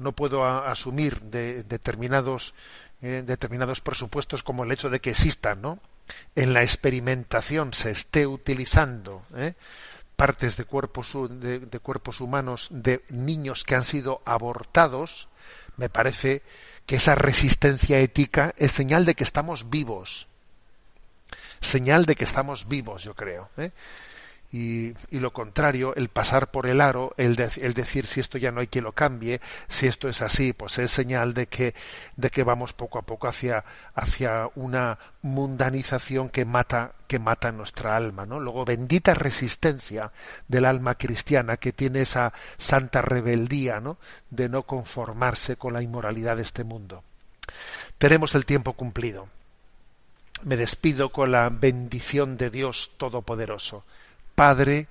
No 0.00 0.12
puedo 0.12 0.44
asumir 0.44 1.20
de, 1.20 1.62
determinados 1.62 2.54
eh, 3.02 3.22
determinados 3.24 3.80
presupuestos 3.80 4.42
como 4.42 4.64
el 4.64 4.72
hecho 4.72 4.90
de 4.90 5.00
que 5.00 5.10
existan, 5.10 5.62
¿no? 5.62 5.78
En 6.36 6.52
la 6.52 6.62
experimentación 6.62 7.72
se 7.72 7.90
esté 7.90 8.26
utilizando 8.26 9.22
¿eh? 9.34 9.54
partes 10.16 10.58
de 10.58 10.66
cuerpos 10.66 11.12
de, 11.30 11.78
cuerpos 11.82 12.20
humanos 12.20 12.68
de 12.70 13.02
niños 13.08 13.64
que 13.64 13.74
han 13.74 13.84
sido 13.84 14.20
abortados, 14.26 15.28
me 15.78 15.88
parece 15.88 16.42
que 16.84 16.96
esa 16.96 17.14
resistencia 17.14 18.00
ética 18.00 18.54
es 18.58 18.72
señal 18.72 19.06
de 19.06 19.14
que 19.14 19.24
estamos 19.24 19.70
vivos, 19.70 20.26
señal 21.62 22.04
de 22.04 22.16
que 22.16 22.24
estamos 22.24 22.68
vivos, 22.68 23.02
yo 23.02 23.14
creo. 23.14 23.48
¿eh? 23.56 23.70
Y, 24.52 24.94
lo 25.10 25.32
contrario, 25.32 25.94
el 25.94 26.08
pasar 26.08 26.50
por 26.50 26.66
el 26.66 26.80
aro, 26.80 27.14
el, 27.16 27.38
el, 27.38 27.74
decir 27.74 28.06
si 28.06 28.18
esto 28.18 28.36
ya 28.36 28.50
no 28.50 28.60
hay 28.60 28.66
que 28.66 28.80
lo 28.80 28.90
cambie, 28.90 29.40
si 29.68 29.86
esto 29.86 30.08
es 30.08 30.22
así, 30.22 30.52
pues 30.52 30.78
es 30.78 30.90
señal 30.90 31.34
de 31.34 31.46
que, 31.46 31.72
de 32.16 32.30
que 32.30 32.42
vamos 32.42 32.72
poco 32.72 32.98
a 32.98 33.02
poco 33.02 33.28
hacia, 33.28 33.64
hacia 33.94 34.50
una 34.56 34.98
mundanización 35.22 36.30
que 36.30 36.44
mata, 36.44 36.94
que 37.06 37.20
mata 37.20 37.52
nuestra 37.52 37.94
alma, 37.94 38.26
¿no? 38.26 38.40
Luego, 38.40 38.64
bendita 38.64 39.14
resistencia 39.14 40.10
del 40.48 40.64
alma 40.64 40.96
cristiana 40.96 41.56
que 41.56 41.72
tiene 41.72 42.00
esa 42.00 42.32
santa 42.58 43.02
rebeldía, 43.02 43.80
¿no? 43.80 43.98
De 44.30 44.48
no 44.48 44.64
conformarse 44.64 45.54
con 45.56 45.74
la 45.74 45.82
inmoralidad 45.82 46.36
de 46.36 46.42
este 46.42 46.64
mundo. 46.64 47.04
Tenemos 47.98 48.34
el 48.34 48.44
tiempo 48.44 48.72
cumplido. 48.72 49.28
Me 50.42 50.56
despido 50.56 51.12
con 51.12 51.30
la 51.30 51.50
bendición 51.50 52.36
de 52.36 52.50
Dios 52.50 52.92
Todopoderoso. 52.96 53.84
Padre, 54.40 54.88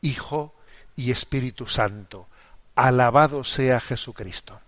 Hijo 0.00 0.54
y 0.94 1.10
Espíritu 1.10 1.66
Santo. 1.66 2.28
Alabado 2.74 3.44
sea 3.44 3.78
Jesucristo. 3.78 4.58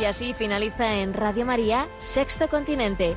Y 0.00 0.04
así 0.06 0.34
finaliza 0.34 0.92
en 0.96 1.14
Radio 1.14 1.46
María, 1.46 1.86
Sexto 2.00 2.48
Continente 2.48 3.16